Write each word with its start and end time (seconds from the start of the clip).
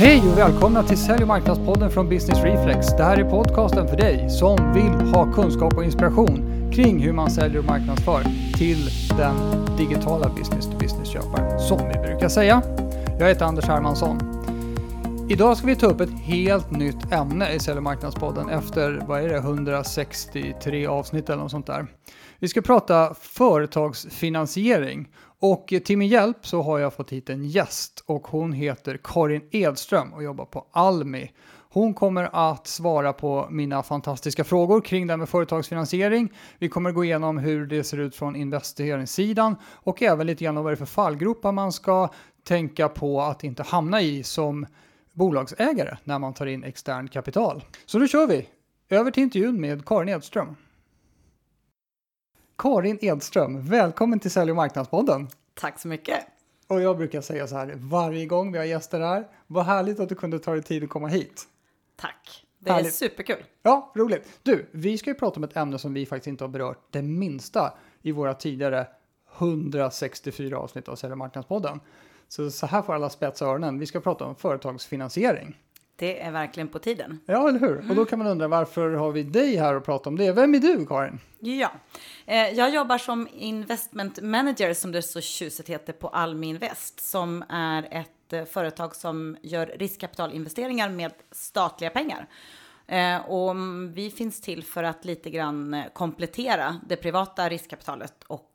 Hej 0.00 0.22
och 0.32 0.38
välkomna 0.38 0.82
till 0.82 0.98
Sälj 0.98 1.22
och 1.22 1.28
marknadspodden 1.28 1.90
från 1.90 2.08
Business 2.08 2.42
Reflex. 2.44 2.86
Det 2.96 3.04
här 3.04 3.16
är 3.16 3.30
podcasten 3.30 3.88
för 3.88 3.96
dig 3.96 4.30
som 4.30 4.72
vill 4.74 5.12
ha 5.14 5.32
kunskap 5.32 5.74
och 5.74 5.84
inspiration 5.84 6.70
kring 6.72 7.00
hur 7.00 7.12
man 7.12 7.30
säljer 7.30 7.58
och 7.58 7.64
marknadsför 7.64 8.22
till 8.54 8.90
den 9.16 9.34
digitala 9.76 10.28
business-to-business-köparen, 10.28 11.60
som 11.60 11.88
vi 11.88 11.94
brukar 11.94 12.28
säga. 12.28 12.62
Jag 13.18 13.28
heter 13.28 13.44
Anders 13.44 13.64
Hermansson. 13.64 14.18
Idag 15.30 15.56
ska 15.56 15.66
vi 15.66 15.76
ta 15.76 15.86
upp 15.86 16.00
ett 16.00 16.20
helt 16.20 16.70
nytt 16.70 17.12
ämne 17.12 17.52
i 17.52 17.58
Sälj 17.58 17.76
och 17.76 17.82
marknadspodden 17.82 18.48
efter, 18.48 19.02
vad 19.06 19.24
är 19.24 19.28
det, 19.28 19.36
163 19.36 20.86
avsnitt 20.86 21.28
eller 21.28 21.42
något 21.42 21.50
sånt 21.50 21.66
där. 21.66 21.86
Vi 22.38 22.48
ska 22.48 22.62
prata 22.62 23.14
företagsfinansiering 23.14 25.08
och 25.40 25.74
till 25.84 25.98
min 25.98 26.08
hjälp 26.08 26.46
så 26.46 26.62
har 26.62 26.78
jag 26.78 26.94
fått 26.94 27.12
hit 27.12 27.30
en 27.30 27.44
gäst 27.44 28.04
och 28.06 28.26
hon 28.26 28.52
heter 28.52 28.98
Karin 29.04 29.42
Edström 29.50 30.12
och 30.12 30.22
jobbar 30.22 30.44
på 30.44 30.66
Almi. 30.72 31.32
Hon 31.72 31.94
kommer 31.94 32.50
att 32.52 32.66
svara 32.66 33.12
på 33.12 33.48
mina 33.50 33.82
fantastiska 33.82 34.44
frågor 34.44 34.80
kring 34.80 35.06
det 35.06 35.12
här 35.12 35.18
med 35.18 35.28
företagsfinansiering. 35.28 36.32
Vi 36.58 36.68
kommer 36.68 36.92
gå 36.92 37.04
igenom 37.04 37.38
hur 37.38 37.66
det 37.66 37.84
ser 37.84 37.98
ut 37.98 38.16
från 38.16 38.36
investeringssidan 38.36 39.56
och 39.64 40.02
även 40.02 40.26
lite 40.26 40.44
grann 40.44 40.56
om 40.56 40.64
vad 40.64 40.72
det 40.72 40.74
är 40.74 40.76
för 40.76 40.86
fallgropar 40.86 41.52
man 41.52 41.72
ska 41.72 42.08
tänka 42.44 42.88
på 42.88 43.20
att 43.20 43.44
inte 43.44 43.62
hamna 43.62 44.00
i 44.00 44.22
som 44.22 44.66
bolagsägare 45.12 45.96
när 46.04 46.18
man 46.18 46.34
tar 46.34 46.46
in 46.46 46.64
extern 46.64 47.08
kapital. 47.08 47.64
Så 47.86 47.98
nu 47.98 48.08
kör 48.08 48.26
vi! 48.26 48.48
Över 48.88 49.10
till 49.10 49.22
intervjun 49.22 49.60
med 49.60 49.84
Karin 49.84 50.08
Edström. 50.08 50.56
Karin 52.62 52.98
Edström, 53.00 53.66
välkommen 53.66 54.20
till 54.20 54.30
Sälj 54.30 54.50
och 54.50 54.56
marknadspodden. 54.56 55.28
Tack 55.54 55.80
så 55.80 55.88
mycket. 55.88 56.26
Och 56.66 56.80
jag 56.80 56.96
brukar 56.96 57.20
säga 57.20 57.46
så 57.46 57.56
här 57.56 57.72
varje 57.76 58.26
gång 58.26 58.52
vi 58.52 58.58
har 58.58 58.64
gäster 58.64 59.00
här. 59.00 59.28
Vad 59.46 59.64
härligt 59.64 60.00
att 60.00 60.08
du 60.08 60.14
kunde 60.14 60.38
ta 60.38 60.52
dig 60.52 60.62
tid 60.62 60.84
att 60.84 60.90
komma 60.90 61.08
hit. 61.08 61.44
Tack. 61.96 62.46
Det 62.58 62.72
härligt. 62.72 62.86
är 62.86 62.90
superkul. 62.90 63.44
Ja, 63.62 63.92
roligt. 63.96 64.28
Du, 64.42 64.66
vi 64.70 64.98
ska 64.98 65.10
ju 65.10 65.14
prata 65.14 65.36
om 65.36 65.44
ett 65.44 65.56
ämne 65.56 65.78
som 65.78 65.94
vi 65.94 66.06
faktiskt 66.06 66.26
inte 66.26 66.44
har 66.44 66.48
berört 66.48 66.78
det 66.90 67.02
minsta 67.02 67.72
i 68.02 68.12
våra 68.12 68.34
tidigare 68.34 68.86
164 69.38 70.58
avsnitt 70.58 70.88
av 70.88 70.96
Sälj 70.96 71.12
och 71.12 71.18
marknadspodden. 71.18 71.80
Så, 72.28 72.50
så 72.50 72.66
här 72.66 72.82
får 72.82 72.94
alla 72.94 73.10
spetsa 73.10 73.46
öronen. 73.46 73.78
Vi 73.78 73.86
ska 73.86 74.00
prata 74.00 74.24
om 74.24 74.36
företagsfinansiering. 74.36 75.56
Det 76.00 76.20
är 76.20 76.30
verkligen 76.30 76.68
på 76.68 76.78
tiden. 76.78 77.20
Ja, 77.26 77.48
eller 77.48 77.60
hur? 77.60 77.76
Mm. 77.78 77.90
Och 77.90 77.96
då 77.96 78.04
kan 78.04 78.18
man 78.18 78.28
undra 78.28 78.48
varför 78.48 78.90
har 78.90 79.12
vi 79.12 79.22
dig 79.22 79.56
här 79.56 79.74
och 79.74 79.84
prata 79.84 80.08
om 80.08 80.16
det? 80.16 80.32
Vem 80.32 80.54
är 80.54 80.58
du, 80.58 80.86
Karin? 80.86 81.18
Ja, 81.38 81.72
eh, 82.26 82.48
jag 82.48 82.74
jobbar 82.74 82.98
som 82.98 83.28
investment 83.32 84.22
manager 84.22 84.74
som 84.74 84.92
det 84.92 85.02
så 85.02 85.20
tjusigt 85.20 85.68
heter 85.68 85.92
på 85.92 86.08
Almi 86.08 86.46
Invest 86.46 87.00
som 87.00 87.44
är 87.48 87.88
ett 87.90 88.32
eh, 88.32 88.44
företag 88.44 88.96
som 88.96 89.36
gör 89.42 89.66
riskkapitalinvesteringar 89.66 90.88
med 90.88 91.12
statliga 91.30 91.90
pengar. 91.90 92.28
Eh, 92.86 93.30
och 93.30 93.56
vi 93.94 94.10
finns 94.10 94.40
till 94.40 94.64
för 94.64 94.82
att 94.82 95.04
lite 95.04 95.30
grann 95.30 95.82
komplettera 95.92 96.80
det 96.88 96.96
privata 96.96 97.48
riskkapitalet 97.48 98.24
och 98.26 98.46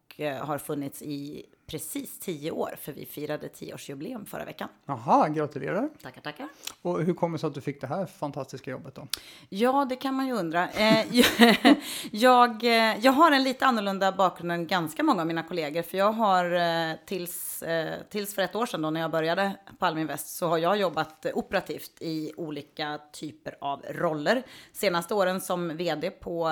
har 0.42 0.58
funnits 0.58 1.02
i 1.02 1.46
precis 1.68 2.20
tio 2.20 2.52
år, 2.52 2.76
för 2.82 2.92
vi 2.92 3.06
firade 3.06 3.50
tioårsjubileum 3.50 4.26
förra 4.26 4.46
veckan. 4.46 4.70
Jaha, 4.86 5.30
gratulerar. 5.30 5.90
Tackar, 6.02 6.22
tackar. 6.22 6.48
Och 6.82 7.04
hur 7.04 7.14
kommer 7.14 7.38
det 7.38 7.42
sig 7.42 7.48
att 7.48 7.54
du 7.54 7.62
fick 7.62 7.82
det 7.82 7.88
här 7.88 8.06
fantastiska 8.06 8.72
jobbet 8.72 8.96
då? 8.96 9.08
Ja, 9.50 9.86
det 9.90 9.96
kan 9.96 10.14
man 10.14 10.28
ju 10.28 10.34
undra. 10.34 10.70
Eh, 10.70 11.06
jag, 12.12 12.64
eh, 12.64 13.00
jag 13.00 13.12
har 13.12 13.32
en 13.32 13.44
lite 13.44 13.66
annorlunda 13.66 14.12
bakgrund 14.12 14.52
än 14.52 14.68
ganska 14.68 15.04
många 15.04 15.22
av 15.22 15.28
mina 15.28 15.44
kollegor, 15.44 15.82
för 15.82 15.98
jag 15.98 16.12
har 16.12 16.52
eh, 16.52 16.96
tills, 17.06 17.64
tills 18.10 18.36
för 18.36 18.42
ett 18.42 18.56
år 18.56 18.66
sedan 18.66 18.82
då 18.82 18.90
när 18.90 19.02
jag 19.02 19.12
började 19.12 19.52
på 19.80 19.86
Alminvest 19.86 20.28
så 20.28 20.48
har 20.48 20.58
jag 20.58 20.78
jobbat 20.78 21.26
operativt 21.34 21.92
i 22.00 22.34
olika 22.38 23.00
typer 23.14 23.58
av 23.62 23.86
roller. 23.90 24.44
Senaste 24.74 25.14
åren 25.14 25.42
som 25.42 25.78
vd 25.78 26.10
på 26.10 26.48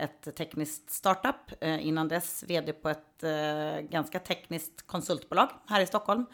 ett 0.00 0.36
tekniskt 0.36 0.90
startup, 0.90 1.62
innan 1.80 2.08
dess 2.08 2.44
vd 2.46 2.72
på 2.72 2.88
ett 2.88 3.13
ganska 3.90 4.18
tekniskt 4.18 4.54
tekniskt 4.54 4.86
konsultbolag 4.86 5.48
här 5.66 5.80
i 5.80 5.86
Stockholm. 5.86 6.26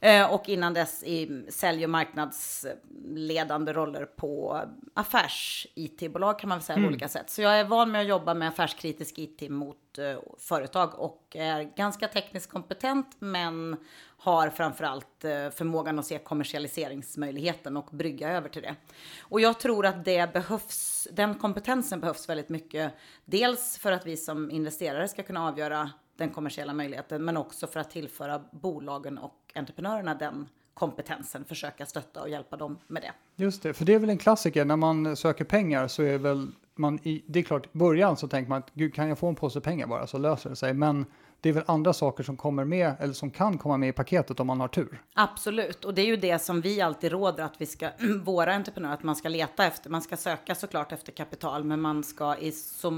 Eh, 0.00 0.34
och 0.34 0.48
innan 0.48 0.74
dess 0.74 1.02
i 1.02 1.44
sälj 1.48 1.84
och 1.84 1.90
marknadsledande 1.90 3.72
roller 3.72 4.04
på 4.04 4.60
affärs-IT-bolag 4.94 6.38
kan 6.38 6.48
man 6.48 6.58
väl 6.58 6.64
säga 6.64 6.76
mm. 6.76 6.88
på 6.88 6.92
olika 6.92 7.08
sätt. 7.08 7.30
Så 7.30 7.42
jag 7.42 7.60
är 7.60 7.64
van 7.64 7.90
med 7.90 8.00
att 8.00 8.06
jobba 8.06 8.34
med 8.34 8.48
affärskritisk 8.48 9.18
IT 9.18 9.50
mot 9.50 9.98
eh, 9.98 10.18
företag 10.38 10.94
och 10.98 11.36
är 11.36 11.62
ganska 11.76 12.08
tekniskt 12.08 12.50
kompetent 12.50 13.16
men 13.18 13.76
har 14.20 14.50
framförallt 14.50 15.24
eh, 15.24 15.50
förmågan 15.50 15.98
att 15.98 16.06
se 16.06 16.18
kommersialiseringsmöjligheten 16.18 17.76
och 17.76 17.88
brygga 17.90 18.30
över 18.30 18.48
till 18.48 18.62
det. 18.62 18.74
Och 19.20 19.40
jag 19.40 19.60
tror 19.60 19.86
att 19.86 20.04
det 20.04 20.32
behövs, 20.32 21.08
den 21.12 21.34
kompetensen 21.34 22.00
behövs 22.00 22.28
väldigt 22.28 22.48
mycket. 22.48 22.92
Dels 23.24 23.78
för 23.78 23.92
att 23.92 24.06
vi 24.06 24.16
som 24.16 24.50
investerare 24.50 25.08
ska 25.08 25.22
kunna 25.22 25.48
avgöra 25.48 25.90
den 26.18 26.30
kommersiella 26.30 26.72
möjligheten, 26.72 27.24
men 27.24 27.36
också 27.36 27.66
för 27.66 27.80
att 27.80 27.90
tillföra 27.90 28.40
bolagen 28.50 29.18
och 29.18 29.52
entreprenörerna 29.54 30.14
den 30.14 30.48
kompetensen, 30.74 31.44
försöka 31.44 31.86
stötta 31.86 32.22
och 32.22 32.28
hjälpa 32.28 32.56
dem 32.56 32.78
med 32.86 33.02
det. 33.02 33.12
Just 33.44 33.62
det, 33.62 33.74
för 33.74 33.84
det 33.84 33.94
är 33.94 33.98
väl 33.98 34.10
en 34.10 34.18
klassiker 34.18 34.64
när 34.64 34.76
man 34.76 35.16
söker 35.16 35.44
pengar 35.44 35.88
så 35.88 36.02
är 36.02 36.18
väl 36.18 36.48
man 36.74 36.98
i, 37.02 37.24
det 37.26 37.38
är 37.38 37.42
klart, 37.42 37.66
i 37.66 37.78
början 37.78 38.16
så 38.16 38.28
tänker 38.28 38.48
man 38.48 38.58
att 38.58 38.70
gud 38.74 38.94
kan 38.94 39.08
jag 39.08 39.18
få 39.18 39.28
en 39.28 39.34
påse 39.34 39.60
pengar 39.60 39.86
bara 39.86 40.06
så 40.06 40.18
löser 40.18 40.50
det 40.50 40.56
sig, 40.56 40.74
men 40.74 41.06
det 41.40 41.48
är 41.48 41.52
väl 41.52 41.64
andra 41.66 41.92
saker 41.92 42.24
som 42.24 42.36
kommer 42.36 42.64
med 42.64 42.94
eller 43.00 43.12
som 43.12 43.30
kan 43.30 43.58
komma 43.58 43.76
med 43.76 43.88
i 43.88 43.92
paketet 43.92 44.40
om 44.40 44.46
man 44.46 44.60
har 44.60 44.68
tur. 44.68 45.02
Absolut, 45.14 45.84
och 45.84 45.94
det 45.94 46.02
är 46.02 46.06
ju 46.06 46.16
det 46.16 46.38
som 46.38 46.60
vi 46.60 46.80
alltid 46.80 47.12
råder 47.12 47.44
att 47.44 47.60
vi 47.60 47.66
ska, 47.66 47.90
våra 48.22 48.54
entreprenörer, 48.54 48.94
att 48.94 49.02
man 49.02 49.16
ska 49.16 49.28
leta 49.28 49.66
efter. 49.66 49.90
Man 49.90 50.02
ska 50.02 50.16
söka 50.16 50.54
såklart 50.54 50.92
efter 50.92 51.12
kapital, 51.12 51.64
men 51.64 51.80
man 51.80 52.04
ska 52.04 52.36
i 52.36 52.52
så 52.52 52.92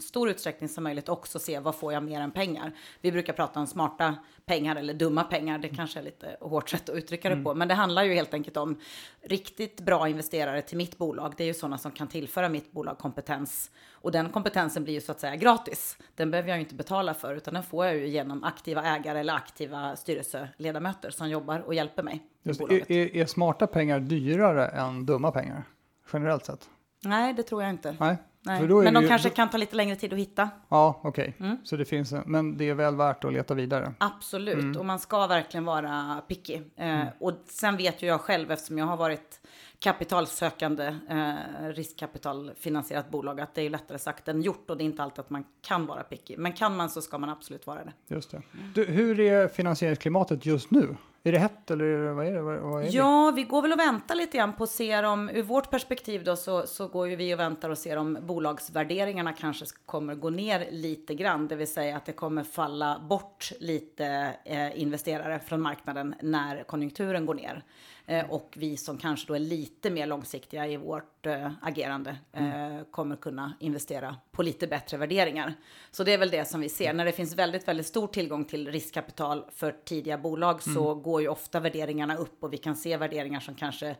stor 0.00 0.30
utsträckning 0.30 0.68
som 0.68 0.84
möjligt 0.84 1.08
också 1.08 1.38
se 1.38 1.58
vad 1.58 1.74
får 1.74 1.92
jag 1.92 2.02
mer 2.02 2.20
än 2.20 2.30
pengar. 2.30 2.72
Vi 3.00 3.12
brukar 3.12 3.32
prata 3.32 3.60
om 3.60 3.66
smarta 3.66 4.14
pengar 4.44 4.76
eller 4.76 4.94
dumma 4.94 5.24
pengar. 5.24 5.58
Det 5.58 5.68
kanske 5.68 5.98
är 5.98 6.02
lite 6.02 6.36
hårt 6.40 6.68
sätt 6.68 6.88
att 6.88 6.96
uttrycka 6.96 7.28
det 7.28 7.34
mm. 7.34 7.44
på, 7.44 7.54
men 7.54 7.68
det 7.68 7.74
handlar 7.74 8.04
ju 8.04 8.14
helt 8.14 8.34
enkelt 8.34 8.56
om 8.56 8.80
riktigt 9.22 9.80
bra 9.80 10.08
investerare 10.08 10.62
till 10.62 10.76
mitt 10.76 10.98
bolag. 10.98 11.34
Det 11.36 11.44
är 11.44 11.48
ju 11.48 11.54
sådana 11.54 11.78
som 11.78 11.90
kan 11.90 12.08
tillföra 12.08 12.48
mitt 12.48 12.72
bolag 12.72 12.98
kompetens 12.98 13.70
och 14.02 14.12
den 14.12 14.30
kompetensen 14.30 14.84
blir 14.84 14.94
ju 14.94 15.00
så 15.00 15.12
att 15.12 15.20
säga 15.20 15.36
gratis. 15.36 15.98
Den 16.14 16.30
behöver 16.30 16.48
jag 16.48 16.58
ju 16.58 16.62
inte 16.62 16.74
betala 16.74 17.14
för, 17.14 17.34
utan 17.34 17.54
den 17.54 17.62
får 17.62 17.86
jag 17.86 17.96
ju 17.96 18.06
genom 18.06 18.44
aktiva 18.44 18.82
ägare 18.82 19.20
eller 19.20 19.34
aktiva 19.34 19.96
styrelseledamöter 19.96 21.10
som 21.10 21.28
jobbar 21.30 21.58
och 21.58 21.74
hjälper 21.74 22.02
mig. 22.02 22.22
Just, 22.42 22.60
är, 22.60 23.16
är, 23.16 23.26
smarta 23.26 23.66
pengar 23.66 24.00
dyrare 24.00 24.66
än 24.66 25.06
dumma 25.06 25.30
pengar 25.30 25.64
generellt 26.12 26.44
sett? 26.44 26.70
Nej, 27.04 27.34
det 27.34 27.42
tror 27.42 27.62
jag 27.62 27.70
inte. 27.70 27.96
Nej. 28.00 28.16
Nej, 28.44 28.60
men 28.68 28.94
de 28.94 29.02
ju, 29.02 29.08
kanske 29.08 29.30
kan 29.30 29.50
ta 29.50 29.58
lite 29.58 29.76
längre 29.76 29.96
tid 29.96 30.12
att 30.12 30.18
hitta. 30.18 30.50
Ja, 30.68 31.00
okej. 31.02 31.34
Okay. 31.36 31.46
Mm. 31.46 31.58
Så 31.64 31.76
det 31.76 31.84
finns, 31.84 32.14
men 32.26 32.56
det 32.56 32.68
är 32.68 32.74
väl 32.74 32.96
värt 32.96 33.24
att 33.24 33.32
leta 33.32 33.54
vidare. 33.54 33.94
Absolut, 33.98 34.54
mm. 34.54 34.76
och 34.76 34.86
man 34.86 34.98
ska 34.98 35.26
verkligen 35.26 35.64
vara 35.64 36.22
picky. 36.28 36.54
Eh, 36.54 36.62
mm. 36.76 37.06
och 37.20 37.32
sen 37.46 37.76
vet 37.76 38.02
ju 38.02 38.06
jag 38.06 38.20
själv, 38.20 38.50
eftersom 38.50 38.78
jag 38.78 38.86
har 38.86 38.96
varit 38.96 39.40
kapitalsökande, 39.82 40.96
eh, 41.08 41.68
riskkapitalfinansierat 41.68 43.10
bolag, 43.10 43.40
att 43.40 43.54
det 43.54 43.62
är 43.62 43.70
lättare 43.70 43.98
sagt 43.98 44.28
än 44.28 44.42
gjort 44.42 44.70
och 44.70 44.76
det 44.76 44.82
är 44.82 44.86
inte 44.86 45.02
alltid 45.02 45.20
att 45.20 45.30
man 45.30 45.44
kan 45.62 45.86
vara 45.86 46.02
picky. 46.02 46.36
Men 46.36 46.52
kan 46.52 46.76
man 46.76 46.90
så 46.90 47.02
ska 47.02 47.18
man 47.18 47.28
absolut 47.28 47.66
vara 47.66 47.84
det. 47.84 47.92
Just 48.14 48.30
det. 48.30 48.42
Du, 48.74 48.84
hur 48.84 49.20
är 49.20 49.48
finansieringsklimatet 49.48 50.46
just 50.46 50.70
nu? 50.70 50.96
Är 51.24 51.32
det 51.32 51.38
hett 51.38 51.70
eller 51.70 52.12
vad 52.12 52.26
är 52.26 52.32
det? 52.32 52.42
Vad 52.42 52.82
är 52.82 52.88
ja, 52.90 53.30
det? 53.30 53.36
vi 53.36 53.42
går 53.42 53.62
väl 53.62 53.72
och 53.72 53.78
väntar 53.78 54.14
lite 54.14 54.36
grann 54.36 54.52
på 54.52 54.64
att 54.64 54.70
se 54.70 55.04
om, 55.04 55.28
ur 55.28 55.42
vårt 55.42 55.70
perspektiv 55.70 56.24
då, 56.24 56.36
så, 56.36 56.66
så 56.66 56.88
går 56.88 57.08
ju 57.08 57.16
vi 57.16 57.34
och 57.34 57.38
väntar 57.38 57.70
och 57.70 57.78
ser 57.78 57.96
om 57.96 58.18
bolagsvärderingarna 58.22 59.32
kanske 59.32 59.66
kommer 59.86 60.14
gå 60.14 60.30
ner 60.30 60.68
lite 60.70 61.14
grann, 61.14 61.48
det 61.48 61.56
vill 61.56 61.72
säga 61.72 61.96
att 61.96 62.06
det 62.06 62.12
kommer 62.12 62.44
falla 62.44 63.00
bort 63.08 63.52
lite 63.60 64.34
eh, 64.44 64.80
investerare 64.80 65.38
från 65.38 65.60
marknaden 65.60 66.14
när 66.22 66.62
konjunkturen 66.62 67.26
går 67.26 67.34
ner. 67.34 67.64
Eh, 68.06 68.30
och 68.30 68.54
vi 68.56 68.76
som 68.76 68.98
kanske 68.98 69.28
då 69.28 69.34
är 69.34 69.38
lite 69.38 69.90
mer 69.90 70.06
långsiktiga 70.06 70.66
i 70.66 70.76
vårt 70.76 71.26
eh, 71.26 71.50
agerande 71.62 72.16
mm. 72.32 72.84
kommer 72.84 73.16
kunna 73.16 73.52
investera 73.60 74.16
på 74.30 74.42
lite 74.42 74.66
bättre 74.66 74.96
värderingar. 74.96 75.54
Så 75.90 76.04
det 76.04 76.12
är 76.14 76.18
väl 76.18 76.30
det 76.30 76.44
som 76.44 76.60
vi 76.60 76.68
ser. 76.68 76.84
Mm. 76.84 76.96
När 76.96 77.04
det 77.04 77.12
finns 77.12 77.36
väldigt, 77.36 77.68
väldigt 77.68 77.86
stor 77.86 78.06
tillgång 78.06 78.44
till 78.44 78.72
riskkapital 78.72 79.44
för 79.54 79.74
tidiga 79.84 80.18
bolag 80.18 80.60
mm. 80.66 80.74
så 80.74 80.94
går 80.94 81.22
ju 81.22 81.28
ofta 81.28 81.60
värderingarna 81.60 82.16
upp 82.16 82.44
och 82.44 82.52
vi 82.52 82.58
kan 82.58 82.76
se 82.76 82.96
värderingar 82.96 83.40
som 83.40 83.54
kanske 83.54 83.96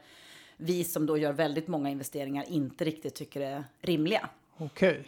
vi 0.57 0.85
som 0.85 1.07
då 1.07 1.17
gör 1.17 1.33
väldigt 1.33 1.69
många 1.69 1.91
investeringar 1.91 2.45
inte 2.49 2.85
riktigt 2.85 3.15
tycker 3.15 3.41
är 3.41 3.65
rimliga. 3.81 4.29
Okej. 4.57 4.91
Okay. 4.91 5.05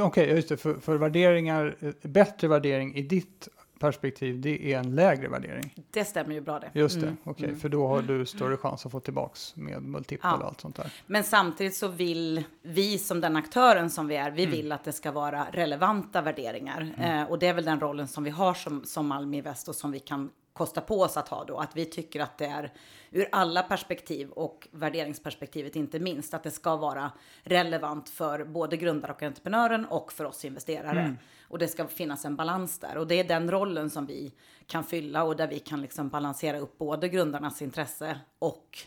Okej, 0.00 0.02
okay, 0.02 0.36
just 0.36 0.48
det. 0.48 0.56
För, 0.56 0.74
för 0.74 0.96
värderingar, 0.96 1.76
bättre 2.08 2.48
värdering 2.48 2.94
i 2.94 3.02
ditt 3.02 3.48
perspektiv, 3.78 4.40
det 4.40 4.72
är 4.72 4.78
en 4.78 4.94
lägre 4.94 5.28
värdering. 5.28 5.74
Det 5.90 6.04
stämmer 6.04 6.34
ju 6.34 6.40
bra 6.40 6.58
det. 6.58 6.70
Just 6.72 7.00
det, 7.00 7.06
mm. 7.06 7.16
okej, 7.22 7.32
okay, 7.32 7.48
mm. 7.48 7.60
för 7.60 7.68
då 7.68 7.86
har 7.86 8.02
du 8.02 8.26
större 8.26 8.56
chans 8.56 8.86
att 8.86 8.92
få 8.92 9.00
tillbaks 9.00 9.56
med 9.56 9.82
multipel 9.82 10.30
ja. 10.30 10.36
och 10.36 10.44
allt 10.44 10.60
sånt 10.60 10.76
där. 10.76 10.92
Men 11.06 11.24
samtidigt 11.24 11.76
så 11.76 11.88
vill 11.88 12.44
vi 12.62 12.98
som 12.98 13.20
den 13.20 13.36
aktören 13.36 13.90
som 13.90 14.08
vi 14.08 14.16
är, 14.16 14.30
vi 14.30 14.42
mm. 14.42 14.56
vill 14.56 14.72
att 14.72 14.84
det 14.84 14.92
ska 14.92 15.12
vara 15.12 15.46
relevanta 15.52 16.22
värderingar. 16.22 16.94
Mm. 16.96 17.20
Eh, 17.20 17.30
och 17.30 17.38
det 17.38 17.46
är 17.46 17.54
väl 17.54 17.64
den 17.64 17.80
rollen 17.80 18.08
som 18.08 18.24
vi 18.24 18.30
har 18.30 18.54
som, 18.54 18.84
som 18.84 19.12
Almi 19.12 19.36
Invest 19.36 19.68
och 19.68 19.74
som 19.74 19.90
vi 19.90 20.00
kan 20.00 20.30
kostar 20.58 20.82
på 20.82 21.00
oss 21.00 21.16
att 21.16 21.28
ha 21.28 21.44
då. 21.44 21.58
Att 21.58 21.76
vi 21.76 21.84
tycker 21.84 22.20
att 22.20 22.38
det 22.38 22.46
är 22.46 22.72
ur 23.10 23.28
alla 23.32 23.62
perspektiv 23.62 24.30
och 24.30 24.68
värderingsperspektivet 24.70 25.76
inte 25.76 25.98
minst 25.98 26.34
att 26.34 26.42
det 26.42 26.50
ska 26.50 26.76
vara 26.76 27.12
relevant 27.42 28.08
för 28.08 28.44
både 28.44 28.76
grundare 28.76 29.12
och 29.12 29.22
entreprenören 29.22 29.84
och 29.84 30.12
för 30.12 30.24
oss 30.24 30.44
investerare. 30.44 31.00
Mm. 31.00 31.16
Och 31.48 31.58
det 31.58 31.68
ska 31.68 31.86
finnas 31.86 32.24
en 32.24 32.36
balans 32.36 32.78
där 32.78 32.96
och 32.96 33.06
det 33.06 33.14
är 33.14 33.24
den 33.24 33.50
rollen 33.50 33.90
som 33.90 34.06
vi 34.06 34.32
kan 34.66 34.84
fylla 34.84 35.24
och 35.24 35.36
där 35.36 35.48
vi 35.48 35.58
kan 35.58 35.82
liksom 35.82 36.08
balansera 36.08 36.58
upp 36.58 36.78
både 36.78 37.08
grundarnas 37.08 37.62
intresse 37.62 38.20
och 38.38 38.78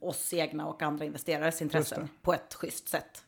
oss 0.00 0.34
egna 0.34 0.66
och 0.66 0.82
andra 0.82 1.04
investerares 1.04 1.62
intressen 1.62 2.08
på 2.22 2.34
ett 2.34 2.54
schysst 2.54 2.88
sätt. 2.88 3.24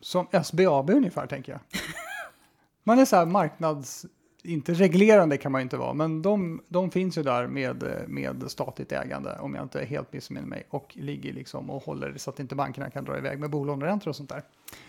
Som 0.00 0.26
SBAB 0.44 0.90
ungefär 0.90 1.26
tänker 1.26 1.52
jag. 1.52 1.60
Man 2.84 2.98
är 2.98 3.04
så 3.04 3.16
här 3.16 3.26
marknads 3.26 4.06
inte 4.44 4.74
reglerande 4.74 5.36
kan 5.36 5.52
man 5.52 5.60
ju 5.60 5.62
inte 5.62 5.76
vara, 5.76 5.92
men 5.92 6.22
de, 6.22 6.62
de 6.68 6.90
finns 6.90 7.18
ju 7.18 7.22
där 7.22 7.46
med, 7.46 7.84
med 8.08 8.44
statligt 8.50 8.92
ägande 8.92 9.38
om 9.40 9.54
jag 9.54 9.64
inte 9.64 9.84
helt 9.84 10.12
missminner 10.12 10.48
mig 10.48 10.66
och 10.70 10.92
ligger 10.96 11.32
liksom 11.32 11.70
och 11.70 11.82
håller 11.82 12.14
så 12.16 12.30
att 12.30 12.40
inte 12.40 12.54
bankerna 12.54 12.90
kan 12.90 13.04
dra 13.04 13.18
iväg 13.18 13.38
med 13.38 13.50
bolåneräntor 13.50 14.08
och 14.08 14.16
sånt 14.16 14.28
där. 14.28 14.42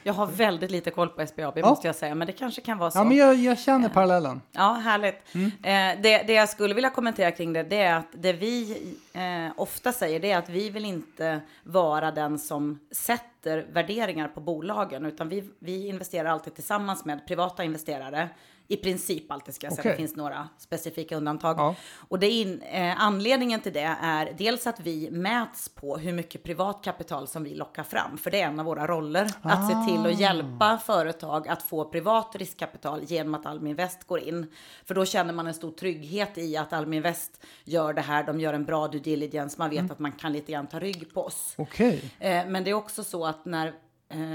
Jag 0.04 0.14
har 0.14 0.28
väldigt 0.28 0.72
lite 0.72 0.92
koll 0.92 1.10
på 1.10 1.28
SBAB 1.28 1.58
ja. 1.58 1.70
måste 1.70 1.88
jag 1.88 1.96
säga, 1.96 2.16
men 2.16 2.28
det 2.28 2.34
kanske 2.34 2.62
kan 2.62 2.78
vara 2.78 2.92
så. 2.92 3.00
Ja, 3.00 3.04
men 3.04 3.18
jag, 3.18 3.36
jag 3.36 3.60
känner 3.60 3.90
eh, 3.90 3.94
parallellen. 3.94 4.42
Ja, 4.52 4.74
härligt. 4.74 5.36
Mm. 5.36 5.48
Eh, 5.48 6.02
det, 6.02 6.24
det 6.28 6.34
jag 6.34 6.50
skulle 6.50 6.74
vilja 6.74 6.90
kommentera 6.90 7.32
kring 7.32 7.54
det, 7.54 7.64
det 7.64 7.80
är 7.80 7.96
att 7.96 8.08
det 8.12 8.34
vi 8.34 8.78
eh, 9.14 9.52
ofta 9.58 9.92
säger, 9.92 10.20
det 10.20 10.32
är 10.32 10.38
att 10.38 10.50
vi 10.50 10.70
vill 10.70 10.86
inte 10.86 11.42
vara 11.64 12.12
den 12.12 12.40
som 12.40 12.80
sätter 12.92 13.68
värderingar 13.72 14.28
på 14.28 14.40
bolagen, 14.40 15.06
utan 15.06 15.30
vi, 15.30 15.50
vi 15.60 15.88
investerar 15.88 16.30
alltid 16.30 16.56
tillsammans 16.56 17.06
med 17.06 17.28
privata 17.28 17.64
investerare 17.64 18.30
i 18.68 18.78
princip 18.78 19.32
alltid 19.32 19.56
ska 19.56 19.68
jag 19.68 19.74
säga. 19.74 19.82
Okay. 19.82 19.92
Det 19.92 19.98
finns 19.98 20.16
några 20.16 20.50
specifika 20.58 21.18
undantag. 21.18 21.60
Ja. 21.60 21.76
Och 22.08 22.20
det 22.20 22.30
in, 22.30 22.62
eh, 22.62 23.02
anledningen 23.02 23.60
till 23.60 23.74
det 23.74 23.98
är 24.02 24.34
dels 24.38 24.68
att 24.68 24.80
vi 24.80 25.12
mäts 25.12 25.70
på 25.70 25.98
hur 25.98 26.14
mycket 26.14 26.44
privat 26.44 26.84
kapital 26.84 27.28
som 27.28 27.44
vi 27.44 27.56
lockar 27.56 27.84
fram. 27.84 28.18
För 28.18 28.32
det 28.32 28.42
är 28.42 28.48
en 28.48 28.60
av 28.60 28.66
våra 28.66 28.88
roller. 28.88 29.32
Ah. 29.42 29.50
Att 29.50 29.68
se 29.68 29.92
till 29.92 30.00
att 30.00 30.18
ah. 30.18 30.22
hjälpa 30.22 30.78
företag 30.78 31.48
att 31.48 31.64
få 31.64 31.86
privat 31.86 32.36
riskkapital 32.36 33.04
genom 33.04 33.36
att 33.36 33.46
Alminvest 33.46 34.08
går 34.08 34.20
in. 34.20 34.52
För 34.86 34.96
då 34.96 35.06
känner 35.06 35.34
man 35.34 35.48
en 35.48 35.54
stor 35.54 35.72
trygghet 35.72 36.38
i 36.38 36.58
att 36.58 36.74
Alminvest 36.74 37.46
gör 37.64 37.94
det 37.94 38.02
här. 38.02 38.24
De 38.24 38.40
gör 38.40 38.54
en 38.54 38.66
bra 38.66 38.88
due 38.88 39.02
diligence. 39.02 39.56
Man 39.60 39.70
vet 39.70 39.80
mm. 39.80 39.92
att 39.92 40.00
man 40.00 40.12
kan 40.12 40.34
lite 40.34 40.52
grann 40.52 40.68
ta 40.68 40.80
rygg 40.80 41.14
på 41.14 41.22
oss. 41.26 41.54
Okay. 41.58 42.00
Eh, 42.20 42.46
men 42.48 42.64
det 42.64 42.70
är 42.70 42.74
också 42.74 43.04
så 43.04 43.26
att 43.26 43.46
när 43.46 43.74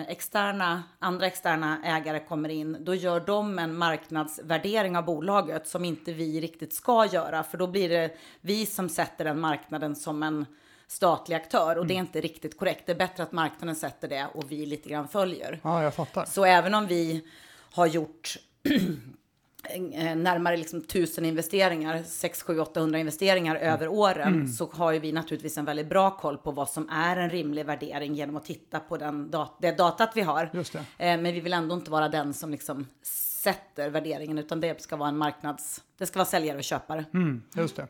externa, 0.09 0.83
andra 0.99 1.27
externa 1.27 1.79
ägare 1.85 2.21
kommer 2.21 2.49
in, 2.49 2.77
då 2.81 2.95
gör 2.95 3.21
de 3.21 3.59
en 3.59 3.77
marknadsvärdering 3.77 4.97
av 4.97 5.05
bolaget 5.05 5.69
som 5.69 5.85
inte 5.85 6.13
vi 6.13 6.41
riktigt 6.41 6.73
ska 6.73 7.07
göra, 7.07 7.43
för 7.43 7.59
då 7.59 7.67
blir 7.67 7.89
det 7.89 8.17
vi 8.41 8.67
som 8.67 8.89
sätter 8.89 9.25
den 9.25 9.41
marknaden 9.41 9.97
som 9.97 10.23
en 10.23 10.47
statlig 10.87 11.37
aktör 11.37 11.71
och 11.71 11.85
mm. 11.85 11.89
det 11.89 11.95
är 11.95 11.97
mm. 11.97 12.07
inte 12.07 12.21
riktigt 12.21 12.59
korrekt. 12.59 12.87
Det 12.87 12.93
är 12.93 12.97
bättre 12.97 13.23
att 13.23 13.33
marknaden 13.33 13.77
sätter 13.77 14.09
det 14.09 14.27
och 14.35 14.53
vi 14.53 14.67
lite 14.67 14.89
grann 14.89 15.09
följer. 15.09 15.61
Ja, 15.63 15.83
jag 15.83 15.95
fattar. 15.95 16.25
Så 16.25 16.45
även 16.45 16.75
om 16.75 16.87
vi 16.87 17.27
har 17.71 17.87
gjort 17.87 18.39
Eh, 18.63 18.81
närmare 20.16 20.56
liksom 20.56 20.81
tusen 20.81 21.25
investeringar, 21.25 22.02
6, 22.02 22.43
7, 22.43 22.60
800 22.60 22.99
investeringar 22.99 23.56
mm. 23.56 23.75
över 23.75 23.88
åren, 23.88 24.34
mm. 24.34 24.49
så 24.49 24.70
har 24.72 24.93
ju 24.93 24.99
vi 24.99 25.12
naturligtvis 25.12 25.58
en 25.58 25.64
väldigt 25.64 25.88
bra 25.88 26.10
koll 26.10 26.38
på 26.38 26.50
vad 26.50 26.69
som 26.69 26.88
är 26.88 27.16
en 27.16 27.31
rimlig 27.31 27.66
värdering 27.66 28.14
genom 28.14 28.37
att 28.37 28.44
titta 28.44 28.81
på 28.81 28.96
den 28.96 29.31
dat 29.31 29.56
det 29.60 29.78
datat 29.78 30.10
vi 30.14 30.20
har. 30.20 30.50
Eh, 30.99 31.20
men 31.20 31.25
vi 31.25 31.40
vill 31.40 31.52
ändå 31.52 31.75
inte 31.75 31.90
vara 31.90 32.08
den 32.08 32.34
som 32.34 32.50
liksom 32.50 32.87
sätter 33.02 33.90
värderingen, 33.90 34.38
utan 34.38 34.60
det 34.60 34.82
ska 34.82 34.96
vara 34.96 35.08
en 35.08 35.19
marknads... 35.19 35.82
Det 35.99 36.06
ska 36.06 36.19
vara 36.19 36.26
säljare 36.26 36.58
och 36.58 36.64
köpare. 36.64 37.05
Mm, 37.14 37.43
just 37.56 37.76
det. 37.76 37.87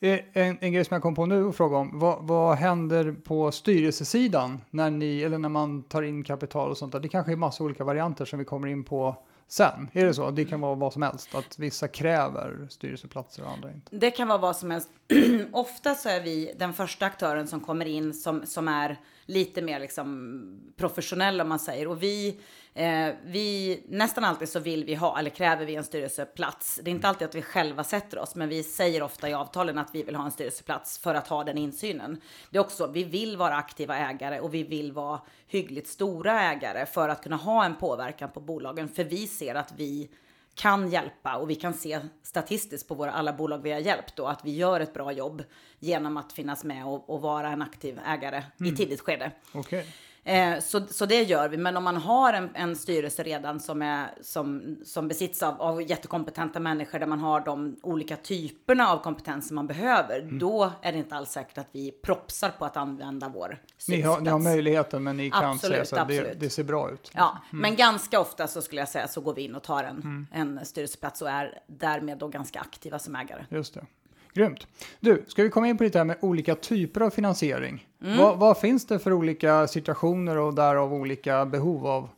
Eh, 0.00 0.20
en, 0.32 0.58
en 0.60 0.72
grej 0.72 0.84
som 0.84 0.94
jag 0.94 1.02
kom 1.02 1.14
på 1.14 1.26
nu 1.26 1.44
och 1.44 1.56
fråga 1.56 1.76
om, 1.76 1.98
vad, 1.98 2.26
vad 2.26 2.56
händer 2.56 3.12
på 3.12 3.52
styrelsesidan 3.52 4.60
när 4.70 4.90
ni, 4.90 5.22
eller 5.22 5.38
när 5.38 5.48
man 5.48 5.82
tar 5.82 6.02
in 6.02 6.24
kapital 6.24 6.70
och 6.70 6.78
sånt 6.78 6.92
där? 6.92 7.00
Det 7.00 7.08
kanske 7.08 7.32
är 7.32 7.36
massa 7.36 7.64
olika 7.64 7.84
varianter 7.84 8.24
som 8.24 8.38
vi 8.38 8.44
kommer 8.44 8.68
in 8.68 8.84
på 8.84 9.16
sen? 9.48 9.90
Är 9.92 10.04
det 10.04 10.14
så? 10.14 10.30
Det 10.30 10.44
kan 10.44 10.60
vara 10.60 10.74
vad 10.74 10.92
som 10.92 11.02
helst? 11.02 11.34
Att 11.34 11.58
vissa 11.58 11.88
kräver 11.88 12.66
styrelseplatser 12.70 13.44
och 13.44 13.50
andra 13.50 13.72
inte? 13.72 13.96
Det 13.96 14.10
kan 14.10 14.28
vara 14.28 14.38
vad 14.38 14.56
som 14.56 14.70
helst. 14.70 14.88
Ofta 15.52 15.94
så 15.94 16.08
är 16.08 16.22
vi 16.22 16.54
den 16.58 16.72
första 16.72 17.06
aktören 17.06 17.46
som 17.46 17.60
kommer 17.60 17.86
in 17.86 18.14
som, 18.14 18.46
som 18.46 18.68
är 18.68 19.00
lite 19.26 19.62
mer 19.62 19.80
liksom 19.80 20.74
professionell 20.76 21.40
om 21.40 21.48
man 21.48 21.58
säger. 21.58 21.88
Och 21.88 22.02
vi 22.02 22.40
Eh, 22.76 23.14
vi, 23.24 23.80
nästan 23.88 24.24
alltid 24.24 24.48
så 24.48 24.60
vill 24.60 24.84
vi 24.84 24.94
ha, 24.94 25.18
eller 25.18 25.30
kräver 25.30 25.66
vi 25.66 25.74
en 25.74 25.84
styrelseplats. 25.84 26.80
Det 26.82 26.90
är 26.90 26.92
inte 26.92 27.08
alltid 27.08 27.28
att 27.28 27.34
vi 27.34 27.42
själva 27.42 27.84
sätter 27.84 28.18
oss, 28.18 28.34
men 28.34 28.48
vi 28.48 28.62
säger 28.62 29.02
ofta 29.02 29.28
i 29.28 29.34
avtalen 29.34 29.78
att 29.78 29.90
vi 29.92 30.02
vill 30.02 30.14
ha 30.14 30.24
en 30.24 30.30
styrelseplats 30.30 30.98
för 30.98 31.14
att 31.14 31.28
ha 31.28 31.44
den 31.44 31.58
insynen. 31.58 32.20
Det 32.50 32.58
är 32.58 32.60
också, 32.60 32.86
vi 32.86 33.04
vill 33.04 33.36
vara 33.36 33.56
aktiva 33.56 33.96
ägare 33.96 34.40
och 34.40 34.54
vi 34.54 34.62
vill 34.62 34.92
vara 34.92 35.20
hyggligt 35.46 35.88
stora 35.88 36.42
ägare 36.42 36.86
för 36.86 37.08
att 37.08 37.22
kunna 37.22 37.36
ha 37.36 37.64
en 37.64 37.76
påverkan 37.76 38.30
på 38.30 38.40
bolagen. 38.40 38.88
För 38.88 39.04
vi 39.04 39.26
ser 39.26 39.54
att 39.54 39.72
vi 39.76 40.10
kan 40.54 40.88
hjälpa 40.88 41.36
och 41.36 41.50
vi 41.50 41.54
kan 41.54 41.74
se 41.74 42.00
statistiskt 42.22 42.88
på 42.88 42.94
våra 42.94 43.12
alla 43.12 43.32
bolag 43.32 43.58
vi 43.58 43.72
har 43.72 43.80
hjälpt 43.80 44.16
då 44.16 44.26
att 44.26 44.44
vi 44.44 44.56
gör 44.56 44.80
ett 44.80 44.94
bra 44.94 45.12
jobb 45.12 45.42
genom 45.78 46.16
att 46.16 46.32
finnas 46.32 46.64
med 46.64 46.86
och, 46.86 47.10
och 47.10 47.20
vara 47.20 47.48
en 47.48 47.62
aktiv 47.62 48.00
ägare 48.06 48.42
mm. 48.60 48.72
i 48.72 48.76
tidigt 48.76 49.00
skede. 49.00 49.32
Okay. 49.54 49.84
Eh, 50.24 50.60
så, 50.60 50.80
så 50.86 51.06
det 51.06 51.22
gör 51.22 51.48
vi. 51.48 51.56
Men 51.56 51.76
om 51.76 51.84
man 51.84 51.96
har 51.96 52.32
en, 52.32 52.50
en 52.54 52.76
styrelse 52.76 53.22
redan 53.22 53.60
som, 53.60 53.82
är, 53.82 54.10
som, 54.20 54.76
som 54.84 55.08
besitts 55.08 55.42
av, 55.42 55.62
av 55.62 55.82
jättekompetenta 55.82 56.60
människor 56.60 56.98
där 56.98 57.06
man 57.06 57.20
har 57.20 57.40
de 57.40 57.76
olika 57.82 58.16
typerna 58.16 58.88
av 58.88 58.98
kompetens 58.98 59.48
som 59.48 59.54
man 59.54 59.66
behöver, 59.66 60.20
mm. 60.20 60.38
då 60.38 60.72
är 60.82 60.92
det 60.92 60.98
inte 60.98 61.14
alls 61.14 61.30
säkert 61.30 61.58
att 61.58 61.68
vi 61.72 61.90
propsar 61.90 62.50
på 62.58 62.64
att 62.64 62.76
använda 62.76 63.28
vår 63.28 63.58
ni 63.88 64.00
har, 64.00 64.20
ni 64.20 64.30
har 64.30 64.38
möjligheten, 64.38 65.02
men 65.02 65.16
ni 65.16 65.30
kan 65.30 65.44
absolut, 65.44 65.88
säga 65.88 66.02
att 66.02 66.08
det, 66.08 66.40
det, 66.40 66.50
ser 66.50 66.64
bra 66.64 66.90
ut. 66.90 67.10
Ja, 67.14 67.38
mm. 67.52 67.62
men 67.62 67.76
ganska 67.76 68.20
ofta 68.20 68.46
så 68.46 68.62
skulle 68.62 68.80
jag 68.80 68.88
säga 68.88 69.08
så 69.08 69.20
går 69.20 69.34
vi 69.34 69.42
in 69.42 69.54
och 69.54 69.62
tar 69.62 69.84
en, 69.84 69.96
mm. 69.96 70.26
en 70.32 70.66
styrelseplats 70.66 71.22
och 71.22 71.30
är 71.30 71.58
därmed 71.66 72.18
då 72.18 72.28
ganska 72.28 72.60
aktiva 72.60 72.98
som 72.98 73.16
ägare. 73.16 73.44
Just 73.50 73.74
det. 73.74 73.86
Grymt. 74.34 74.66
Du, 75.00 75.24
ska 75.26 75.42
vi 75.42 75.50
komma 75.50 75.68
in 75.68 75.78
på 75.78 75.84
lite 75.84 75.98
här 75.98 76.04
med 76.04 76.16
olika 76.20 76.54
typer 76.54 77.00
av 77.00 77.10
finansiering? 77.10 77.88
Mm. 78.02 78.18
Vad, 78.18 78.38
vad, 78.38 78.58
finns 78.58 78.86
det 78.86 78.98
för 78.98 79.12
olika 79.12 79.66
situationer 79.66 80.38
och 80.38 80.54
därav 80.54 80.94
olika 80.94 81.46
behov 81.46 81.86
av 81.86 82.08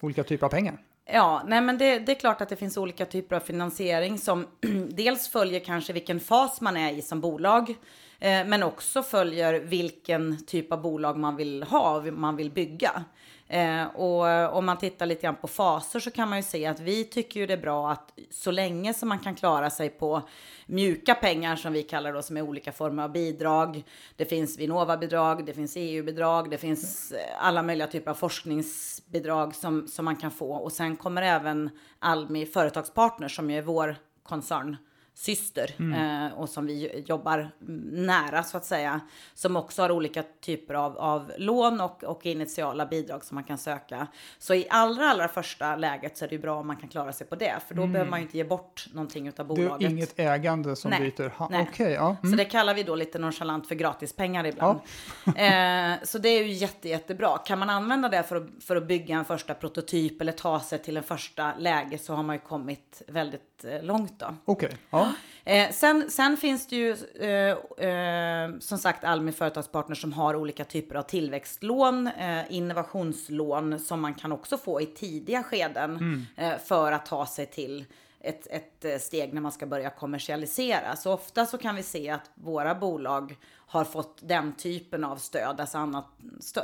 olika 0.00 0.24
typer 0.24 0.46
av 0.46 0.50
pengar? 0.50 0.78
Ja, 1.12 1.42
nej 1.46 1.60
men 1.60 1.78
det, 1.78 1.98
det, 1.98 2.12
är 2.12 2.20
klart 2.20 2.40
att 2.40 2.48
det 2.48 2.56
finns 2.56 2.76
olika 2.76 3.06
typer 3.06 3.36
av 3.36 3.40
finansiering 3.40 4.18
som 4.18 4.46
dels 4.88 5.28
följer 5.28 5.60
kanske 5.60 5.92
vilken 5.92 6.20
fas 6.20 6.60
man 6.60 6.76
är 6.76 6.92
i 6.92 7.02
som 7.02 7.20
bolag, 7.20 7.70
eh, 8.18 8.46
men 8.46 8.62
också 8.62 9.02
följer 9.02 9.60
vilken 9.60 10.46
typ 10.46 10.72
av 10.72 10.82
bolag 10.82 11.18
man 11.18 11.36
vill 11.36 11.62
ha, 11.62 12.02
man 12.10 12.36
vill 12.36 12.50
bygga. 12.50 13.04
Eh, 13.52 13.84
och 13.84 14.56
om 14.56 14.66
man 14.66 14.78
tittar 14.78 15.06
lite 15.06 15.22
grann 15.22 15.36
på 15.36 15.48
faser 15.48 16.00
så 16.00 16.10
kan 16.10 16.28
man 16.28 16.38
ju 16.38 16.42
se 16.42 16.66
att 16.66 16.80
vi 16.80 17.04
tycker 17.04 17.40
ju 17.40 17.46
det 17.46 17.52
är 17.52 17.58
bra 17.58 17.90
att 17.90 18.12
så 18.30 18.50
länge 18.50 18.94
som 18.94 19.08
man 19.08 19.18
kan 19.18 19.34
klara 19.34 19.70
sig 19.70 19.88
på 19.88 20.22
mjuka 20.66 21.14
pengar 21.14 21.56
som 21.56 21.72
vi 21.72 21.82
kallar 21.82 22.12
då 22.12 22.22
som 22.22 22.36
är 22.36 22.42
olika 22.42 22.72
former 22.72 23.02
av 23.02 23.12
bidrag. 23.12 23.84
Det 24.16 24.24
finns 24.24 24.58
Vinnova-bidrag, 24.58 25.46
det 25.46 25.52
finns 25.52 25.76
EU-bidrag, 25.76 26.50
det 26.50 26.58
finns 26.58 27.12
eh, 27.12 27.18
alla 27.46 27.62
möjliga 27.62 27.86
typer 27.86 28.10
av 28.10 28.14
forskningsbidrag 28.14 29.54
som, 29.54 29.88
som 29.88 30.04
man 30.04 30.16
kan 30.16 30.30
få. 30.30 30.52
Och 30.52 30.72
sen 30.72 30.96
kommer 30.96 31.22
även 31.22 31.70
Almi 31.98 32.46
Företagspartners 32.46 33.36
som 33.36 33.50
ju 33.50 33.58
är 33.58 33.62
vår 33.62 33.96
koncern 34.22 34.76
syster 35.14 35.74
mm. 35.78 36.26
eh, 36.26 36.32
och 36.32 36.48
som 36.48 36.66
vi 36.66 37.04
jobbar 37.06 37.50
nära 37.92 38.42
så 38.42 38.56
att 38.56 38.64
säga. 38.64 39.00
Som 39.34 39.56
också 39.56 39.82
har 39.82 39.90
olika 39.90 40.24
typer 40.40 40.74
av, 40.74 40.98
av 40.98 41.32
lån 41.38 41.80
och, 41.80 42.04
och 42.04 42.26
initiala 42.26 42.86
bidrag 42.86 43.24
som 43.24 43.34
man 43.34 43.44
kan 43.44 43.58
söka. 43.58 44.06
Så 44.38 44.54
i 44.54 44.66
allra, 44.70 45.10
allra 45.10 45.28
första 45.28 45.76
läget 45.76 46.16
så 46.16 46.24
är 46.24 46.28
det 46.28 46.34
ju 46.34 46.40
bra 46.40 46.60
om 46.60 46.66
man 46.66 46.76
kan 46.76 46.88
klara 46.88 47.12
sig 47.12 47.26
på 47.26 47.34
det. 47.34 47.54
För 47.68 47.74
då 47.74 47.82
mm. 47.82 47.92
behöver 47.92 48.10
man 48.10 48.20
ju 48.20 48.26
inte 48.26 48.36
ge 48.36 48.44
bort 48.44 48.86
någonting 48.92 49.32
av 49.38 49.46
bolaget. 49.46 49.78
Det 49.78 49.86
är 49.86 49.90
inget 49.90 50.18
ägande 50.18 50.76
som 50.76 50.90
Nej. 50.90 51.00
byter 51.00 51.28
hand? 51.28 51.54
Okay, 51.54 51.92
ja. 51.92 52.16
Mm. 52.22 52.32
Så 52.32 52.36
det 52.36 52.44
kallar 52.44 52.74
vi 52.74 52.82
då 52.82 52.94
lite 52.94 53.18
nonchalant 53.18 53.68
för 53.68 53.74
gratispengar 53.74 54.46
ibland. 54.46 54.80
Ja. 55.24 55.32
eh, 55.36 55.98
så 56.02 56.18
det 56.18 56.28
är 56.28 56.44
ju 56.44 56.52
jätte, 56.52 56.88
jättebra. 56.88 57.38
Kan 57.38 57.58
man 57.58 57.70
använda 57.70 58.08
det 58.08 58.22
för 58.22 58.36
att, 58.36 58.64
för 58.64 58.76
att 58.76 58.86
bygga 58.86 59.16
en 59.16 59.24
första 59.24 59.54
prototyp 59.54 60.20
eller 60.20 60.32
ta 60.32 60.60
sig 60.60 60.78
till 60.78 60.96
en 60.96 61.02
första 61.02 61.54
läge 61.58 61.98
så 61.98 62.14
har 62.14 62.22
man 62.22 62.36
ju 62.36 62.40
kommit 62.40 63.02
väldigt 63.08 63.64
eh, 63.64 63.82
långt 63.82 64.18
då. 64.18 64.26
Okej. 64.44 64.66
Okay. 64.66 64.78
Ja. 64.90 65.11
Eh, 65.44 65.70
sen, 65.70 66.10
sen 66.10 66.36
finns 66.36 66.66
det 66.66 66.76
ju 66.76 66.96
eh, 67.20 67.88
eh, 67.88 68.58
som 68.58 68.78
sagt 68.78 69.04
Almi 69.04 69.32
Företagspartner 69.32 69.96
som 69.96 70.12
har 70.12 70.36
olika 70.36 70.64
typer 70.64 70.94
av 70.94 71.02
tillväxtlån, 71.02 72.06
eh, 72.06 72.52
innovationslån 72.52 73.78
som 73.78 74.00
man 74.00 74.14
kan 74.14 74.32
också 74.32 74.58
få 74.58 74.80
i 74.80 74.86
tidiga 74.86 75.42
skeden 75.42 75.90
mm. 75.96 76.26
Eh, 76.36 76.58
för 76.58 76.92
att 76.92 77.06
ta 77.06 77.26
sig 77.26 77.46
till 77.46 77.84
ett, 78.20 78.46
ett 78.46 78.84
eh, 78.84 78.98
steg 78.98 79.34
när 79.34 79.40
man 79.40 79.52
ska 79.52 79.66
börja 79.66 79.90
kommersialisera. 79.90 80.96
Så 80.96 81.12
ofta 81.12 81.46
så 81.46 81.58
kan 81.58 81.76
vi 81.76 81.82
se 81.82 82.10
att 82.10 82.30
våra 82.34 82.74
bolag 82.74 83.36
har 83.54 83.84
fått 83.84 84.18
den 84.20 84.52
typen 84.52 85.04
av 85.04 85.16
stöd, 85.16 85.60
alltså 85.60 85.78
annat 85.78 86.06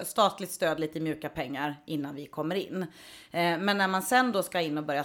statligt 0.05 0.51
stöd, 0.51 0.81
lite 0.81 1.01
mjuka 1.01 1.29
pengar 1.29 1.77
innan 1.87 2.15
vi 2.15 2.27
kommer 2.27 2.55
in. 2.55 2.87
men 3.31 3.79
när 3.79 3.89
man 3.89 4.03
sen 4.03 4.33
då 4.33 4.43
ska 4.43 4.61
in 4.61 4.79
och 4.79 4.85
börja 4.85 5.05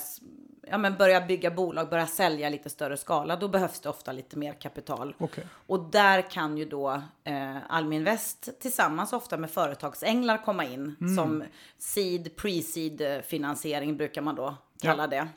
ja, 0.67 0.77
men 0.77 0.95
börja 0.97 1.21
bygga 1.21 1.51
bolag, 1.51 1.89
börja 1.89 2.07
sälja 2.07 2.49
lite 2.49 2.69
större 2.69 2.97
skala, 2.97 3.35
då 3.35 3.47
behövs 3.47 3.79
det 3.79 3.89
ofta 3.89 4.11
lite 4.11 4.37
mer 4.37 4.53
kapital. 4.53 5.15
Okej. 5.17 5.45
Och 5.67 5.79
där 5.79 6.21
kan 6.21 6.57
ju 6.57 6.65
då 6.65 7.01
eh, 7.23 7.57
Alminvest 7.69 8.49
tillsammans 8.59 9.13
ofta 9.13 9.37
med 9.37 9.51
företagsänglar 9.51 10.37
komma 10.45 10.63
in 10.65 10.95
Mm. 11.01 11.15
som 11.15 11.43
seed, 11.77 12.35
pre-seed 12.35 13.21
finansiering 13.21 13.97
brukar 13.97 14.21
man 14.21 14.35
då 14.35 14.55
kalla 14.81 15.07
det. 15.07 15.27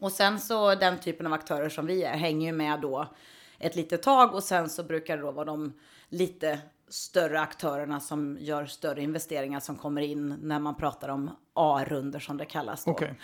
Och 0.00 0.12
sen 0.12 0.40
så 0.40 0.74
den 0.74 0.98
typen 0.98 1.26
av 1.26 1.32
aktörer 1.32 1.68
som 1.68 1.86
vi 1.86 2.02
är 2.02 2.16
hänger 2.16 2.46
ju 2.46 2.52
med 2.52 2.80
då 2.80 3.06
ett 3.58 3.76
litet 3.76 4.02
tag 4.02 4.34
och 4.34 4.42
sen 4.44 4.68
så 4.70 4.82
brukar 4.82 5.16
det 5.16 5.22
då 5.22 5.30
vara 5.32 5.44
de 5.44 5.72
lite 6.08 6.58
större 6.88 7.40
aktörerna 7.40 8.00
som 8.00 8.38
gör 8.40 8.66
större 8.66 9.02
investeringar 9.02 9.60
som 9.60 9.76
kommer 9.76 10.00
in 10.02 10.38
när 10.42 10.58
man 10.58 10.74
pratar 10.74 11.08
om 11.08 11.30
A-runder 11.54 12.18
som 12.20 12.36
det 12.36 12.44
kallas 12.44 12.84
då. 12.84 12.90
Okej. 12.90 13.14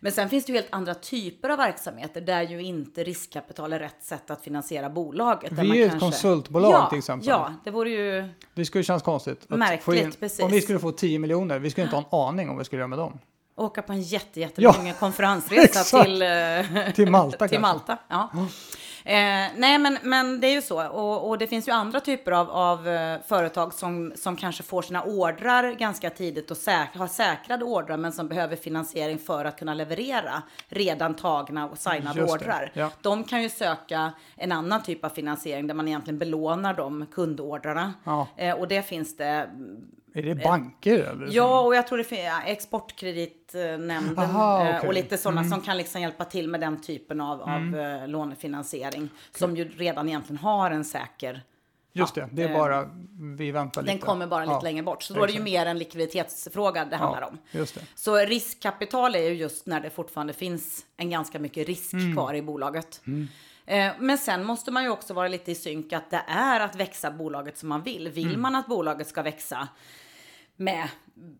Men 0.00 0.12
sen 0.12 0.28
finns 0.28 0.44
det 0.44 0.52
ju 0.52 0.58
helt 0.58 0.72
andra 0.72 0.94
typer 0.94 1.48
av 1.48 1.58
verksamheter 1.58 2.20
där 2.20 2.42
ju 2.42 2.62
inte 2.62 3.04
riskkapital 3.04 3.72
är 3.72 3.78
rätt 3.78 4.02
sätt 4.04 4.30
att 4.30 4.42
finansiera 4.42 4.90
bolaget. 4.90 5.52
Vi 5.52 5.82
är 5.82 5.86
ett 5.86 6.00
konsultbolag 6.00 6.72
ja, 6.72 6.88
till 6.88 6.98
exempel. 6.98 7.28
Ja, 7.28 7.52
det 7.64 7.70
vore 7.70 7.90
ju... 7.90 8.28
Det 8.54 8.64
skulle 8.64 8.84
kännas 8.84 9.02
konstigt. 9.02 9.44
Märkligt, 9.48 10.04
in, 10.04 10.12
precis. 10.20 10.40
Om 10.40 10.50
vi 10.50 10.60
skulle 10.60 10.78
få 10.78 10.92
10 10.92 11.18
miljoner, 11.18 11.58
vi 11.58 11.70
skulle 11.70 11.84
inte 11.84 11.96
ha 11.96 12.02
en 12.02 12.28
aning 12.28 12.48
om 12.48 12.54
vad 12.56 12.60
vi 12.60 12.64
skulle 12.64 12.80
göra 12.80 12.88
med 12.88 12.98
dem. 12.98 13.18
Åka 13.56 13.82
på 13.82 13.92
en 13.92 14.02
jätte, 14.02 14.40
Ja, 14.40 14.46
jättelång 14.46 14.92
konferensresa 14.98 16.02
till, 16.02 16.22
eh, 16.22 16.28
Till 16.94 17.10
Malta 17.10 17.30
till 17.48 17.58
kanske. 17.58 17.58
Malta. 17.58 17.98
Ja. 18.08 18.30
Eh, 19.08 19.46
nej, 19.56 19.78
men, 19.78 19.98
men 20.02 20.40
det 20.40 20.46
är 20.46 20.52
ju 20.52 20.62
så. 20.62 20.88
Och, 20.88 21.28
och 21.28 21.38
det 21.38 21.46
finns 21.46 21.68
ju 21.68 21.72
andra 21.72 22.00
typer 22.00 22.32
av, 22.32 22.50
av 22.50 22.88
eh, 22.88 23.20
företag 23.26 23.74
som, 23.74 24.12
som 24.16 24.36
kanske 24.36 24.62
får 24.62 24.82
sina 24.82 25.02
ordrar 25.02 25.72
ganska 25.72 26.10
tidigt 26.10 26.50
och 26.50 26.56
säk, 26.56 26.88
har 26.94 27.06
säkrade 27.06 27.64
ordrar 27.64 27.96
men 27.96 28.12
som 28.12 28.28
behöver 28.28 28.56
finansiering 28.56 29.18
för 29.18 29.44
att 29.44 29.58
kunna 29.58 29.74
leverera 29.74 30.42
redan 30.68 31.14
tagna 31.14 31.68
och 31.68 31.78
signade 31.78 32.24
ordrar. 32.24 32.70
ja. 32.74 32.90
De 33.02 33.24
kan 33.24 33.42
ju 33.42 33.48
söka 33.48 34.12
en 34.36 34.52
annan 34.52 34.82
typ 34.82 35.04
av 35.04 35.08
finansiering 35.08 35.66
där 35.66 35.74
man 35.74 35.88
egentligen 35.88 36.18
belånar 36.18 36.74
de 36.74 37.06
kundordrarna. 37.06 37.94
Ja. 38.04 38.26
Eh, 38.36 38.54
och 38.54 38.68
det 38.68 38.82
finns 38.82 39.16
det 39.16 39.50
Är 40.14 40.22
det 40.22 40.34
banker 40.34 40.98
eller? 40.98 41.28
Ja, 41.30 41.60
och 41.60 41.74
jag 41.74 41.86
tror 41.86 41.98
det 41.98 42.04
finns 42.04 42.24
ja, 42.24 42.40
Exportkreditnämnden 43.54 44.18
Aha, 44.24 44.68
eh, 44.68 44.76
okej. 44.76 44.88
och 44.88 44.94
lite 44.94 45.18
sådana 45.18 45.44
som 45.44 45.60
kan 45.60 45.76
liksom 45.76 46.00
hjälpa 46.00 46.24
till 46.24 46.48
med 46.48 46.60
den 46.60 46.80
typen 46.82 47.20
av, 47.20 47.42
av 47.42 47.76
eh, 47.76 48.08
lånefinansiering 48.08 49.08
som 49.38 49.56
ju 49.56 49.68
redan 49.68 50.08
egentligen 50.08 50.38
har 50.38 50.70
en 50.70 50.84
säker 50.84 51.42
Just 51.92 52.16
ja, 52.16 52.26
det, 52.26 52.36
det 52.36 52.42
är 52.42 52.48
eh, 52.50 52.58
bara 52.58 52.90
vi 53.38 53.50
väntar 53.50 53.82
lite. 53.82 53.92
den 53.94 54.00
kommer 54.00 54.26
bara 54.26 54.40
lite 54.44 54.52
Ja, 54.52 54.60
längre 54.60 54.82
bort. 54.82 55.02
Så 55.02 55.14
då 55.14 55.22
är 55.22 55.26
det 55.26 55.32
ju 55.32 55.42
mer 55.42 55.66
en 55.66 55.78
likviditetsfråga 55.78 56.84
det 56.84 56.96
handlar 56.96 57.20
Ja, 57.20 57.26
om. 57.26 57.38
just 57.50 57.74
det. 57.74 57.80
Så 57.94 58.16
riskkapital 58.16 59.14
är 59.14 59.22
ju 59.22 59.34
just 59.34 59.66
när 59.66 59.80
det 59.80 59.90
fortfarande 59.90 60.32
finns 60.32 60.84
en 60.96 61.10
ganska 61.10 61.38
mycket 61.38 61.66
risk 61.66 61.92
Mm. 61.92 62.14
kvar 62.14 62.34
i 62.34 62.42
bolaget. 62.42 63.00
Eh, 63.66 63.92
Men 63.98 64.18
sen 64.18 64.44
måste 64.44 64.70
man 64.70 64.82
ju 64.82 64.90
också 64.90 65.14
vara 65.14 65.28
lite 65.28 65.50
i 65.50 65.54
synk 65.54 65.92
att 65.92 66.10
det 66.10 66.22
är 66.28 66.60
att 66.60 66.76
växa 66.76 67.10
bolaget 67.10 67.58
som 67.58 67.68
man 67.68 67.82
vill. 67.82 68.08
Vill 68.08 68.28
Mm. 68.28 68.40
man 68.42 68.54
att 68.56 68.66
bolaget 68.66 69.08
ska 69.08 69.22
växa 69.22 69.68
med, 70.56 70.88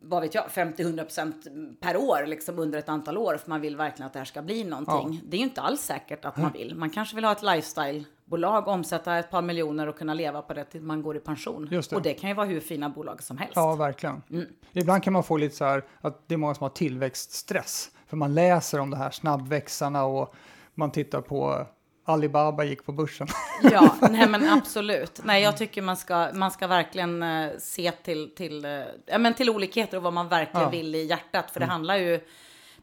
vad 0.03 0.23
vet 0.23 0.35
jag, 0.35 0.45
50-100% 0.45 1.77
per 1.81 1.97
år 1.97 2.27
liksom 2.27 2.59
under 2.59 2.79
ett 2.79 2.89
antal 2.89 3.19
år 3.19 3.37
för 3.37 3.51
man 3.51 3.61
vill 3.61 3.77
verkligen 3.77 4.07
att 4.07 4.13
det 4.13 4.19
här 4.19 4.27
ska 4.27 4.43
bli 4.43 4.65
någonting. 4.65 5.21
Det 5.25 5.37
är 5.37 5.39
ju 5.39 5.45
inte 5.45 5.61
alls 5.61 5.81
säkert 5.81 6.25
att 6.25 6.37
man 6.37 6.53
vill. 6.53 6.75
Man 6.75 6.91
kanske 6.91 7.15
vill 7.15 7.25
ha 7.25 7.33
ett 7.33 7.43
lifestyle-bolag, 7.43 8.69
omsätta 8.69 9.19
ett 9.19 9.31
par 9.31 9.43
miljoner 9.43 9.87
och 9.87 9.99
kunna 9.99 10.15
leva 10.15 10.43
på 10.43 10.55
det 10.55 10.65
till 10.65 10.83
man 10.83 11.03
går 11.03 11.17
i 11.17 11.21
pension. 11.21 11.69
Det. 11.71 11.93
Och 11.93 12.03
det 12.03 12.15
kan 12.15 12.31
ju 12.31 12.37
vara 12.37 12.47
hur 12.47 12.61
fina 12.61 12.89
bolag 12.89 13.23
som 13.23 13.39
helst. 13.39 13.53
Ja, 13.57 13.75
verkligen. 13.75 14.23
Mm. 14.31 14.47
Ibland 14.73 15.03
kan 15.03 15.13
man 15.13 15.25
få 15.25 15.37
lite 15.37 15.57
så 15.57 15.65
här 15.65 15.85
att 16.01 16.29
det 16.29 16.35
är 16.35 16.39
många 16.39 16.55
som 16.55 16.63
har 16.63 16.71
tillväxtstress. 16.71 17.91
För 18.07 18.17
man 18.17 18.35
läser 18.35 18.81
om 18.81 18.91
det 18.91 18.97
här 18.97 19.11
snabbväxarna 19.11 20.05
och 20.05 20.35
man 20.75 20.91
tittar 20.91 21.21
på 21.21 21.67
Alibaba 22.09 22.65
gick 22.65 22.85
på 22.87 22.93
börsen. 22.93 23.27
Ja, 23.73 23.97
nej 24.11 24.29
men 24.29 24.49
absolut. 24.49 25.21
Nej, 25.25 25.43
jag 25.43 25.57
tycker 25.57 25.83
man 25.83 25.97
ska, 25.97 26.29
man 26.35 26.51
ska 26.51 26.67
verkligen 26.67 27.23
eh, 27.23 27.49
se 27.59 27.91
till, 27.91 28.31
till, 28.37 28.65
eh, 28.65 28.71
ja, 29.07 29.19
men 29.19 29.35
till 29.35 29.51
olikheter 29.51 29.97
och 29.97 30.03
vad 30.03 30.13
man 30.13 30.29
verkligen 30.29 30.63
Ja. 30.63 30.71
vill 30.71 30.95
i 30.95 31.05
hjärtat. 31.05 31.51
För 31.51 31.61
det 31.61 31.67
handlar 31.67 31.97
ju, 31.97 32.21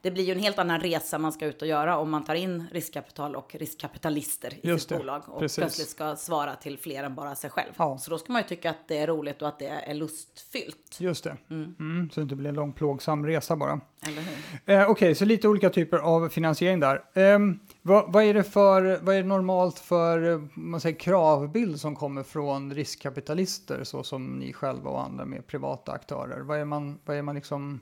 det 0.05 0.11
blir 0.11 0.23
ju 0.23 0.31
en 0.31 0.39
helt 0.39 0.59
annan 0.59 0.79
resa 0.79 1.19
man 1.19 1.31
ska 1.31 1.45
ut 1.45 1.61
och 1.61 1.67
göra 1.67 1.97
om 1.97 2.09
man 2.09 2.23
tar 2.23 2.35
in 2.35 2.67
riskkapital 2.71 3.35
och 3.35 3.55
riskkapitalister 3.55 4.53
i 4.53 4.59
Just 4.67 4.81
sitt 4.81 4.89
det, 4.89 4.97
bolag 4.97 5.21
och 5.27 5.39
precis. 5.39 5.57
plötsligt 5.57 5.89
ska 5.89 6.15
svara 6.15 6.55
till 6.55 6.77
fler 6.77 7.03
än 7.03 7.15
bara 7.15 7.35
sig 7.35 7.49
själv. 7.49 7.71
Ja. 7.77 7.97
Så 7.97 8.11
då 8.11 8.17
ska 8.17 8.33
man 8.33 8.41
ju 8.41 8.47
tycka 8.47 8.69
att 8.69 8.87
det 8.87 8.97
är 8.97 9.07
roligt 9.07 9.41
och 9.41 9.47
att 9.47 9.59
det 9.59 9.67
är 9.67 9.93
lustfyllt. 9.93 10.97
Just 10.99 11.23
det. 11.23 11.37
Mm, 11.49 12.09
så 12.13 12.19
det 12.19 12.23
inte 12.23 12.35
blir 12.35 12.49
en 12.49 12.55
lång 12.55 12.73
plågsam 12.73 13.25
resa 13.25 13.55
bara. 13.55 13.81
Eller 14.07 14.21
hur? 14.21 14.75
Eh, 14.75 14.89
Okej, 14.89 15.15
så 15.15 15.25
lite 15.25 15.47
olika 15.47 15.69
typer 15.69 15.97
av 15.97 16.29
finansiering 16.29 16.79
där. 16.79 17.03
Ehm, 17.13 17.59
vad, 17.81 18.13
vad, 18.13 18.23
är 18.23 18.33
det 18.33 18.43
för, 18.43 18.99
vad 19.01 19.15
är 19.15 19.23
normalt 19.23 19.79
för 19.79 20.31
eh, 20.31 20.41
man 20.53 20.81
säger, 20.81 20.99
kravbild 20.99 21.79
som 21.79 21.95
kommer 21.95 22.23
från 22.23 22.73
riskkapitalister 22.73 23.83
så 23.83 24.03
som 24.03 24.39
ni 24.39 24.53
själva 24.53 24.89
och 24.89 25.01
andra 25.01 25.25
med 25.25 25.47
privata 25.47 25.91
aktörer? 25.91 26.39
Vad 26.39 26.59
är 26.59 26.65
man, 26.65 26.99
vad 27.05 27.17
är 27.17 27.21
man, 27.21 27.35
liksom, 27.35 27.79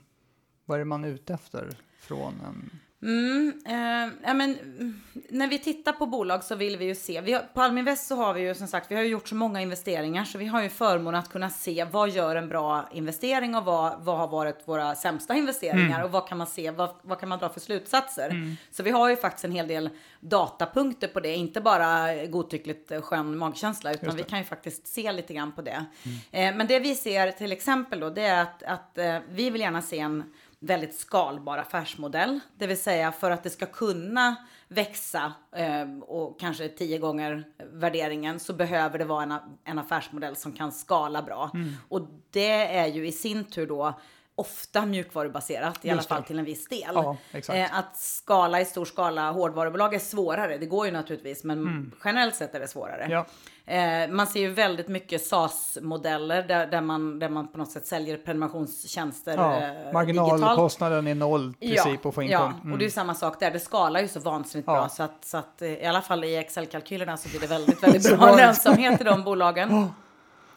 vad 0.64 0.80
är 0.80 0.84
man 0.84 1.04
ute 1.04 1.34
efter 1.34 1.76
från 2.06 2.40
en... 2.46 2.70
Mm, 3.04 3.52
eh, 3.66 4.12
ja, 4.22 4.34
men, 4.34 4.58
mm, 4.58 5.00
när 5.28 5.48
vi 5.48 5.58
tittar 5.58 5.92
på 5.92 6.06
bolag 6.06 6.44
så 6.44 6.54
vill 6.54 6.76
vi 6.76 6.84
ju 6.84 6.94
se. 6.94 7.20
Vi 7.20 7.32
har, 7.32 7.40
på 7.54 7.60
Alminvest 7.60 8.06
så 8.06 8.16
har 8.16 8.34
vi 8.34 8.40
ju 8.40 8.54
som 8.54 8.66
sagt, 8.66 8.90
vi 8.90 8.94
har 8.94 9.02
gjort 9.02 9.28
så 9.28 9.34
många 9.34 9.60
investeringar 9.60 10.24
så 10.24 10.38
vi 10.38 10.46
har 10.46 10.62
ju 10.62 10.68
förmånen 10.68 11.20
att 11.20 11.32
kunna 11.32 11.50
se 11.50 11.84
vad 11.84 12.10
gör 12.10 12.36
en 12.36 12.48
bra 12.48 12.88
investering 12.92 13.54
och 13.54 13.64
vad, 13.64 14.04
vad 14.04 14.18
har 14.18 14.28
varit 14.28 14.68
våra 14.68 14.94
sämsta 14.94 15.34
investeringar 15.34 16.04
och 16.04 16.10
vad 16.10 16.28
kan 16.28 16.38
man 16.38 16.46
se, 16.46 16.70
vad, 16.70 16.90
vad 17.02 17.20
kan 17.20 17.28
man 17.28 17.38
dra 17.38 17.48
för 17.48 17.60
slutsatser. 17.60 18.56
Så 18.70 18.82
vi 18.82 18.90
har 18.90 19.08
ju 19.08 19.16
faktiskt 19.16 19.44
en 19.44 19.52
hel 19.52 19.68
del 19.68 19.90
datapunkter 20.20 21.08
på 21.08 21.20
det, 21.20 21.34
inte 21.34 21.60
bara 21.60 22.26
godtyckligt 22.26 22.92
skön 23.04 23.38
magkänsla 23.38 23.92
utan 23.92 24.16
vi 24.16 24.22
kan 24.22 24.38
ju 24.38 24.44
faktiskt 24.44 24.86
se 24.86 25.12
lite 25.12 25.34
grann 25.34 25.52
på 25.52 25.62
det. 25.62 25.84
Eh, 26.30 26.56
men 26.56 26.66
det 26.66 26.78
vi 26.78 26.94
ser 26.94 27.30
till 27.30 27.52
exempel 27.52 28.00
då, 28.00 28.10
det 28.10 28.22
är 28.22 28.42
att, 28.42 28.62
att 28.62 28.98
eh, 28.98 29.18
vi 29.30 29.50
vill 29.50 29.60
gärna 29.60 29.82
se 29.82 29.98
en 29.98 30.32
väldigt 30.66 30.94
skalbar 30.94 31.58
affärsmodell. 31.58 32.40
Det 32.58 32.66
vill 32.66 32.82
säga 32.82 33.12
för 33.12 33.30
att 33.30 33.42
det 33.42 33.50
ska 33.50 33.66
kunna 33.66 34.36
växa 34.68 35.32
eh, 35.56 35.98
och 36.00 36.40
kanske 36.40 36.68
tio 36.68 36.98
gånger 36.98 37.44
värderingen 37.72 38.40
så 38.40 38.52
behöver 38.52 38.98
det 38.98 39.04
vara 39.04 39.22
en, 39.22 39.34
en 39.64 39.78
affärsmodell 39.78 40.36
som 40.36 40.52
kan 40.52 40.72
skala 40.72 41.22
bra. 41.22 41.50
Mm. 41.54 41.72
Och 41.88 42.08
det 42.30 42.76
är 42.76 42.86
ju 42.86 43.06
i 43.06 43.12
sin 43.12 43.44
tur 43.44 43.66
då 43.66 44.00
ofta 44.36 44.86
mjukvarubaserat, 44.86 45.84
i 45.84 45.90
alla 45.90 46.02
fall 46.02 46.22
till 46.22 46.38
en 46.38 46.44
viss 46.44 46.68
del. 46.68 46.90
Ja. 46.94 47.16
Eh, 47.48 47.78
att 47.78 47.96
skala 47.96 48.60
i 48.60 48.64
stor 48.64 48.84
skala 48.84 49.30
hårdvarubolag 49.30 49.94
är 49.94 49.98
svårare. 49.98 50.58
Det 50.58 50.66
går 50.66 50.86
ju 50.86 50.92
naturligtvis, 50.92 51.44
men 51.44 51.58
Mm. 51.58 51.92
generellt 52.04 52.34
sett 52.34 52.54
är 52.54 52.60
det 52.60 52.68
svårare. 52.68 53.06
Ja, 53.10 53.26
Eh, 53.66 54.08
man 54.10 54.26
ser 54.26 54.40
ju 54.40 54.50
väldigt 54.52 54.88
mycket 54.88 55.26
SaaS-modeller 55.26 56.42
där, 56.42 56.66
där, 56.66 56.80
man, 56.80 57.18
där 57.18 57.28
man 57.28 57.48
på 57.48 57.58
något 57.58 57.70
sätt 57.70 57.86
säljer 57.86 58.16
prenumerationstjänster 58.16 59.36
ja. 59.36 59.56
eh. 59.86 59.92
Marginalkostnaden 59.92 61.06
är 61.06 61.14
noll 61.14 61.54
i 61.60 61.70
princip 61.70 62.06
att 62.06 62.14
få 62.14 62.22
in 62.22 62.30
ja. 62.30 62.52
Mm. 62.60 62.72
och 62.72 62.78
det 62.78 62.82
är 62.84 62.86
ju 62.86 62.90
samma 62.90 63.14
sak 63.14 63.40
där. 63.40 63.50
Det 63.50 63.60
skalar 63.60 64.00
ju 64.00 64.08
så 64.08 64.20
vansinnigt 64.20 64.66
Ja. 64.66 64.72
bra 64.74 64.88
så 64.88 65.02
att, 65.02 65.24
så 65.24 65.36
att 65.36 65.62
eh, 65.62 65.68
i 65.68 65.86
alla 65.86 66.02
fall 66.02 66.24
i 66.24 66.36
Excel-kalkylerna 66.36 67.16
så 67.16 67.28
blir 67.28 67.40
det 67.40 67.46
väldigt, 67.46 67.82
väldigt 67.82 68.16
bra. 68.18 68.36
lönsamhet 68.36 69.00
i 69.00 69.04
de 69.04 69.24
bolagen. 69.24 69.86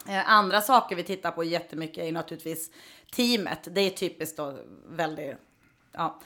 Eh, 0.08 0.30
Andra 0.30 0.60
saker 0.60 0.96
vi 0.96 1.02
tittar 1.02 1.30
på 1.30 1.44
jättemycket 1.44 2.04
är 2.04 2.12
naturligtvis 2.12 2.70
teamet. 3.12 3.68
Det 3.70 3.80
är 3.80 3.90
typiskt 3.90 4.36
då 4.36 4.58
väldigt 4.88 5.36
ja, 5.92 6.20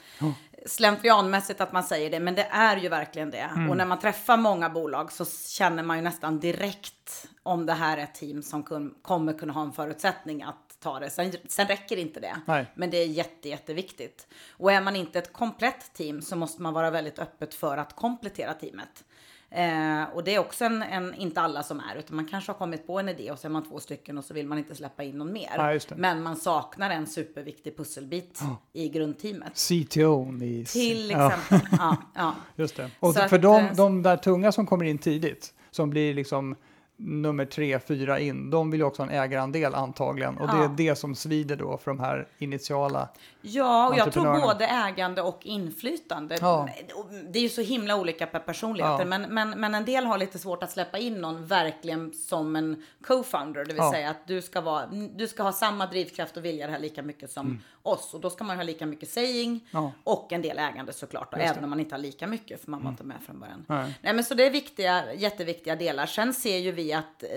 slentrianmässigt 0.65 1.61
att 1.61 1.71
man 1.71 1.83
säger 1.83 2.09
det, 2.09 2.19
men 2.19 2.35
det 2.35 2.47
är 2.51 2.77
ju 2.77 2.89
verkligen 2.89 3.31
det. 3.31 3.37
Mm. 3.55 3.69
Och 3.69 3.77
när 3.77 3.85
man 3.85 3.99
träffar 3.99 4.37
många 4.37 4.69
bolag 4.69 5.11
så 5.11 5.25
känner 5.47 5.83
man 5.83 5.97
ju 5.97 6.03
nästan 6.03 6.39
direkt 6.39 7.27
om 7.43 7.65
det 7.65 7.73
här 7.73 7.97
är 7.97 8.03
ett 8.03 8.15
team 8.15 8.43
som 8.43 8.63
kun, 8.63 8.95
kommer 9.01 9.33
kunna 9.33 9.53
ha 9.53 9.61
en 9.61 9.71
förutsättning 9.71 10.43
att 10.43 10.77
ta 10.79 10.99
det. 10.99 11.09
Sen, 11.09 11.31
sen 11.47 11.67
räcker 11.67 11.97
inte 11.97 12.19
det, 12.19 12.35
Nej. 12.45 12.65
men 12.75 12.89
det 12.89 12.97
är 12.97 13.07
jätte, 13.07 13.49
jätteviktigt. 13.49 14.27
Och 14.51 14.71
är 14.71 14.81
man 14.81 14.95
inte 14.95 15.19
ett 15.19 15.33
komplett 15.33 15.93
team 15.93 16.21
så 16.21 16.35
måste 16.35 16.61
man 16.61 16.73
vara 16.73 16.91
väldigt 16.91 17.19
öppet 17.19 17.53
för 17.53 17.77
att 17.77 17.95
komplettera 17.95 18.53
teamet. 18.53 19.03
Eh, 19.55 20.03
och 20.13 20.23
det 20.23 20.35
är 20.35 20.39
också 20.39 20.65
en, 20.65 20.83
en, 20.83 21.13
inte 21.13 21.41
alla 21.41 21.63
som 21.63 21.79
är, 21.79 21.95
utan 21.99 22.15
man 22.15 22.27
kanske 22.27 22.51
har 22.51 22.57
kommit 22.57 22.87
på 22.87 22.99
en 22.99 23.09
idé 23.09 23.31
och 23.31 23.39
så 23.39 23.47
är 23.47 23.51
man 23.51 23.63
två 23.69 23.79
stycken 23.79 24.17
och 24.17 24.25
så 24.25 24.33
vill 24.33 24.47
man 24.47 24.57
inte 24.57 24.75
släppa 24.75 25.03
in 25.03 25.17
någon 25.17 25.33
mer. 25.33 25.49
Ja. 25.57 25.79
Men 25.95 26.23
man 26.23 26.35
saknar 26.35 26.89
en 26.89 27.07
superviktig 27.07 27.77
pusselbit 27.77 28.39
i 28.73 28.89
grundteamet. 28.89 29.53
CTO 29.55 30.43
i... 30.43 30.65
Till 30.65 31.09
Ja. 31.11 31.33
exempel. 31.33 31.67
Ja, 31.79 31.97
ja. 32.15 32.35
Just 32.55 32.75
det. 32.75 32.89
Och 32.99 33.13
Så 33.13 33.27
för 33.27 33.35
att, 33.35 33.41
de, 33.41 33.65
eh, 33.65 33.75
de 33.75 34.01
där 34.03 34.17
tunga 34.17 34.51
som 34.51 34.65
kommer 34.65 34.85
in 34.85 34.97
tidigt, 34.97 35.53
som 35.71 35.89
blir 35.89 36.13
liksom 36.13 36.55
nummer 36.97 37.45
tre, 37.45 37.79
fyra 37.79 38.19
in, 38.19 38.49
de 38.49 38.71
vill 38.71 38.79
ju 38.79 38.85
också 38.85 39.01
ha 39.03 39.09
en 39.09 39.15
ägarandel 39.23 39.75
antagligen. 39.75 40.37
Och 40.37 40.47
det 40.47 40.53
Ja. 40.57 40.63
är 40.63 40.67
det 40.67 40.95
som 40.95 41.15
svider 41.15 41.55
då 41.55 41.77
för 41.77 41.91
de 41.91 41.99
här 41.99 42.27
initiala. 42.37 43.09
Ja, 43.41 43.89
och 43.89 43.97
jag 43.97 44.11
tror 44.11 44.41
både 44.41 44.65
ägande 44.67 45.21
och 45.21 45.45
inflytande. 45.45 46.37
Ja. 46.41 46.69
Det 47.29 47.39
är 47.39 47.43
ju 47.43 47.49
så 47.49 47.61
himla 47.61 47.95
olika 47.95 48.25
per 48.27 48.39
personligheter, 48.39 48.99
Ja. 48.99 49.05
men, 49.05 49.21
men, 49.21 49.49
men 49.49 49.75
en 49.75 49.85
del 49.85 50.05
har 50.05 50.17
lite 50.17 50.39
svårt 50.39 50.63
att 50.63 50.71
släppa 50.71 50.97
in 50.97 51.13
någon 51.21 51.45
verkligen 51.45 52.13
som 52.13 52.55
en 52.55 52.83
co-founder, 53.07 53.65
det 53.65 53.73
vill 53.73 53.89
säga 53.91 54.09
att 54.09 54.27
du 54.27 54.41
ska, 54.41 54.61
vara, 54.61 54.85
du 55.15 55.27
ska 55.27 55.43
ha 55.43 55.51
samma 55.51 55.85
drivkraft 55.85 56.37
och 56.37 56.45
vilja 56.45 56.65
det 56.67 56.73
här 56.73 56.79
lika 56.79 57.01
mycket 57.01 57.31
som 57.31 57.59
oss. 57.81 58.13
Och 58.13 58.21
då 58.21 58.29
ska 58.29 58.43
man 58.43 58.55
ha 58.57 58.63
lika 58.63 58.85
mycket 58.85 59.09
saying 59.09 59.59
Mm. 59.73 59.89
Och 60.03 60.31
en 60.33 60.41
del 60.41 60.59
ägande 60.59 60.93
såklart, 60.93 61.27
Just 61.33 61.41
även 61.43 61.47
det. 61.47 61.51
Mm. 61.57 61.63
om 61.63 61.69
man 61.69 61.79
inte 61.79 61.95
har 61.95 61.99
lika 62.01 62.27
mycket, 62.27 62.61
för 62.63 62.71
man 62.71 62.83
var 62.83 62.89
inte 62.89 63.03
med 63.03 63.17
från 63.25 63.39
början. 63.39 63.65
Nej. 63.67 63.93
Nej, 64.01 64.13
men 64.13 64.23
så 64.23 64.33
det 64.33 64.45
är 64.45 64.51
viktiga, 64.51 65.13
jätteviktiga 65.13 65.75
delar. 65.75 66.05
Sen 66.05 66.33
ser 66.33 66.57
ju 66.57 66.71
vi 66.71 66.82
att 66.91 67.23
eh, 67.23 67.29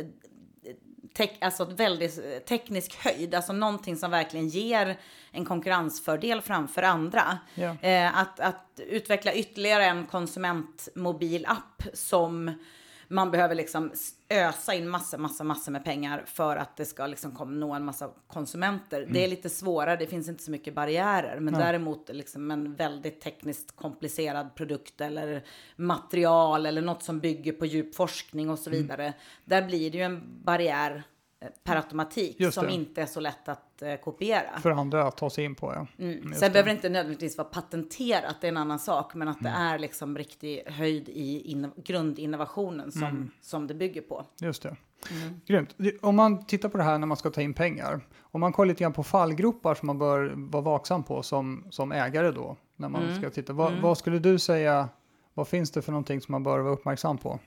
tek, 1.16 1.38
alltså 1.40 1.64
väldigt 1.64 2.18
eh, 2.18 2.38
teknisk 2.38 2.96
höjd, 3.04 3.34
alltså 3.34 3.52
någonting 3.52 3.96
som 3.96 4.10
verkligen 4.10 4.48
ger 4.48 4.96
en 5.30 5.44
konkurrensfördel 5.44 6.40
framför 6.40 6.82
andra. 6.82 7.38
Ja. 7.54 7.76
Eh, 7.80 8.18
att, 8.18 8.40
att 8.40 8.80
utveckla 8.88 9.34
ytterligare 9.34 9.84
en 9.84 10.06
konsumentmobilapp 10.06 11.82
som 11.92 12.52
man 13.08 13.30
behöver 13.30 13.54
liksom 13.54 13.92
ösa 14.28 14.74
in 14.74 14.88
massa, 14.88 15.18
massa, 15.18 15.44
massa 15.44 15.70
med 15.70 15.84
pengar 15.84 16.24
för 16.26 16.56
att 16.56 16.76
det 16.76 16.84
ska 16.84 17.06
liksom 17.06 17.32
komma, 17.32 17.50
nå 17.50 17.72
en 17.72 17.84
massa 17.84 18.10
konsumenter. 18.26 19.08
Det 19.10 19.24
är 19.24 19.28
lite 19.28 19.48
svårare, 19.48 19.96
det 19.96 20.06
finns 20.06 20.28
inte 20.28 20.42
så 20.42 20.50
mycket 20.50 20.74
barriärer, 20.74 21.40
men 21.40 21.54
däremot 21.54 22.08
liksom 22.08 22.50
en 22.50 22.74
väldigt 22.74 23.20
tekniskt 23.20 23.76
komplicerad 23.76 24.54
produkt 24.54 25.00
eller 25.00 25.44
material 25.76 26.66
eller 26.66 26.82
något 26.82 27.02
som 27.02 27.20
bygger 27.20 27.52
på 27.52 27.66
djup 27.66 27.94
forskning 27.94 28.50
och 28.50 28.58
så 28.58 28.70
vidare. 28.70 29.14
Där 29.44 29.62
blir 29.62 29.90
det 29.90 29.98
ju 29.98 30.04
en 30.04 30.42
barriär 30.44 31.04
per 31.64 31.76
automatik 31.76 32.40
Just 32.40 32.54
som 32.54 32.66
det. 32.66 32.72
inte 32.72 33.02
är 33.02 33.06
så 33.06 33.20
lätt 33.20 33.48
att 33.48 33.82
eh, 33.82 33.96
kopiera. 33.96 34.58
För 34.60 34.70
andra 34.70 35.04
att 35.08 35.16
ta 35.16 35.30
sig 35.30 35.44
in 35.44 35.54
på. 35.54 35.72
Ja. 35.74 36.04
Mm. 36.04 36.20
Sen 36.22 36.40
det. 36.40 36.50
behöver 36.50 36.64
det 36.70 36.76
inte 36.76 36.88
nödvändigtvis 36.88 37.38
vara 37.38 37.48
patenterat, 37.48 38.36
det 38.40 38.46
är 38.46 38.48
en 38.48 38.56
annan 38.56 38.78
sak. 38.78 39.14
Men 39.14 39.28
att 39.28 39.40
det 39.40 39.48
Mm. 39.48 39.62
är 39.62 39.78
liksom 39.78 40.18
riktig 40.18 40.62
höjd 40.66 41.08
i 41.08 41.40
in, 41.50 41.70
grundinnovationen 41.84 42.92
som, 42.92 43.02
Mm. 43.02 43.30
som 43.40 43.66
det 43.66 43.74
bygger 43.74 44.02
på. 44.02 44.26
Just 44.40 44.62
det. 44.62 44.76
Mm. 45.10 45.40
Grymt. 45.46 45.74
Det- 45.76 46.02
Om 46.02 46.16
man 46.16 46.46
tittar 46.46 46.68
på 46.68 46.76
det 46.78 46.84
här 46.84 46.98
när 46.98 47.06
man 47.06 47.16
ska 47.16 47.30
ta 47.30 47.40
in 47.40 47.54
pengar. 47.54 48.00
Om 48.20 48.40
man 48.40 48.52
kollar 48.52 48.68
lite 48.68 48.82
grann 48.84 48.92
på 48.92 49.02
fallgropar 49.02 49.74
som 49.74 49.86
man 49.86 49.98
bör 49.98 50.32
vara 50.36 50.62
vaksam 50.62 51.02
på 51.04 51.22
som, 51.22 51.66
som 51.70 51.92
ägare 51.92 52.30
då. 52.30 52.56
När 52.76 52.88
man 52.88 53.02
Mm. 53.02 53.16
ska 53.16 53.30
titta. 53.30 53.52
Vad, 53.52 53.72
vad 53.82 53.98
skulle 53.98 54.18
du 54.18 54.38
säga, 54.38 54.88
vad 55.34 55.48
finns 55.48 55.70
det 55.70 55.82
för 55.82 55.92
någonting 55.92 56.20
som 56.20 56.32
man 56.32 56.42
bör 56.42 56.58
vara 56.58 56.72
uppmärksam 56.72 57.18
på? 57.18 57.38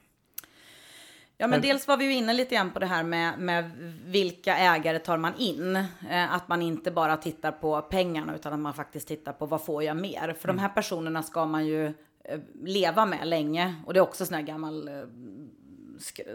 Ja, 1.42 1.48
men 1.48 1.62
dels 1.62 1.88
var 1.88 1.98
vi 1.98 2.06
ju 2.06 2.14
inne 2.14 2.34
lite 2.34 2.56
grann 2.56 2.72
på 2.72 2.80
det 2.80 2.86
här 2.86 3.04
med, 3.04 3.40
med 3.40 3.72
vilka 4.06 4.58
ägare 4.58 5.00
tar 5.00 5.18
man 5.18 5.34
in. 5.38 5.76
Eh, 6.10 6.34
att 6.34 6.48
man 6.48 6.62
inte 6.62 6.92
bara 6.92 7.18
tittar 7.18 7.52
på 7.52 7.82
pengarna 7.82 8.36
utan 8.36 8.54
att 8.54 8.60
man 8.60 8.74
faktiskt 8.74 9.08
tittar 9.08 9.34
på 9.34 9.46
vad 9.46 9.62
får 9.66 9.84
jag 9.84 9.98
mer. 9.98 10.36
För 10.40 10.50
Mm. 10.50 10.56
de 10.56 10.62
här 10.62 10.70
personerna 10.70 11.24
ska 11.24 11.46
man 11.46 11.66
ju 11.68 11.86
eh, 12.24 12.40
leva 12.64 13.06
med 13.06 13.28
länge. 13.28 13.76
Och 13.86 13.94
det 13.94 14.00
är 14.00 14.02
också 14.02 14.26
sån 14.26 14.36
här 14.36 14.42
gammal 14.42 14.88
eh, 14.88 14.94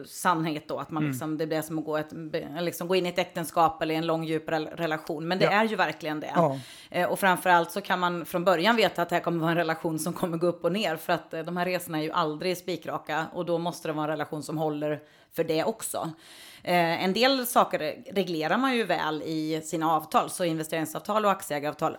sannhet 0.07 0.69
då. 0.69 0.79
Att 0.79 0.91
man 0.91 1.03
Mm. 1.03 1.11
liksom, 1.13 1.39
det 1.39 1.47
blir 1.47 1.63
som 1.63 1.79
att 1.79 1.85
gå, 1.85 1.97
ett, 1.97 2.13
liksom 2.61 2.89
gå 2.89 2.95
in 2.97 3.07
i 3.07 3.09
ett 3.09 3.19
äktenskap 3.19 3.83
eller 3.83 3.95
en 3.95 4.07
lång 4.07 4.25
djup 4.25 4.49
rel- 4.49 4.69
relation. 4.77 5.29
Men 5.29 5.39
det 5.39 5.45
Ja. 5.45 5.51
är 5.51 5.65
ju 5.65 5.77
verkligen 5.77 6.21
det. 6.21 6.33
Ja. 6.35 6.59
Eh, 6.91 7.09
och 7.11 7.19
framförallt 7.19 7.71
så 7.71 7.81
kan 7.81 7.99
man 8.01 8.25
från 8.25 8.45
början 8.45 8.77
veta 8.77 9.03
att 9.03 9.09
det 9.09 9.15
här 9.17 9.23
kommer 9.23 9.39
vara 9.41 9.51
en 9.51 9.57
relation 9.57 9.99
som 9.99 10.13
kommer 10.13 10.37
gå 10.39 10.47
upp 10.47 10.65
och 10.65 10.73
ner. 10.73 10.97
För 10.97 11.13
att 11.13 11.35
eh, 11.35 11.43
de 11.43 11.57
här 11.57 11.65
resorna 11.65 11.99
är 11.99 12.03
ju 12.03 12.13
aldrig 12.13 12.59
spikraka. 12.59 13.27
Och 13.33 13.45
då 13.47 13.59
måste 13.59 13.89
det 13.89 13.93
vara 13.93 14.05
en 14.05 14.11
relation 14.11 14.43
som 14.43 14.59
håller 14.59 15.01
för 15.33 15.45
det 15.45 15.65
också. 15.65 16.11
Eh, 16.63 17.05
en 17.05 17.13
del 17.13 17.47
saker 17.47 17.79
reglerar 18.13 18.57
man 18.57 18.77
ju 18.77 18.85
väl 18.85 19.23
i 19.23 19.61
sina 19.65 19.93
avtal. 19.93 20.31
Så 20.31 20.45
investeringsavtal 20.45 21.25
och 21.25 21.31
aktieägaravtal 21.31 21.97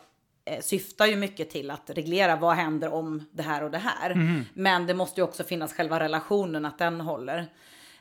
syftar 0.62 1.06
ju 1.06 1.16
mycket 1.16 1.50
till 1.50 1.72
att 1.72 1.90
reglera 1.90 2.36
vad 2.36 2.56
händer 2.56 2.94
om 2.94 3.25
det 3.32 3.44
här 3.44 3.64
och 3.64 3.72
det 3.72 3.78
här. 3.78 4.10
Men 4.54 4.86
det 4.88 4.94
måste 4.94 5.22
ju 5.22 5.25
också 5.25 5.44
finnas 5.44 5.74
själva 5.74 6.00
relationen, 6.00 6.66
att 6.66 6.78
den 6.78 7.02
håller. 7.02 7.38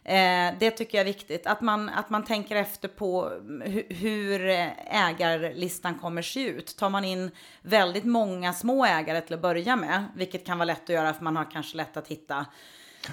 Eh, 0.05 0.55
det 0.59 0.71
tycker 0.71 0.99
jag 0.99 1.01
är 1.09 1.13
viktigt. 1.13 1.47
Att 1.47 1.61
man, 1.61 1.89
att 1.89 2.11
man 2.11 2.25
tänker 2.25 2.57
efter 2.57 2.89
på 2.89 3.31
hu- 3.65 3.95
hur 3.95 4.49
eh, 4.49 5.07
ägarlistan 5.09 5.95
kommer 5.99 6.23
se 6.23 6.41
ut. 6.49 6.77
Tar 6.77 6.91
man 6.91 7.05
in 7.05 7.31
väldigt 7.63 8.05
många 8.05 8.53
små 8.53 8.85
ägare 8.85 9.21
till 9.21 9.35
att 9.35 9.43
börja 9.43 9.77
med, 9.77 10.05
vilket 10.17 10.47
kan 10.47 10.59
vara 10.59 10.67
lätt 10.67 10.83
att 10.83 10.89
göra 10.89 11.13
för 11.15 11.25
man 11.25 11.37
har 11.37 11.51
kanske 11.51 11.77
lätt 11.77 11.97
att 11.97 12.09
hitta 12.09 12.47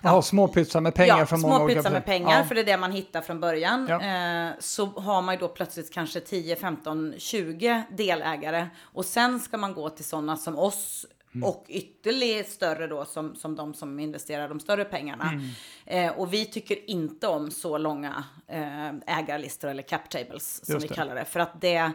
Ja, 0.04 0.22
små 0.22 0.48
pytsar 0.48 0.82
med 0.82 0.94
pengar 0.96 1.20
ja, 1.20 1.26
från 1.26 1.42
många 1.42 1.64
olika 1.64 1.90
med 1.90 2.06
pengar, 2.06 2.38
Ja. 2.38 2.44
för 2.44 2.56
det 2.56 2.62
är 2.62 2.66
det 2.66 2.78
man 2.78 2.92
hittar 2.92 3.22
från 3.22 3.40
början. 3.40 3.88
Ja. 3.90 4.02
Eh, 4.02 4.52
så 4.60 4.86
har 4.86 5.22
man 5.22 5.36
ju 5.36 5.40
då 5.40 5.48
plötsligt 5.48 5.94
kanske 5.94 6.20
10, 6.20 6.56
15, 6.56 7.14
20 7.18 7.84
delägare. 7.92 8.68
Och 8.82 9.06
sen 9.06 9.40
ska 9.40 9.58
man 9.58 9.74
gå 9.74 9.90
till 9.90 10.06
sådana 10.06 10.38
som 10.38 10.58
oss 10.58 11.06
Mm. 11.36 11.50
och 11.50 11.66
ytterligare 11.68 12.44
större 12.44 12.88
då 12.88 13.06
som, 13.06 13.36
som 13.36 13.56
de 13.56 13.74
som 13.74 14.00
investerar 14.00 14.50
de 14.50 14.60
större 14.60 14.86
pengarna. 14.86 15.32
Mm. 15.32 15.50
Eh, 15.86 16.20
och 16.20 16.34
vi 16.34 16.46
tycker 16.46 16.90
inte 16.90 17.28
om 17.28 17.52
så 17.52 17.78
långa 17.78 18.24
eh, 18.48 19.18
ägarlistor 19.18 19.70
eller 19.70 19.84
cap 19.84 20.10
tables 20.10 20.66
som 20.66 20.80
vi 20.80 20.88
kallar 20.88 21.16
det. 21.16 21.26
För 21.26 21.40
att 21.40 21.62
det 21.62 21.92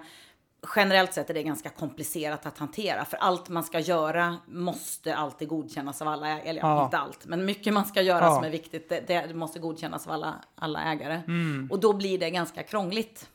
generellt 0.76 1.14
sett 1.14 1.30
är 1.30 1.34
det 1.34 1.42
ganska 1.42 1.70
komplicerat 1.70 2.46
att 2.46 2.58
hantera. 2.58 3.04
För 3.04 3.16
allt 3.16 3.48
man 3.48 3.64
ska 3.64 3.80
göra 3.80 4.36
måste 4.46 5.14
alltid 5.16 5.48
godkännas 5.48 6.02
av 6.02 6.08
alla 6.08 6.28
ägare. 6.28 6.48
Eller 6.48 6.60
ja, 6.60 6.84
inte 6.84 6.98
allt, 6.98 7.26
men 7.26 7.44
mycket 7.44 7.72
man 7.74 7.84
ska 7.84 8.02
göra 8.02 8.24
Ja. 8.24 8.34
som 8.34 8.44
är 8.44 8.50
viktigt. 8.50 8.88
Det, 8.88 9.00
det 9.06 9.34
måste 9.34 9.58
godkännas 9.58 10.06
av 10.06 10.12
alla, 10.12 10.34
alla 10.54 10.82
ägare. 10.82 11.14
Mm. 11.26 11.68
Och 11.70 11.80
då 11.80 11.92
blir 11.92 12.18
det 12.18 12.30
ganska 12.30 12.62
krångligt. 12.62 13.28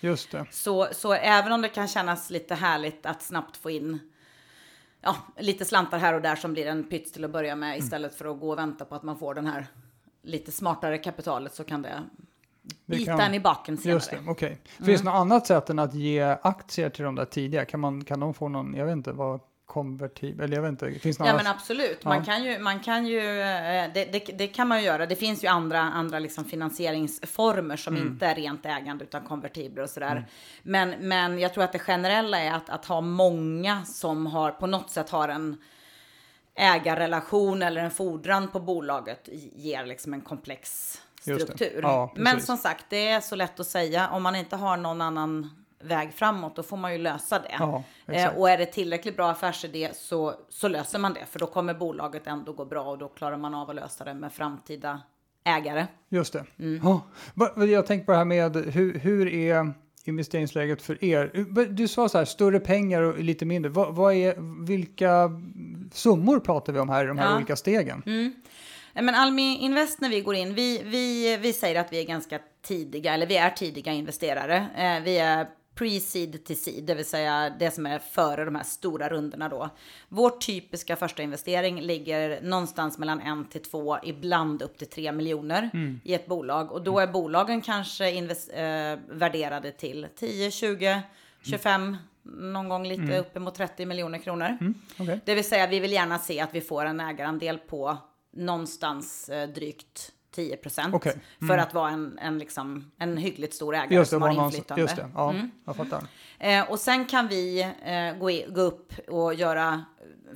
Just 0.00 0.30
det. 0.30 0.46
Så, 0.50 0.88
så 0.92 1.12
även 1.12 1.52
om 1.52 1.62
det 1.62 1.68
kan 1.68 1.88
kännas 1.88 2.30
lite 2.30 2.54
härligt 2.54 3.06
att 3.06 3.22
snabbt 3.22 3.56
få 3.56 3.70
in 3.70 3.98
ja, 5.00 5.16
lite 5.38 5.64
slantar 5.64 5.98
här 5.98 6.14
och 6.14 6.22
där 6.22 6.36
som 6.36 6.52
blir 6.52 6.66
en 6.66 6.84
pyts 6.84 7.12
till 7.12 7.24
att 7.24 7.30
börja 7.30 7.56
med 7.56 7.68
Mm. 7.68 7.84
istället 7.84 8.14
för 8.14 8.32
att 8.32 8.40
gå 8.40 8.50
och 8.50 8.58
vänta 8.58 8.84
på 8.84 8.94
att 8.94 9.02
man 9.02 9.18
får 9.18 9.34
den 9.34 9.46
här 9.46 9.66
lite 10.22 10.52
smartare 10.52 10.98
kapitalet 10.98 11.54
så 11.54 11.64
kan 11.64 11.82
det, 11.82 12.02
Bita 12.86 13.16
kan- 13.18 13.34
i 13.34 13.40
baken 13.40 13.76
senare. 13.76 13.94
Just 13.96 14.10
det, 14.10 14.18
okej. 14.26 14.48
Mm. 14.48 14.86
Finns 14.86 15.00
det 15.00 15.04
något 15.04 15.14
annat 15.20 15.46
sätt 15.46 15.70
än 15.70 15.78
att 15.78 15.94
ge 15.94 16.36
aktier 16.42 16.90
till 16.90 17.04
de 17.04 17.14
där 17.14 17.24
tidiga? 17.24 17.64
Kan, 17.64 17.80
man, 17.80 18.04
kan 18.04 18.20
de 18.20 18.34
få 18.34 18.48
någon, 18.48 18.74
jag 18.74 18.86
vet 18.86 18.92
inte, 18.92 19.12
vad 19.12 19.40
konvertibel, 19.66 20.44
eller 20.44 20.56
jag 20.56 20.62
vet 20.62 20.68
inte, 20.68 20.90
finns 20.98 21.16
det 21.16 21.26
Ja 21.26 21.36
men 21.36 21.46
absolut, 21.46 21.98
Ja. 22.02 22.08
man 22.08 22.24
kan 22.24 22.44
ju, 22.44 22.58
man 22.58 22.80
kan 22.80 23.06
ju 23.06 23.18
eh, 23.40 23.90
det, 23.94 24.04
det, 24.12 24.18
det 24.38 24.46
kan 24.46 24.68
man 24.68 24.78
ju 24.78 24.84
göra. 24.84 25.06
Det 25.06 25.16
finns 25.16 25.44
ju 25.44 25.48
andra, 25.48 25.80
andra 25.80 26.18
liksom 26.18 26.44
finansieringsformer 26.44 27.76
som 27.76 27.96
Mm. 27.96 28.08
inte 28.08 28.26
är 28.26 28.34
rent 28.34 28.66
ägande 28.66 29.04
utan 29.04 29.22
konvertibler 29.24 29.82
och 29.82 29.90
sådär. 29.90 30.26
Men, 30.62 30.90
men 30.90 31.38
jag 31.38 31.54
tror 31.54 31.64
att 31.64 31.72
det 31.72 31.78
generella 31.78 32.38
är 32.40 32.52
att, 32.52 32.70
att 32.70 32.84
ha 32.86 33.00
många 33.00 33.84
som 33.84 34.26
har 34.26 34.50
på 34.50 34.66
något 34.66 34.90
sätt 34.90 35.10
har 35.10 35.28
en 35.28 35.56
ägarrelation 36.54 37.62
eller 37.62 37.80
en 37.84 37.90
fordran 37.90 38.48
på 38.48 38.60
bolaget 38.60 39.28
ger 39.54 39.86
liksom 39.86 40.14
en 40.14 40.20
komplex. 40.20 40.98
Struktur. 41.24 41.80
Ja, 41.82 42.12
men 42.16 42.40
som 42.40 42.56
sagt, 42.56 42.84
det 42.88 43.08
är 43.08 43.20
så 43.20 43.36
lätt 43.36 43.60
att 43.60 43.66
säga. 43.66 44.08
Om 44.08 44.22
man 44.22 44.36
inte 44.36 44.56
har 44.56 44.76
någon 44.76 45.00
annan 45.00 45.50
väg 45.82 46.12
framåt, 46.14 46.56
då 46.56 46.62
får 46.62 46.76
man 46.76 46.92
ju 46.92 46.98
lösa 46.98 47.38
det. 47.38 47.56
Ja, 47.58 47.82
eh, 48.06 48.36
och 48.38 48.50
är 48.50 48.58
det 48.58 48.66
tillräckligt 48.66 49.16
bra 49.16 49.30
affärsidé 49.30 49.90
så, 49.94 50.34
så 50.48 50.68
löser 50.68 50.98
man 50.98 51.14
det. 51.14 51.26
För 51.30 51.38
då 51.38 51.46
kommer 51.46 51.74
bolaget 51.74 52.26
ändå 52.26 52.52
gå 52.52 52.64
bra 52.64 52.82
och 52.84 52.98
då 52.98 53.08
klarar 53.08 53.36
man 53.36 53.54
av 53.54 53.70
att 53.70 53.76
lösa 53.76 54.04
det 54.04 54.14
med 54.14 54.32
framtida 54.32 55.00
ägare. 55.44 55.86
Just 56.08 56.32
det. 56.32 56.44
Mm. 56.58 56.80
Va- 57.34 57.64
Jag 57.66 57.86
tänker 57.86 58.06
på 58.06 58.12
det 58.12 58.18
här 58.18 58.24
med 58.24 58.56
hur, 58.56 58.98
hur 58.98 59.28
är 59.34 59.72
investeringsläget 60.04 60.82
för 60.82 61.04
er? 61.04 61.66
Du 61.70 61.88
sa 61.88 62.08
så 62.08 62.18
här, 62.18 62.24
större 62.24 62.60
pengar 62.60 63.02
och 63.02 63.18
lite 63.18 63.44
mindre. 63.44 63.70
Vad, 63.70 63.94
vad 63.94 64.14
är, 64.14 64.64
vilka 64.66 65.30
summor 65.92 66.40
pratar 66.40 66.72
vi 66.72 66.78
om 66.78 66.88
här 66.88 67.04
i 67.04 67.06
de 67.06 67.18
här 67.18 67.30
Ja. 67.30 67.36
olika 67.36 67.56
stegen? 67.56 68.02
Eh, 68.06 68.30
Men 68.94 69.14
Almi 69.14 69.58
Invest 69.58 70.00
när 70.00 70.08
vi 70.08 70.20
går 70.20 70.34
in, 70.34 70.54
vi, 70.54 70.82
vi, 70.84 71.36
vi 71.36 71.52
säger 71.52 71.80
att 71.80 71.92
vi 71.92 72.00
är 72.00 72.04
ganska 72.04 72.38
tidiga, 72.62 73.14
eller 73.14 73.26
vi 73.26 73.36
är 73.36 73.50
tidiga 73.50 73.92
investerare. 73.92 74.56
Eh, 74.76 75.02
vi 75.04 75.18
är 75.18 75.46
pre-seed 75.74 76.44
till 76.44 76.62
seed, 76.62 76.84
det 76.84 76.94
vill 76.94 77.04
säga 77.04 77.52
det 77.58 77.70
som 77.70 77.86
är 77.86 77.98
före 77.98 78.44
de 78.44 78.54
här 78.54 78.62
stora 78.64 79.08
rundorna 79.08 79.48
då. 79.48 79.70
Vår 80.08 80.30
typiska 80.30 80.96
första 80.96 81.22
investering 81.22 81.80
ligger 81.80 82.42
någonstans 82.42 82.98
mellan 82.98 83.20
en 83.20 83.44
till 83.44 83.62
två, 83.62 83.98
ibland 84.02 84.62
upp 84.62 84.78
till 84.78 84.86
tre 84.86 85.12
miljoner 85.12 85.70
i 86.04 86.14
ett 86.14 86.26
bolag. 86.26 86.72
Och 86.72 86.84
då 86.84 86.98
är 86.98 87.06
bolagen 87.06 87.60
kanske 87.60 88.10
invest, 88.10 88.50
eh, 88.54 88.98
värderade 89.08 89.72
till 89.72 90.06
10, 90.16 90.50
20, 90.50 91.02
25, 91.42 91.96
någon 92.22 92.68
gång 92.68 92.86
lite 92.86 93.02
uppemot 93.18 93.54
30 93.54 93.86
miljoner 93.86 94.18
kronor. 94.18 94.58
Okej. 94.98 95.20
Det 95.24 95.34
vill 95.34 95.44
säga 95.44 95.66
vi 95.66 95.80
vill 95.80 95.92
gärna 95.92 96.18
se 96.18 96.40
att 96.40 96.54
vi 96.54 96.60
får 96.60 96.84
en 96.84 97.00
ägarandel 97.00 97.58
på 97.58 97.96
någonstans 98.36 99.28
eh, 99.28 99.48
drygt 99.48 100.12
10 100.30 100.56
procent. 100.56 100.94
Okej. 100.94 101.16
För 101.48 101.58
att 101.58 101.74
vara 101.74 101.90
en, 101.90 102.18
en, 102.18 102.38
liksom, 102.38 102.90
en 102.98 103.16
hyggligt 103.16 103.54
stor 103.54 103.74
ägare 103.74 103.98
det, 103.98 104.06
som 104.06 104.22
har 104.22 104.44
inflytande. 104.44 104.82
just 104.82 104.96
det. 104.96 105.10
Ja, 105.14 105.34
jag 105.64 105.76
fattar. 105.76 106.02
Eh, 106.38 106.70
och 106.70 106.78
sen 106.78 107.06
kan 107.06 107.28
vi 107.28 107.60
eh, 107.84 108.18
gå, 108.18 108.30
i, 108.30 108.46
gå 108.48 108.60
upp 108.60 108.92
och 109.08 109.34
göra 109.34 109.84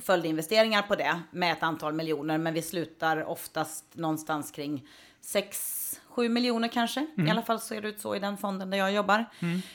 följdinvesteringar 0.01 0.81
på 0.81 0.95
det 0.95 1.19
med 1.31 1.51
ett 1.51 1.63
antal 1.63 1.93
miljoner. 1.93 2.37
Men 2.37 2.53
vi 2.53 2.61
slutar 2.61 3.23
oftast 3.23 3.85
någonstans 3.95 4.51
kring 4.51 4.87
6-7 5.23 5.99
7 6.19 6.29
miljoner 6.29 6.67
kanske. 6.67 7.05
Mm. 7.17 7.27
I 7.27 7.31
alla 7.31 7.41
fall 7.41 7.59
ser 7.59 7.81
det 7.81 7.87
ut 7.87 7.99
så 7.99 8.15
i 8.15 8.19
den 8.19 8.37
fonden 8.37 8.69
där 8.69 8.77
jag 8.77 8.93
jobbar. 8.93 9.25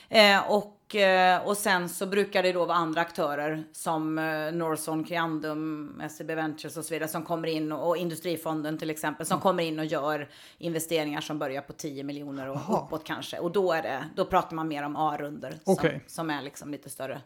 Eh, 0.09 0.51
och, 0.51 0.74
eh, 0.95 1.47
och 1.47 1.57
sen 1.57 1.89
så 1.89 2.05
brukar 2.05 2.43
det 2.43 2.51
då 2.51 2.65
vara 2.65 2.77
andra 2.77 3.01
aktörer 3.01 3.63
som 3.71 4.17
eh, 4.17 4.51
Norson, 4.53 5.03
Creandum, 5.03 6.01
SEB 6.09 6.27
Ventures 6.31 6.77
och 6.77 6.85
så 6.85 6.93
vidare 6.93 7.09
som 7.09 7.23
kommer 7.23 7.47
in 7.47 7.71
och, 7.71 7.87
och 7.87 7.97
Industrifonden 7.97 8.77
till 8.77 8.89
exempel 8.89 9.25
som 9.25 9.39
kommer 9.39 9.63
in 9.63 9.79
och 9.79 9.85
gör 9.85 10.29
investeringar 10.57 11.21
som 11.21 11.39
börjar 11.39 11.61
på 11.61 11.73
10 11.73 12.03
miljoner 12.03 12.49
och 12.49 12.55
Aha. 12.55 12.85
uppåt 12.85 13.03
kanske. 13.03 13.39
Och 13.39 13.51
då, 13.51 13.71
är 13.73 13.81
det, 13.81 14.03
då 14.15 14.25
pratar 14.25 14.55
man 14.55 14.67
mer 14.67 14.83
om 14.83 14.95
A-runder 14.95 15.51
som, 15.63 15.73
Okej. 15.73 15.89
Mm. 15.89 16.01
som 16.07 16.29
är 16.29 16.41
liksom 16.41 16.71
lite 16.71 16.89
större 16.89 17.21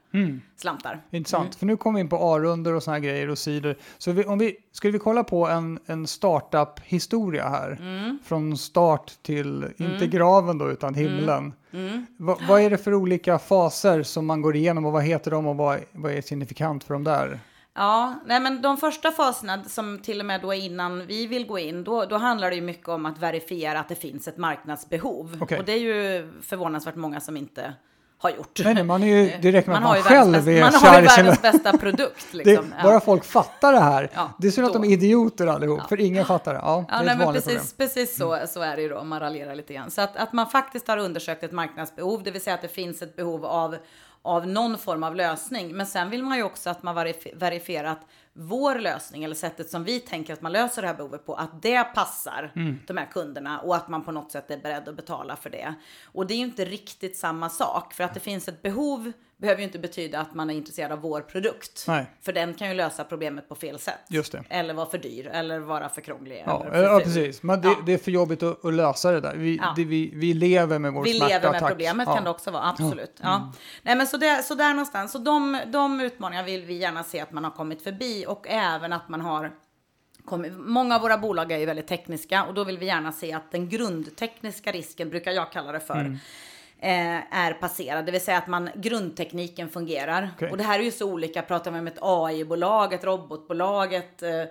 slantar. 0.55 1.01
Intressant, 1.11 1.55
för 1.55 1.65
nu 1.65 1.77
kommer 1.77 1.99
vi 1.99 2.01
in 2.01 2.09
på 2.09 2.17
A-runder 2.35 2.73
och 2.73 2.83
såna 2.83 2.95
här 2.97 3.01
grejer 3.03 3.29
och 3.29 3.37
sidor. 3.37 3.75
Så 3.97 4.11
vi, 4.11 4.25
om 4.25 4.39
vi, 4.39 4.55
skulle 4.71 4.91
vi 4.93 4.99
kolla 4.99 5.23
på 5.23 5.47
en, 5.47 5.79
en 5.85 6.07
startup-historia 6.07 7.49
här, 7.49 7.77
Mm. 7.79 8.19
från 8.23 8.57
start 8.57 9.13
till, 9.21 9.65
inte 9.77 10.07
graven 10.07 10.57
då, 10.57 10.71
utan 10.71 10.93
himlen. 10.93 11.53
Mm. 11.73 12.05
Va, 12.17 12.37
vad 12.47 12.61
är 12.61 12.69
det 12.69 12.77
för 12.77 12.93
olika 12.93 13.39
faser 13.39 14.03
som 14.03 14.25
man 14.25 14.41
går 14.41 14.55
igenom 14.55 14.85
och 14.85 14.91
vad 14.91 15.03
heter 15.03 15.31
de 15.31 15.47
och 15.47 15.55
vad, 15.55 15.79
vad 15.91 16.11
är 16.11 16.21
signifikant 16.21 16.83
för 16.83 16.93
de 16.93 17.03
där? 17.03 17.39
Ja, 17.73 18.15
nej 18.25 18.39
men 18.39 18.61
de 18.61 18.77
första 18.77 19.11
faserna 19.11 19.63
som 19.63 19.99
till 19.99 20.19
och 20.19 20.25
med 20.25 20.41
då 20.41 20.53
innan 20.53 21.05
vi 21.07 21.27
vill 21.27 21.47
gå 21.47 21.59
in, 21.59 21.83
då, 21.83 22.05
då 22.05 22.17
handlar 22.17 22.49
det 22.49 22.55
ju 22.55 22.61
mycket 22.61 22.87
om 22.87 23.05
att 23.05 23.19
verifiera 23.19 23.79
att 23.79 23.89
det 23.89 23.95
finns 23.95 24.27
ett 24.27 24.37
marknadsbehov. 24.37 25.37
Okej. 25.41 25.59
Och 25.59 25.65
det 25.65 25.71
är 25.71 25.79
ju 25.79 26.31
förvånansvärt 26.41 26.95
många 26.95 27.19
som 27.19 27.37
inte 27.37 27.73
har 28.21 28.29
gjort. 28.29 28.59
Nej, 28.63 28.73
nej, 28.73 28.83
man 28.83 29.03
är 29.03 29.07
ju, 29.07 29.31
det 29.41 29.51
räcker 29.51 29.69
med 29.69 29.77
att 29.77 29.83
har 29.83 29.95
man 29.95 30.03
världens 30.03 30.35
själv 30.35 30.45
bästa, 30.45 30.51
är 30.51 30.61
man 30.61 30.73
har 30.93 31.01
ju 31.01 31.07
världens 31.07 31.41
bästa 31.41 31.77
produkt. 31.77 32.25
Det, 32.31 32.37
Liksom. 32.37 32.73
Ja. 32.77 32.83
Bara 32.83 32.99
folk 32.99 33.23
fattar 33.25 33.73
det 33.73 33.79
här. 33.79 34.09
Ja, 34.13 34.29
det 34.39 34.47
är 34.47 34.51
synd 34.51 34.67
att 34.67 34.73
de 34.73 34.83
är 34.83 34.89
idioter 34.89 35.47
allihop, 35.47 35.81
för 35.89 35.99
ingen 35.99 36.25
fattar 36.25 36.53
det. 36.53 36.59
Ja, 36.63 36.85
Ja, 36.89 36.95
det 36.97 37.01
är 37.01 37.05
nej, 37.05 37.17
men 37.17 37.33
precis, 37.33 37.45
problem. 37.73 37.87
precis 37.89 38.17
så, 38.17 38.39
så 38.47 38.61
är 38.61 38.75
det 38.75 38.81
ju 38.81 38.89
då, 38.89 38.97
om 38.97 39.07
man 39.09 39.19
raljerar 39.19 39.55
lite 39.55 39.73
grann. 39.73 39.91
Så 39.91 40.01
att, 40.01 40.17
att 40.17 40.33
man 40.33 40.47
faktiskt 40.49 40.87
har 40.87 40.97
undersökt 40.97 41.43
ett 41.43 41.51
marknadsbehov, 41.51 42.23
det 42.23 42.31
vill 42.31 42.41
säga 42.41 42.53
att 42.53 42.61
det 42.61 42.67
finns 42.67 43.01
ett 43.01 43.15
behov 43.15 43.45
av, 43.45 43.75
av 44.21 44.47
någon 44.47 44.77
form 44.77 45.03
av 45.03 45.15
lösning. 45.15 45.77
Men 45.77 45.85
sen 45.85 46.09
vill 46.09 46.23
man 46.23 46.37
ju 46.37 46.43
också 46.43 46.69
att 46.69 46.83
man 46.83 46.97
verif- 46.97 47.39
verifierar 47.39 47.87
att 47.91 48.01
vår 48.41 48.75
lösning, 48.75 49.23
eller 49.23 49.35
sättet 49.35 49.69
som 49.69 49.83
vi 49.83 49.99
tänker 49.99 50.33
att 50.33 50.41
man 50.41 50.51
löser 50.51 50.81
det 50.81 50.87
här 50.87 50.95
behovet 50.95 51.25
på, 51.25 51.35
att 51.35 51.61
det 51.61 51.83
passar 51.83 52.51
Mm. 52.55 52.79
de 52.87 52.97
här 52.97 53.05
kunderna 53.11 53.59
och 53.59 53.75
att 53.75 53.87
man 53.87 54.03
på 54.03 54.11
något 54.11 54.31
sätt 54.31 54.51
är 54.51 54.57
beredd 54.57 54.87
att 54.89 54.95
betala 54.95 55.35
för 55.35 55.49
det. 55.49 55.73
Och 56.05 56.27
det 56.27 56.33
är 56.33 56.37
ju 56.37 56.43
inte 56.43 56.65
riktigt 56.65 57.17
samma 57.17 57.49
sak, 57.49 57.93
för 57.93 58.03
att 58.03 58.13
det 58.13 58.19
finns 58.19 58.47
ett 58.47 58.61
behov 58.61 59.11
behöver 59.37 59.59
ju 59.61 59.65
inte 59.67 59.79
betyda 59.79 60.19
att 60.19 60.33
man 60.33 60.49
är 60.49 60.53
intresserad 60.53 60.91
av 60.91 60.99
vår 60.99 61.21
produkt. 61.21 61.85
Nej. 61.87 62.05
För 62.21 62.33
den 62.33 62.53
kan 62.53 62.67
ju 62.67 62.73
lösa 62.73 63.03
problemet 63.03 63.49
på 63.49 63.55
fel 63.55 63.79
sätt. 63.79 63.99
Just 64.09 64.31
det. 64.31 64.43
Eller 64.49 64.73
vara 64.73 64.85
för 64.89 64.97
dyr, 64.97 65.27
eller 65.27 65.59
vara 65.59 65.89
för 65.89 66.01
krånglig. 66.01 66.43
Ja, 66.45 66.61
eller 66.65 66.71
för 66.71 66.83
ja, 66.83 66.99
precis. 66.99 67.43
Men 67.43 67.61
det, 67.61 67.67
Ja. 67.67 67.75
det 67.85 67.93
är 67.93 67.97
för 67.97 68.11
jobbigt 68.11 68.43
att, 68.43 68.65
att 68.65 68.73
lösa 68.73 69.11
det 69.11 69.21
där. 69.21 69.35
Vi, 69.35 69.57
Ja. 69.57 69.73
det, 69.75 69.85
vi, 69.85 70.11
vi 70.15 70.33
lever 70.33 70.79
med 70.79 70.93
vår 70.93 71.03
Vi 71.03 71.13
smärta, 71.13 71.33
lever 71.33 71.51
med 71.51 71.59
tack. 71.61 71.69
problemet 71.69 72.07
kan 72.07 72.23
det 72.23 72.29
också 72.29 72.51
vara, 72.51 72.69
absolut. 72.69 73.19
Ja. 73.23 73.51
Nej, 73.81 73.95
men 73.95 74.07
så, 74.07 74.17
det, 74.17 74.43
så 74.43 74.55
där 74.55 74.69
någonstans. 74.69 75.11
Så 75.11 75.17
de, 75.17 75.59
de 75.67 76.01
utmaningarna 76.01 76.45
vill 76.45 76.65
vi 76.65 76.73
gärna 76.73 77.03
se 77.03 77.19
att 77.19 77.31
man 77.31 77.43
har 77.43 77.51
kommit 77.51 77.81
förbi 77.81 78.25
och 78.29 78.47
även 78.47 78.93
att 78.93 79.09
man 79.09 79.21
har 79.21 79.51
Många 80.57 80.95
av 80.95 81.01
våra 81.01 81.17
bolag 81.17 81.51
är 81.51 81.57
ju 81.57 81.65
väldigt 81.65 81.87
tekniska 81.87 82.43
och 82.43 82.53
då 82.53 82.63
vill 82.63 82.77
vi 82.77 82.85
gärna 82.85 83.11
se 83.11 83.33
att 83.33 83.51
den 83.51 83.69
grundtekniska 83.69 84.71
risken, 84.71 85.09
brukar 85.09 85.31
jag 85.31 85.51
kalla 85.51 85.71
det 85.71 85.79
för, 85.79 85.99
Mm. 85.99 86.13
eh, 86.79 87.37
är 87.39 87.53
passerad. 87.53 88.05
Det 88.05 88.11
vill 88.11 88.21
säga 88.21 88.37
att 88.37 88.47
man, 88.47 88.69
grundtekniken 88.75 89.69
fungerar. 89.69 90.29
Okej. 90.35 90.51
Och 90.51 90.57
det 90.57 90.63
här 90.63 90.79
är 90.79 90.83
ju 90.83 90.91
så 90.91 91.11
olika. 91.11 91.41
Pratar 91.41 91.71
vi 91.71 91.79
om 91.79 91.87
ett 91.87 91.97
AI-bolag, 92.01 92.93
ett 92.93 93.03
robotbolag, 93.03 93.93
ett 93.93 94.23
eh, 94.23 94.43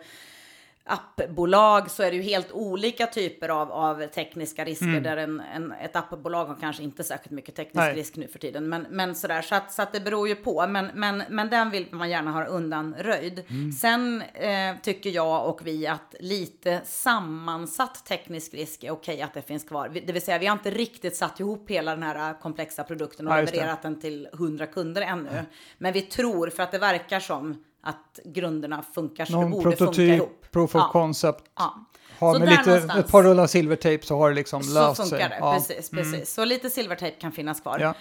appbolag 0.88 1.90
så 1.90 2.02
är 2.02 2.10
det 2.10 2.16
ju 2.16 2.22
helt 2.22 2.52
olika 2.52 3.06
typer 3.06 3.48
av, 3.48 3.72
av 3.72 4.06
tekniska 4.06 4.64
risker 4.64 4.86
Mm. 4.88 5.02
där 5.02 5.16
en, 5.16 5.40
en, 5.54 5.72
ett 5.72 5.96
appbolag 5.96 6.44
har 6.44 6.54
kanske 6.60 6.82
inte 6.82 7.04
särskilt 7.04 7.30
mycket 7.30 7.54
teknisk 7.54 7.74
Nej. 7.76 7.94
risk 7.94 8.16
nu 8.16 8.28
för 8.28 8.38
tiden. 8.38 8.68
Men, 8.68 8.86
men 8.90 9.14
sådär, 9.14 9.42
så 9.42 9.54
att, 9.54 9.72
så 9.72 9.82
att 9.82 9.92
det 9.92 10.00
beror 10.00 10.28
ju 10.28 10.34
på. 10.34 10.66
Men, 10.66 10.90
men, 10.94 11.22
men 11.28 11.50
den 11.50 11.70
vill 11.70 11.86
man 11.90 12.10
gärna 12.10 12.30
ha 12.30 12.44
undanröjd. 12.44 13.44
Mm. 13.48 13.72
Sen 13.72 14.22
eh, 14.34 14.76
tycker 14.82 15.10
jag 15.10 15.48
och 15.48 15.66
vi 15.66 15.86
att 15.86 16.14
lite 16.20 16.80
sammansatt 16.84 18.06
teknisk 18.06 18.54
risk 18.54 18.84
är 18.84 18.90
okej 18.90 19.22
att 19.22 19.34
det 19.34 19.42
finns 19.42 19.64
kvar. 19.64 19.88
Det 20.06 20.12
vill 20.12 20.22
säga 20.22 20.38
vi 20.38 20.46
har 20.46 20.52
inte 20.52 20.70
riktigt 20.70 21.16
satt 21.16 21.40
ihop 21.40 21.70
hela 21.70 21.90
den 21.94 22.02
här 22.02 22.40
komplexa 22.40 22.84
produkten 22.84 23.28
och 23.28 23.32
Ja, 23.34 23.40
det. 23.40 23.52
levererat 23.52 23.82
den 23.82 24.00
till 24.00 24.28
100 24.32 24.66
kunder 24.66 25.02
ännu. 25.02 25.44
Men 25.78 25.92
vi 25.92 26.02
tror, 26.02 26.50
för 26.50 26.62
att 26.62 26.72
det 26.72 26.78
verkar 26.78 27.20
som 27.20 27.64
att 27.80 28.20
grunderna 28.24 28.82
funkar 28.94 29.24
så 29.24 29.32
det 29.32 29.38
Någon 29.40 29.50
borde 29.50 29.62
funka 29.62 29.76
prototyp, 29.76 30.16
ihop. 30.16 30.37
Proof 30.52 30.74
of 30.74 30.92
concept. 30.92 31.44
Har 32.18 32.34
Så 32.34 32.38
med 32.40 32.48
lite, 32.48 32.62
någonstans. 32.66 33.04
ett 33.04 33.10
par 33.10 33.22
rullar 33.22 33.46
silvertejp 33.46 34.06
så 34.06 34.18
har 34.18 34.28
det 34.28 34.34
liksom 34.34 34.62
Så 34.62 34.74
löst 34.74 34.96
funkar 35.00 35.18
sig. 35.18 35.28
det, 35.28 35.36
Ja. 35.40 35.54
precis. 35.54 35.90
precis. 35.90 36.34
Så 36.34 36.44
lite 36.44 36.70
silvertejp 36.70 37.20
kan 37.20 37.32
finnas 37.32 37.60
kvar. 37.60 37.78
Ja. 37.78 37.94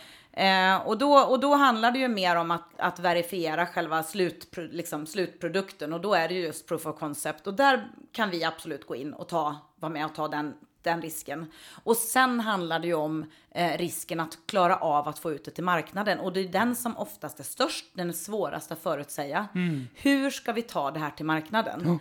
Eh, 0.44 0.88
och, 0.88 0.98
då, 0.98 1.14
och 1.20 1.40
då 1.40 1.56
handlar 1.56 1.92
det 1.92 2.00
ju 2.00 2.08
mer 2.08 2.36
om 2.36 2.52
att, 2.52 2.64
att 2.78 3.00
verifiera 3.00 3.66
själva 3.66 4.04
slutpro, 4.04 4.68
liksom 4.72 5.06
slutprodukten 5.06 5.94
och 5.94 6.02
då 6.02 6.14
är 6.14 6.28
det 6.28 6.34
ju 6.34 6.42
just 6.42 6.68
proof 6.68 6.86
of 6.86 7.00
concept 7.00 7.48
och 7.48 7.54
där 7.54 7.88
kan 8.12 8.30
vi 8.30 8.44
absolut 8.44 8.88
gå 8.88 8.96
in 8.96 9.14
och 9.14 9.28
ta, 9.28 9.56
vara 9.76 9.92
med 9.92 10.06
och 10.06 10.16
ta 10.16 10.28
den, 10.28 10.54
den 10.82 11.02
risken. 11.02 11.46
Och 11.84 11.98
sen 11.98 12.40
handlar 12.40 12.80
det 12.80 12.88
ju 12.88 12.94
om 12.94 13.26
eh, 13.52 13.78
risken 13.78 14.20
att 14.20 14.38
klara 14.46 14.76
av 14.78 15.08
att 15.08 15.20
få 15.20 15.32
ut 15.32 15.46
det 15.46 15.52
till 15.52 15.64
marknaden 15.64 16.20
och 16.20 16.34
det 16.34 16.40
är 16.40 16.48
den 16.48 16.76
som 16.76 16.98
oftast 16.98 17.40
är 17.40 17.44
störst, 17.44 17.86
den 17.94 18.10
är 18.10 18.14
svårast 18.14 18.72
att 18.72 18.80
förutsäga. 18.84 19.48
Hur 19.96 20.30
ska 20.30 20.52
vi 20.54 20.62
ta 20.62 20.92
det 20.92 21.00
här 21.00 21.10
till 21.12 21.26
marknaden? 21.26 21.88
Eh, 21.88 21.96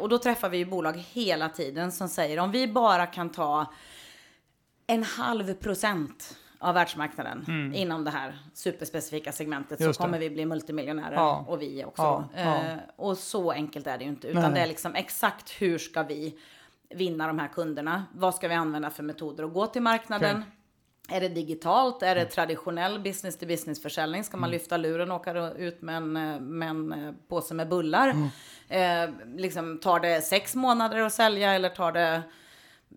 och 0.00 0.08
då 0.08 0.18
träffar 0.18 0.48
vi 0.48 0.58
ju 0.58 0.64
bolag 0.64 0.92
hela 1.12 1.48
tiden 1.48 1.92
som 1.92 2.08
säger 2.08 2.38
om 2.38 2.50
vi 2.50 2.68
bara 2.68 3.06
kan 3.06 3.28
ta 3.30 3.66
en 4.86 5.02
halv 5.02 5.54
procent 5.54 6.36
av 6.58 6.74
världsmarknaden 6.74 7.72
inom 7.74 8.04
det 8.04 8.10
här 8.10 8.38
superspecifika 8.54 9.32
segmentet 9.32 9.80
Mm. 9.80 9.88
Just 9.88 9.96
så 9.96 10.02
det. 10.02 10.06
kommer 10.06 10.18
vi 10.18 10.30
bli 10.30 10.46
multimiljonärer 10.46 11.14
Ja. 11.14 11.44
och 11.48 11.62
vi 11.62 11.84
också. 11.84 12.02
Ja, 12.02 12.28
ja. 12.36 12.62
Eh, 12.64 12.76
och 12.96 13.18
så 13.18 13.50
enkelt 13.50 13.86
är 13.86 13.98
det 13.98 14.04
ju 14.04 14.10
inte, 14.10 14.28
utan 14.28 14.42
Nej, 14.42 14.52
det 14.52 14.60
är 14.60 14.66
liksom 14.66 14.94
exakt 14.94 15.50
hur 15.50 15.78
ska 15.78 16.02
vi 16.02 16.38
vinna 16.90 17.26
de 17.26 17.38
här 17.38 17.48
kunderna? 17.48 18.04
Vad 18.14 18.34
ska 18.34 18.48
vi 18.48 18.54
använda 18.54 18.90
för 18.90 19.02
metoder 19.02 19.44
att 19.44 19.52
gå 19.52 19.66
till 19.66 19.82
marknaden? 19.82 20.44
Är 21.08 21.20
det 21.20 21.28
digitalt? 21.28 22.02
Är 22.02 22.14
det 22.14 22.24
traditionell 22.24 23.00
business 23.00 23.38
to 23.38 23.46
business 23.46 23.82
försäljning? 23.82 24.24
Ska 24.24 24.36
man 24.36 24.50
lyfta 24.50 24.76
luren 24.76 25.10
och 25.10 25.20
åka 25.20 25.50
ut 25.50 25.82
med 25.82 25.96
en, 25.96 26.16
eh, 26.16 26.40
med 26.40 26.68
en 26.68 26.92
eh, 26.92 27.12
påse 27.28 27.54
med 27.54 27.68
bullar? 27.68 28.08
Eh, 28.68 29.10
liksom, 29.36 29.78
tar 29.78 30.00
det 30.00 30.20
sex 30.22 30.54
månader 30.54 31.00
att 31.00 31.12
sälja 31.12 31.52
eller 31.52 31.68
tar 31.68 31.92
det 31.92 32.22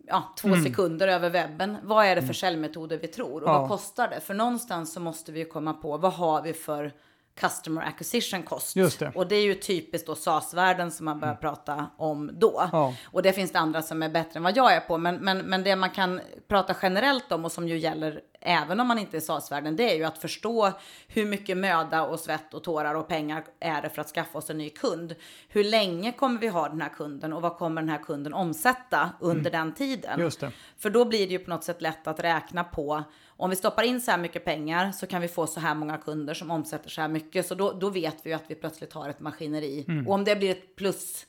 ja, 0.08 0.34
två 0.38 0.56
sekunder 0.56 1.08
över 1.08 1.30
webben? 1.30 1.78
Vad 1.84 2.06
är 2.06 2.15
det 2.15 2.22
för 2.22 2.34
säljmetoder 2.34 2.98
vi 2.98 3.08
tror 3.08 3.43
och 3.43 3.50
Ja. 3.50 3.60
vad 3.60 3.70
kostar 3.70 4.08
det? 4.08 4.20
För 4.20 4.34
någonstans 4.34 4.93
så 4.93 5.00
måste 5.00 5.32
vi 5.32 5.39
ju 5.39 5.46
komma 5.46 5.74
på 5.74 5.98
vad 5.98 6.13
har 6.13 6.41
vi 6.41 6.54
för 6.54 6.91
customer 7.39 7.82
acquisition 7.82 8.43
cost? 8.43 8.73
Det. 9.00 9.15
Och 9.15 9.28
det 9.28 9.36
är 9.36 9.43
ju 9.43 9.56
typiskt 9.56 10.08
då 10.08 10.15
SAS-världen 10.15 10.91
som 10.91 11.06
man 11.06 11.19
börjar 11.19 11.36
prata 11.36 11.88
om 11.97 12.32
då. 12.34 12.69
Ja. 12.71 12.95
Och 13.06 13.21
det 13.21 13.34
finns 13.34 13.52
det 13.52 13.60
andra 13.60 13.82
som 13.82 14.04
är 14.04 14.10
bättre 14.10 14.38
än 14.38 14.43
vad 14.43 14.58
jag 14.58 14.73
är 14.73 14.80
på. 14.80 14.97
Men, 14.97 15.15
men, 15.15 15.38
men 15.38 15.63
det 15.63 15.76
man 15.76 15.89
kan 15.89 16.21
prata 16.47 16.76
generellt 16.82 17.32
om 17.32 17.45
och 17.45 17.52
som 17.52 17.67
ju 17.67 17.78
gäller 17.78 18.21
även 18.41 18.80
om 18.80 18.88
man 18.88 19.00
inte 19.00 19.17
är 19.17 19.21
SAS-världen, 19.21 19.76
det 19.76 19.91
är 19.91 19.95
ju 19.95 20.04
att 20.04 20.17
förstå 20.17 20.71
hur 21.08 21.26
mycket 21.26 21.58
möda 21.58 22.04
och 22.04 22.19
svett 22.19 22.54
och 22.54 22.63
tårar 22.63 22.95
och 22.95 23.08
pengar 23.08 23.45
är 23.60 23.82
det 23.82 23.89
för 23.89 24.02
att 24.02 24.08
skaffa 24.08 24.38
oss 24.38 24.50
en 24.50 24.58
ny 24.58 24.69
kund. 24.69 25.15
Hur 25.47 25.63
länge 25.63 26.12
kommer 26.12 26.39
vi 26.39 26.47
ha 26.47 26.69
den 26.69 26.82
här 26.82 26.89
kunden 26.89 27.34
och 27.34 27.41
vad 27.41 27.58
kommer 27.58 27.82
den 27.82 27.89
här 27.89 28.04
kunden 28.04 28.34
omsätta 28.34 29.10
under 29.19 29.52
den 29.52 29.73
tiden? 29.73 30.12
Mm. 30.12 30.23
Just 30.23 30.39
det. 30.39 30.52
För 30.78 30.89
då 30.89 31.06
blir 31.06 31.28
det 31.28 31.32
ju 31.32 31.39
på 31.39 31.50
något 31.50 31.63
sätt 31.63 31.82
lätt 31.82 32.08
att 32.08 32.19
räkna 32.19 32.63
på 32.63 33.04
om 33.38 33.50
vi 33.50 33.56
stoppar 33.56 33.84
in 33.84 34.02
så 34.02 34.12
här 34.12 34.17
mycket 34.17 34.45
pengar 34.45 34.91
så 34.91 35.08
kan 35.08 35.21
vi 35.21 35.28
få 35.28 35.47
så 35.47 35.60
här 35.60 35.76
många 35.76 35.97
kunder 35.97 36.34
som 36.34 36.52
omsätter 36.52 36.89
så 36.89 37.02
här 37.02 37.08
mycket. 37.08 37.45
Så 37.47 37.56
då, 37.56 37.71
då 37.71 37.89
vet 37.89 38.15
vi 38.23 38.30
ju 38.30 38.36
att 38.36 38.43
vi 38.47 38.56
plötsligt 38.56 38.93
har 38.93 39.10
ett 39.10 39.19
maskineri. 39.19 39.86
Mm. 39.88 40.08
Och 40.08 40.13
om 40.13 40.23
det 40.23 40.36
blir 40.36 40.52
ett 40.52 40.76
plus, 40.76 41.26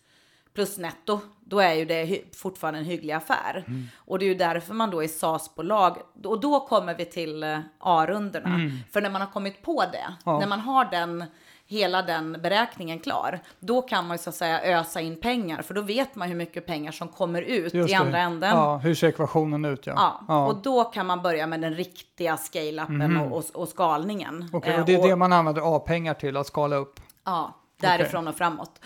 plus 0.55 0.79
netto, 0.79 1.21
då 1.40 1.61
är 1.61 1.75
ju 1.75 1.85
det 1.85 2.21
fortfarande 2.37 2.79
en 2.81 2.85
hygglig 2.87 3.12
affär. 3.14 3.64
Mm. 3.66 3.87
Och 3.97 4.18
det 4.18 4.25
är 4.25 4.29
ju 4.29 4.35
därför 4.35 4.75
man 4.75 4.90
då 4.90 5.03
är 5.03 5.09
SAS-bolag. 5.09 5.97
Och 6.25 6.40
då 6.40 6.61
kommer 6.66 6.94
vi 6.94 7.05
till 7.05 7.42
eh, 7.42 7.59
A-rundorna. 7.79 8.71
För 8.90 9.01
när 9.01 9.11
man 9.11 9.21
har 9.21 9.29
kommit 9.29 9.62
på 9.62 9.85
det, 9.92 9.99
Mm. 9.99 10.14
Ja. 10.25 10.38
när 10.38 10.47
man 10.47 10.61
har 10.61 10.85
den 10.85 11.25
hela 11.71 12.03
den 12.03 12.33
beräkningen 12.43 12.99
klar, 12.99 13.41
då 13.61 13.83
kan 13.83 14.07
man 14.07 14.15
ju 14.15 14.19
så 14.19 14.31
att 14.31 14.37
säga 14.37 14.79
ösa 14.81 15.01
in 15.01 15.21
pengar, 15.21 15.63
för 15.63 15.75
då 15.75 15.83
vet 15.83 16.15
man 16.15 16.29
hur 16.29 16.37
mycket 16.37 16.67
pengar 16.67 16.93
som 16.93 17.09
kommer 17.09 17.43
ut 17.43 17.75
Just 17.75 17.91
i 17.91 17.93
det. 17.93 17.99
andra 17.99 18.19
änden. 18.19 18.51
Ja, 18.51 18.77
hur 18.77 18.95
ser 18.95 19.09
ekvationen 19.09 19.65
ut? 19.65 19.87
Ja. 19.87 20.21
Ja, 20.29 20.47
och 20.47 20.63
då 20.63 20.85
kan 20.85 21.07
man 21.07 21.23
börja 21.23 21.47
med 21.47 21.61
den 21.61 21.75
riktiga 21.75 22.37
scale-upen 22.37 23.17
och, 23.17 23.39
och, 23.39 23.45
och 23.55 23.69
skalningen. 23.69 24.49
Okej, 24.53 24.73
Eh, 24.73 24.81
och 24.81 24.87
det 24.87 24.95
är 24.95 25.09
det 25.09 25.17
man 25.17 25.33
använder 25.33 25.77
A-pengar 25.77 26.15
till, 26.15 26.37
att 26.37 26.47
skala 26.47 26.77
upp. 26.77 27.01
Ja, 27.25 27.55
därifrån 27.81 28.29
och 28.29 28.35
framåt. 28.35 28.81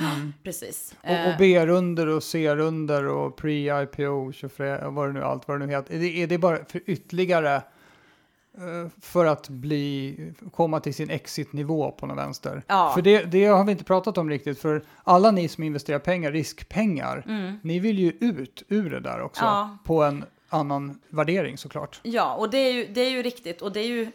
Precis. 0.45 0.95
Och, 1.03 1.09
Eh, 1.11 1.29
och 1.29 1.35
B-runder 1.38 2.07
och 2.07 2.23
C-runder 2.23 3.07
och 3.07 3.40
pre-IPO, 3.40 4.33
24, 4.33 4.90
vad 4.90 5.09
det 5.09 5.12
nu 5.12 5.25
allt 5.25 5.49
vad 5.49 5.61
det 5.61 5.66
nu 5.66 5.73
heter. 5.73 5.95
Är 5.95 5.99
det, 5.99 6.23
är 6.23 6.27
det 6.27 6.38
bara 6.38 6.57
för 6.64 6.81
ytterligare 6.87 7.55
eh, 7.57 7.62
för 9.00 9.24
att 9.26 9.48
bli, 9.48 10.16
komma 10.52 10.80
till 10.80 10.94
sin 10.94 11.10
exit-nivå 11.10 11.90
på 11.90 12.06
någon 12.06 12.16
vänster? 12.16 12.62
Ja. 12.66 12.92
För 12.94 13.02
det, 13.02 13.22
det 13.24 13.44
har 13.46 13.64
vi 13.64 13.72
inte 13.72 13.84
pratat 13.84 14.18
om 14.18 14.30
riktigt, 14.30 14.58
för 14.58 14.82
alla 15.04 15.30
ni 15.30 15.48
som 15.48 15.64
investerar 15.64 15.98
pengar, 15.98 16.32
riskpengar, 16.32 17.24
ni 17.62 17.78
vill 17.78 17.98
ju 17.98 18.12
ut 18.20 18.62
ur 18.68 18.90
det 18.90 19.00
där 19.00 19.20
också 19.22 19.44
Mm. 19.44 19.54
Ja. 19.54 19.78
på 19.84 20.02
en 20.02 20.24
annan 20.48 21.00
värdering 21.08 21.58
såklart. 21.58 22.00
Ja, 22.02 22.34
och 22.34 22.50
det 22.50 22.58
är 22.58 22.72
ju, 22.72 22.86
det 22.86 23.00
är 23.00 23.10
ju 23.10 23.22
riktigt. 23.22 23.62
Och 23.62 23.72
det 23.72 23.80
är 23.80 23.86
ju 23.86 24.08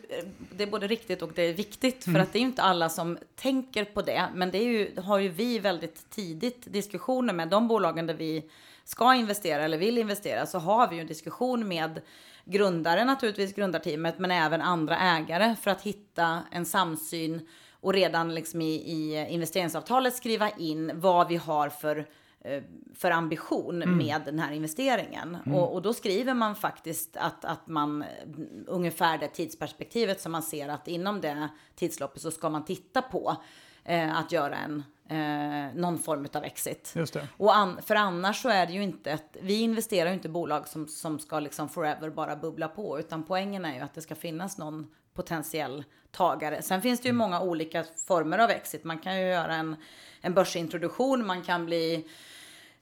det 0.52 0.64
är 0.64 0.68
både 0.68 0.88
riktigt 0.88 1.22
och 1.22 1.30
det 1.36 1.42
är 1.42 1.54
viktigt. 1.54 2.04
För 2.04 2.20
att 2.20 2.34
det 2.34 2.40
är 2.40 2.42
ju 2.42 2.48
inte 2.48 2.62
alla 2.62 2.90
som 2.90 3.18
tänker 3.36 3.86
på 3.86 4.02
det. 4.02 4.28
Men 4.36 4.52
det 4.52 4.58
är 4.58 4.64
ju, 4.68 5.02
har 5.02 5.20
ju 5.20 5.30
vi 5.30 5.60
väldigt 5.60 6.10
tidigt 6.10 6.74
diskussioner 6.74 7.34
med 7.34 7.48
de 7.50 7.68
bolagen 7.68 8.08
där 8.08 8.14
vi 8.14 8.44
ska 8.84 9.14
investera 9.16 9.64
eller 9.64 9.78
vill 9.78 9.98
investera. 9.98 10.46
Så 10.46 10.60
har 10.60 10.88
vi 10.88 10.96
ju 10.96 11.02
en 11.02 11.08
diskussion 11.08 11.68
med 11.68 12.02
grundare 12.48 13.06
naturligtvis, 13.06 13.54
grundarteamet, 13.54 14.20
men 14.20 14.32
även 14.32 14.62
andra 14.62 14.98
ägare 14.98 15.56
för 15.62 15.72
att 15.72 15.82
hitta 15.82 16.40
en 16.52 16.66
samsyn 16.66 17.48
och 17.72 17.94
redan 17.94 18.36
liksom 18.36 18.62
i, 18.62 18.74
i 18.74 19.28
investeringsavtalet 19.30 20.16
skriva 20.16 20.50
in 20.50 20.92
vad 20.96 21.28
vi 21.28 21.36
har 21.36 21.70
för 21.70 22.08
eh, 22.42 22.64
för 22.96 23.12
ambition 23.12 23.82
Mm. 23.84 23.98
med 23.98 24.22
den 24.26 24.40
här 24.40 24.52
investeringen. 24.52 25.38
Och, 25.54 25.74
och 25.74 25.82
då 25.82 25.94
skriver 25.94 26.34
man 26.34 26.56
faktiskt 26.56 27.18
att, 27.18 27.46
att 27.46 27.68
man 27.68 28.04
mm, 28.04 28.66
ungefär 28.68 29.18
det 29.18 29.28
tidsperspektivet 29.28 30.22
som 30.22 30.32
man 30.32 30.44
ser 30.44 30.70
att 30.70 30.88
inom 30.88 31.22
det 31.22 31.50
tidsloppet 31.76 32.22
så 32.22 32.32
ska 32.32 32.50
man 32.50 32.66
titta 32.66 33.02
på 33.02 33.36
eh, 33.84 34.18
att 34.18 34.32
göra 34.32 34.56
en 34.56 34.84
eh, 35.10 35.76
någon 35.76 36.00
form 36.00 36.28
av 36.34 36.44
exit. 36.44 36.94
Just 36.96 37.14
det. 37.14 37.28
Och 37.38 37.56
an, 37.56 37.80
för 37.86 37.96
annars 37.96 38.42
så 38.42 38.50
är 38.50 38.66
det 38.66 38.74
ju 38.74 38.84
inte 38.84 39.12
ett, 39.12 39.38
vi 39.42 39.62
investerar 39.62 40.10
ju 40.10 40.14
inte 40.14 40.28
i 40.28 40.32
bolag 40.32 40.68
som, 40.68 40.88
som 40.88 41.20
ska 41.20 41.40
liksom 41.40 41.70
forever 41.70 42.10
bara 42.10 42.36
bubbla 42.36 42.68
på, 42.68 43.00
utan 43.00 43.24
poängen 43.24 43.66
är 43.66 43.76
ju 43.76 43.80
att 43.80 43.94
det 43.94 44.02
ska 44.02 44.16
finnas 44.16 44.58
någon 44.58 44.88
potentiell 45.14 45.84
tagare. 46.12 46.62
Sen 46.62 46.82
finns 46.82 47.02
det 47.02 47.08
ju 47.08 47.14
många 47.14 47.42
olika 47.42 47.84
former 48.08 48.38
av 48.38 48.50
exit. 48.50 48.84
Man 48.84 49.00
kan 49.00 49.20
ju 49.20 49.28
göra 49.28 49.56
en, 49.56 49.76
en 50.22 50.34
börsintroduktion, 50.34 51.26
man 51.26 51.42
kan 51.42 51.66
bli 51.66 52.08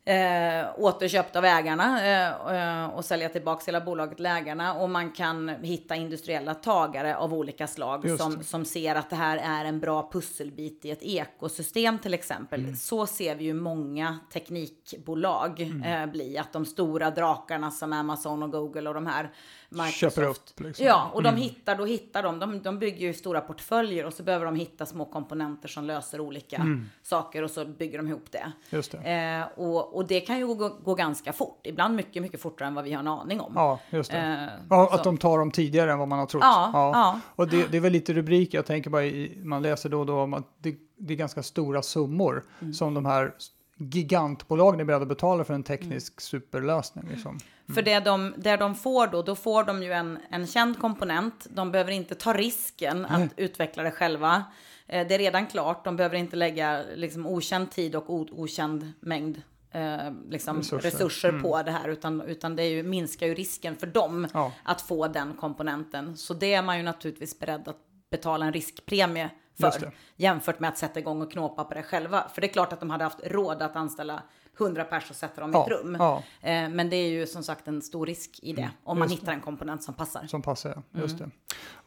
eh, 0.05 0.65
återköpt 0.77 1.35
av 1.35 1.45
ägarna 1.45 2.05
eh, 2.05 2.83
eh, 2.83 2.85
och 2.89 3.05
sälja 3.05 3.29
tillbaka 3.29 3.63
hela 3.65 3.81
bolaget 3.81 4.15
till 4.15 4.25
ägarna. 4.25 4.73
Och 4.73 4.89
man 4.89 5.11
kan 5.11 5.49
hitta 5.49 5.95
industriella 5.95 6.53
tagare 6.53 7.15
av 7.15 7.33
olika 7.33 7.67
slag 7.67 8.17
som, 8.19 8.43
som 8.43 8.65
ser 8.65 8.95
att 8.95 9.09
det 9.09 9.15
här 9.15 9.37
är 9.37 9.65
en 9.65 9.79
bra 9.79 10.09
pusselbit 10.11 10.85
i 10.85 10.91
ett 10.91 11.03
ekosystem 11.03 11.99
till 11.99 12.13
exempel. 12.13 12.59
Mm. 12.59 12.75
Så 12.75 13.07
ser 13.07 13.35
vi 13.35 13.43
ju 13.43 13.53
många 13.53 14.19
teknikbolag 14.33 15.61
Mm. 15.61 15.83
eh, 15.83 16.11
bli. 16.11 16.37
Att 16.37 16.53
de 16.53 16.65
stora 16.65 17.11
drakarna 17.11 17.71
som 17.71 17.93
Amazon 17.93 18.43
och 18.43 18.51
Google 18.51 18.89
och 18.89 18.95
de 18.95 19.07
här 19.07 19.31
Microsoft. 19.75 19.99
Köper 20.15 20.21
upp, 20.29 20.59
liksom. 20.59 20.85
Ja, 20.85 21.09
och 21.13 21.23
de 21.23 21.35
hittar, 21.35 21.75
då 21.75 21.85
hittar 21.85 22.23
de, 22.23 22.39
de, 22.39 22.61
de 22.61 22.79
bygger 22.79 23.07
ju 23.07 23.13
stora 23.13 23.41
portföljer 23.41 24.05
och 24.05 24.13
så 24.13 24.23
behöver 24.23 24.45
de 24.45 24.55
hitta 24.55 24.85
små 24.85 25.05
komponenter 25.05 25.67
som 25.69 25.83
löser 25.85 26.19
olika 26.21 26.55
Mm. 26.55 26.89
saker 27.03 27.43
och 27.43 27.51
så 27.51 27.65
bygger 27.65 27.97
de 27.97 28.07
ihop 28.07 28.31
det. 28.31 28.51
Just 28.69 28.91
det. 28.91 28.97
Eh, 28.97 29.59
och, 29.65 29.95
och 29.95 30.07
det 30.07 30.19
kan 30.19 30.37
ju 30.37 30.47
gå, 30.47 30.69
gå 30.83 30.95
ganska 30.95 31.33
fort, 31.33 31.61
ibland 31.63 31.95
mycket, 31.95 32.21
mycket 32.21 32.41
fortare 32.41 32.67
än 32.67 32.75
vad 32.75 32.83
vi 32.83 32.93
har 32.93 32.99
en 32.99 33.07
aning 33.07 33.39
om. 33.41 33.51
Ja, 33.55 33.79
just 33.89 34.11
det. 34.11 34.17
Eh, 34.17 34.65
ja, 34.69 34.87
så. 34.89 34.95
att 34.95 35.03
de 35.03 35.17
tar 35.17 35.37
dem 35.37 35.51
tidigare 35.51 35.91
än 35.91 35.99
vad 35.99 36.07
man 36.07 36.19
har 36.19 36.25
trott. 36.25 36.43
Ja, 36.43 36.69
ja. 36.73 37.19
Och 37.35 37.47
det, 37.47 37.67
det 37.71 37.77
är 37.77 37.81
väl 37.81 37.93
lite 37.93 38.13
rubriker, 38.13 38.57
jag 38.57 38.65
tänker 38.65 38.89
bara, 38.89 39.05
i, 39.05 39.37
man 39.43 39.61
läser 39.61 39.89
då 39.89 39.99
och 39.99 40.05
då 40.05 40.19
om 40.21 40.33
att 40.33 40.47
det, 40.61 40.75
det 40.97 41.13
är 41.13 41.17
ganska 41.17 41.43
stora 41.43 41.81
summor 41.81 42.43
Mm. 42.61 42.73
som 42.73 42.93
de 42.93 43.05
här 43.05 43.33
gigantbolagen 43.77 44.79
är 44.79 44.83
beredda 44.83 45.01
att 45.03 45.07
betala 45.09 45.43
för 45.43 45.53
en 45.53 45.63
teknisk 45.63 46.13
Mm. 46.13 46.19
superlösning. 46.19 47.07
Liksom. 47.09 47.39
För 47.75 47.81
det 47.81 47.99
de, 47.99 48.33
det 48.37 48.57
de 48.57 48.75
får 48.75 49.07
då, 49.07 49.21
då 49.21 49.35
får 49.35 49.63
de 49.63 49.83
ju 49.83 49.93
en, 49.93 50.19
en 50.29 50.47
känd 50.47 50.79
komponent. 50.79 51.47
De 51.49 51.71
behöver 51.71 51.91
inte 51.91 52.15
ta 52.15 52.33
risken 52.33 53.05
att 53.05 53.31
utveckla 53.37 53.83
det 53.83 53.91
själva. 53.91 54.43
Eh, 54.87 55.07
det 55.07 55.15
är 55.15 55.19
redan 55.19 55.47
klart. 55.47 55.83
De 55.85 55.95
behöver 55.95 56.17
inte 56.17 56.35
lägga 56.35 56.83
liksom, 56.95 57.25
okänd 57.27 57.71
tid 57.71 57.95
och 57.95 58.09
o, 58.09 58.27
okänd 58.31 58.91
mängd 58.99 59.41
eh, 59.71 59.97
liksom, 60.29 60.57
Resurser. 60.57 60.91
resurser, 60.91 61.39
på 61.39 61.61
det 61.63 61.71
här. 61.71 61.89
Utan, 61.89 62.21
utan 62.21 62.55
det 62.55 62.65
ju, 62.67 62.83
minskar 62.83 63.27
ju 63.27 63.33
risken 63.33 63.75
för 63.75 63.87
dem 63.87 64.27
Ja. 64.33 64.51
att 64.63 64.81
få 64.81 65.07
den 65.07 65.33
komponenten. 65.33 66.17
Så 66.17 66.33
det 66.33 66.53
är 66.53 66.61
man 66.61 66.77
ju 66.77 66.83
naturligtvis 66.83 67.39
beredd 67.39 67.67
att 67.67 67.77
betala 68.17 68.45
en 68.45 68.53
riskpremie 68.53 69.29
för. 69.59 69.91
Jämfört 70.15 70.59
med 70.59 70.69
att 70.69 70.77
sätta 70.77 70.99
igång 70.99 71.21
och 71.21 71.31
knåpa 71.31 71.63
på 71.63 71.73
det 71.73 71.83
själva. 71.83 72.27
För 72.33 72.41
det 72.41 72.47
är 72.47 72.53
klart 72.53 72.73
att 72.73 72.79
de 72.79 72.89
hade 72.89 73.03
haft 73.03 73.19
råd 73.23 73.61
att 73.61 73.75
anställa 73.75 74.23
100 74.59 74.83
pers 74.83 75.09
och 75.09 75.15
sätta 75.15 75.41
dem 75.41 75.49
i 75.51 75.53
Ja, 75.53 75.63
ett 75.63 75.69
rum. 75.71 75.95
ja. 75.99 76.23
Eh, 76.41 76.69
Men 76.69 76.89
det 76.89 76.95
är 76.95 77.09
ju 77.09 77.27
som 77.27 77.43
sagt 77.43 77.67
en 77.67 77.81
stor 77.81 78.05
risk 78.05 78.39
i 78.43 78.53
det. 78.53 78.69
Om 78.83 78.99
man 78.99 79.09
hittar 79.09 79.33
en 79.33 79.41
komponent 79.41 79.83
som 79.83 79.93
passar. 79.93 80.27
Som 80.27 80.41
passar, 80.41 80.69
ja. 80.69 80.81
Mm. 80.93 81.03
just 81.03 81.17
det. 81.17 81.29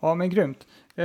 Ja, 0.01 0.15
men 0.15 0.31
grymt. 0.31 0.67
Eh, 0.95 1.05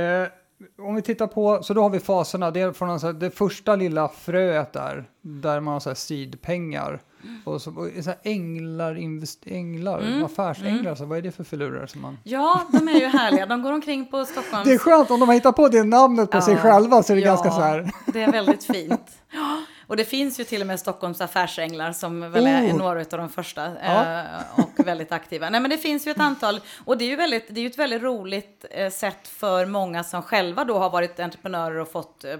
om 0.78 0.94
vi 0.94 1.02
tittar 1.02 1.26
på, 1.26 1.62
så 1.62 1.74
då 1.74 1.82
har 1.82 1.90
vi 1.90 2.00
faserna, 2.00 2.50
det 2.50 2.60
är 2.60 2.72
från 2.72 2.90
alltså 2.90 3.12
det 3.12 3.30
första 3.30 3.76
lilla 3.76 4.08
fröet 4.08 4.72
där, 4.72 5.04
där 5.22 5.60
man 5.60 5.72
har 5.72 5.80
så 5.80 5.90
här 5.90 5.94
seedpengar. 5.94 7.00
Och 7.44 7.62
så, 7.62 7.70
och 7.70 8.04
så 8.04 8.10
här 8.10 8.18
änglar, 8.22 8.94
invest, 8.98 9.42
änglar, 9.46 9.98
Mm. 10.00 10.24
affärsänglar, 10.24 10.94
så 10.94 11.04
vad 11.04 11.18
är 11.18 11.22
det 11.22 11.32
för 11.32 11.44
filurer 11.44 11.86
som 11.86 12.02
man... 12.02 12.18
Ja, 12.24 12.60
de 12.72 12.88
är 12.88 13.00
ju 13.00 13.06
härliga. 13.06 13.46
De 13.46 13.62
går 13.62 13.72
omkring 13.72 14.06
på 14.10 14.24
Stockholms... 14.26 14.64
Det 14.64 14.72
är 14.74 14.78
skönt 14.78 15.10
om 15.10 15.20
de 15.20 15.28
har 15.28 15.34
hittat 15.34 15.56
på 15.56 15.68
det 15.68 15.84
namnet 15.84 16.30
på 16.30 16.40
sig 16.40 16.54
Ja, 16.54 16.60
själva 16.60 17.02
så 17.02 17.12
är 17.12 17.16
det 17.16 17.22
ja, 17.22 17.28
ganska 17.28 17.50
så 17.50 17.60
här. 17.60 17.90
Det 18.06 18.22
är 18.22 18.32
väldigt 18.32 18.64
fint. 18.64 19.10
Ja, 19.86 19.92
Och 19.92 19.96
det 19.96 20.04
finns 20.04 20.40
ju 20.40 20.44
till 20.44 20.60
och 20.60 20.66
med 20.66 20.80
Stockholms 20.80 21.20
affärsänglar 21.20 21.92
som 21.92 22.30
väl 22.32 22.46
är 22.46 22.62
Oh. 22.62 22.76
några 22.76 23.00
av 23.00 23.06
de 23.10 23.28
första 23.28 23.72
Ja. 23.82 24.20
eh, 24.20 24.60
och 24.60 24.86
väldigt 24.86 25.12
aktiva. 25.12 25.50
Nej 25.50 25.60
men 25.60 25.70
det 25.70 25.78
finns 25.78 26.06
ju 26.06 26.10
ett 26.10 26.20
antal 26.20 26.60
och 26.84 26.98
det 26.98 27.04
är 27.04 27.08
ju 27.08 27.16
väldigt, 27.16 27.46
det 27.54 27.60
är 27.60 27.62
ju 27.62 27.68
ett 27.70 27.78
väldigt 27.78 28.02
roligt 28.02 28.64
eh, 28.70 28.90
sätt 28.90 29.28
för 29.28 29.66
många 29.66 30.04
som 30.04 30.22
själva 30.22 30.64
då 30.64 30.78
har 30.78 30.90
varit 30.90 31.20
entreprenörer 31.20 31.78
och 31.78 31.92
fått 31.92 32.24
eh, 32.24 32.36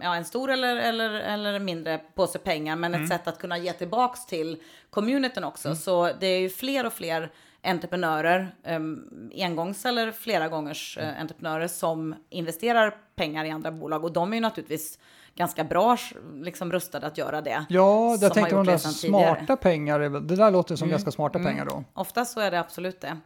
ja, 0.00 0.14
en 0.16 0.24
stor 0.24 0.50
eller, 0.50 0.76
eller, 0.76 1.10
eller 1.10 1.58
mindre 1.58 1.98
påse 2.14 2.38
pengar 2.38 2.76
men 2.76 2.92
Mm. 2.94 3.02
ett 3.04 3.10
sätt 3.10 3.28
att 3.28 3.38
kunna 3.38 3.58
ge 3.58 3.72
tillbaks 3.72 4.26
till 4.26 4.62
communityn 4.90 5.44
också. 5.44 5.74
Så 5.76 6.10
det 6.20 6.26
är 6.26 6.38
ju 6.40 6.50
fler 6.50 6.86
och 6.86 6.92
fler 6.92 7.30
entreprenörer, 7.64 8.54
um, 8.66 9.30
engångs 9.34 9.84
eller 9.86 10.12
flera 10.12 10.48
gångers 10.48 10.98
Mm. 10.98 11.14
eh, 11.14 11.20
entreprenörer 11.20 11.68
som 11.68 12.14
investerar 12.30 12.94
pengar 13.16 13.44
i 13.44 13.50
andra 13.50 13.72
bolag 13.72 14.04
och 14.04 14.12
de 14.12 14.32
är 14.32 14.36
ju 14.36 14.40
naturligtvis 14.40 14.98
ganska 15.34 15.64
bra 15.64 15.96
liksom, 16.34 16.72
rustade 16.72 17.06
att 17.06 17.18
göra 17.18 17.40
det. 17.40 17.64
Ja, 17.68 18.16
jag 18.20 18.34
tänkte 18.34 18.54
de 18.54 18.66
där 18.66 18.78
tidigare. 18.78 19.22
Mm. 19.24 19.36
smarta 19.36 19.56
pengar, 19.56 19.98
det 20.00 20.36
där 20.36 20.50
låter 20.50 20.76
som 20.76 20.88
ganska 20.88 21.10
smarta 21.10 21.38
pengar 21.38 21.64
då. 21.64 21.84
Ofta 21.94 22.24
så 22.24 22.40
är 22.40 22.50
det 22.50 22.60
absolut 22.60 23.00
det. 23.00 23.16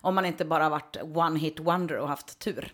Om 0.00 0.14
man 0.14 0.24
inte 0.24 0.44
bara 0.44 0.68
varit 0.68 0.96
one 1.14 1.38
hit 1.38 1.60
wonder 1.60 1.96
och 1.98 2.08
haft 2.08 2.38
tur. 2.38 2.72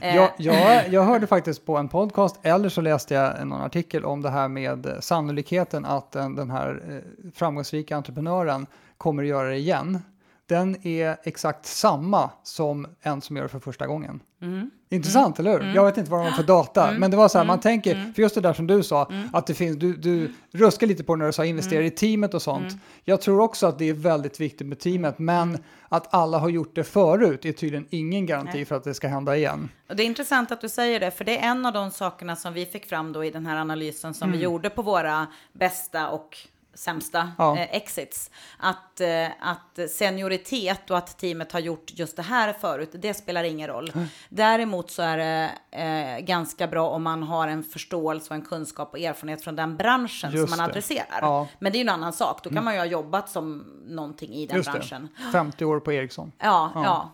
Eh, 0.00 0.16
Jag, 0.16 0.30
jag, 0.38 0.88
jag 0.88 1.02
hörde 1.02 1.26
faktiskt 1.26 1.66
på 1.66 1.76
en 1.76 1.88
podcast, 1.88 2.38
eller 2.42 2.68
så 2.68 2.80
läste 2.80 3.14
jag 3.14 3.46
någon 3.46 3.60
artikel 3.62 4.04
om 4.04 4.22
det 4.22 4.30
här 4.30 4.48
med 4.48 4.96
sannolikheten 5.00 5.84
att 5.84 6.12
den, 6.12 6.34
den 6.34 6.50
här 6.50 6.82
eh, 6.88 7.30
framgångsrika 7.34 7.96
entreprenören 7.96 8.66
kommer 8.98 9.22
att 9.22 9.28
göra 9.28 9.48
det 9.48 9.56
igen. 9.56 10.02
Den 10.46 10.86
är 10.86 11.16
exakt 11.22 11.66
samma 11.66 12.30
som 12.42 12.86
en 13.02 13.20
som 13.22 13.36
gör 13.36 13.42
det 13.42 13.48
för 13.48 13.58
första 13.58 13.86
gången. 13.86 14.20
Mm. 14.44 14.70
Intressant, 14.90 15.38
eller 15.38 15.50
hur? 15.60 15.74
Jag 15.74 15.84
vet 15.84 15.96
inte 15.96 16.10
vad 16.10 16.20
de 16.20 16.24
har 16.24 16.36
för 16.36 16.42
data, 16.42 16.92
men 16.98 17.10
det 17.10 17.16
var 17.16 17.28
så 17.28 17.38
här, 17.38 17.42
Mm. 17.44 17.46
man 17.52 17.60
tänker, 17.60 18.12
för 18.14 18.22
just 18.22 18.34
det 18.34 18.40
där 18.40 18.52
som 18.52 18.66
du 18.66 18.82
sa, 18.82 19.10
att 19.32 19.46
det 19.46 19.54
finns, 19.54 19.76
du, 19.76 19.96
du 19.96 20.32
ruskar 20.52 20.86
lite 20.86 21.04
på 21.04 21.16
när 21.16 21.26
du 21.26 21.32
sa 21.32 21.44
investera 21.44 21.78
Mm. 21.80 21.86
i 21.86 21.90
teamet 21.90 22.34
och 22.34 22.42
sånt. 22.42 22.72
Jag 23.04 23.20
tror 23.20 23.40
också 23.40 23.66
att 23.66 23.78
det 23.78 23.88
är 23.88 23.92
väldigt 23.94 24.40
viktigt 24.40 24.66
med 24.66 24.78
teamet, 24.78 25.18
men 25.18 25.48
Mm. 25.48 25.60
att 25.88 26.14
alla 26.14 26.38
har 26.38 26.48
gjort 26.48 26.74
det 26.74 26.84
förut 26.84 27.44
är 27.44 27.52
tydligen 27.52 27.86
ingen 27.90 28.26
garanti 28.26 28.64
för 28.64 28.74
att 28.76 28.84
det 28.84 28.94
ska 28.94 29.08
hända 29.08 29.36
igen. 29.36 29.68
Och 29.88 29.96
det 29.96 30.02
är 30.02 30.06
intressant 30.06 30.52
att 30.52 30.60
du 30.60 30.68
säger 30.68 31.00
det, 31.00 31.10
för 31.10 31.24
det 31.24 31.38
är 31.38 31.50
en 31.50 31.66
av 31.66 31.72
de 31.72 31.90
sakerna 31.90 32.36
som 32.36 32.52
vi 32.54 32.66
fick 32.66 32.86
fram 32.86 33.12
då 33.12 33.24
i 33.24 33.30
den 33.30 33.46
här 33.46 33.56
analysen 33.56 34.14
som 34.14 34.32
vi 34.32 34.38
gjorde 34.38 34.70
på 34.70 34.82
våra 34.82 35.26
bästa 35.52 36.08
och 36.08 36.38
sämsta 36.74 37.32
Ja. 37.38 37.56
eh, 37.58 37.76
exits. 37.76 38.30
Att, 38.58 39.00
eh, 39.00 39.26
att 39.40 39.90
senioritet 39.90 40.90
och 40.90 40.98
att 40.98 41.18
teamet 41.18 41.52
har 41.52 41.60
gjort 41.60 41.90
just 41.94 42.16
det 42.16 42.22
här 42.22 42.52
förut, 42.52 42.90
det 42.92 43.14
spelar 43.14 43.44
ingen 43.44 43.68
roll. 43.68 43.92
Däremot 44.28 44.90
så 44.90 45.02
är 45.02 45.16
det 45.18 45.50
eh, 45.70 46.24
ganska 46.24 46.66
bra 46.66 46.88
om 46.88 47.02
man 47.02 47.22
har 47.22 47.48
en 47.48 47.62
förståelse 47.64 48.30
och 48.30 48.34
en 48.36 48.42
kunskap 48.44 48.92
och 48.92 48.98
erfarenhet 48.98 49.44
från 49.44 49.56
den 49.56 49.76
branschen 49.76 50.30
Just 50.32 50.42
som 50.42 50.50
man 50.50 50.58
det. 50.58 50.72
adresserar. 50.72 51.18
Ja. 51.20 51.36
Mm. 51.38 51.48
Men 51.58 51.72
det 51.72 51.76
är 51.78 51.80
ju 51.80 51.88
en 51.88 51.94
annan 51.94 52.12
sak, 52.12 52.40
då 52.44 52.50
kan 52.50 52.64
man 52.64 52.74
ju 52.74 52.80
ha 52.80 52.86
jobbat 52.86 53.28
som 53.28 53.58
någonting 53.86 54.32
i 54.34 54.46
den 54.46 54.56
Just 54.56 54.72
branschen. 54.72 55.08
det, 55.16 55.32
50 55.32 55.64
år 55.64 55.80
på 55.80 55.92
Ericsson. 55.92 56.32
Ja, 56.38 56.72
ja. 56.74 57.10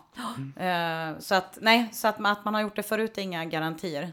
Eh, 0.59 1.19
så 1.19 1.35
att 1.35 1.57
nej, 1.61 1.89
så 1.93 2.07
att 2.07 2.25
att 2.25 2.45
man 2.45 2.53
har 2.53 2.61
gjort 2.61 2.75
det 2.75 2.83
förut 2.83 3.17
är 3.17 3.21
inga 3.21 3.45
garantier. 3.45 4.11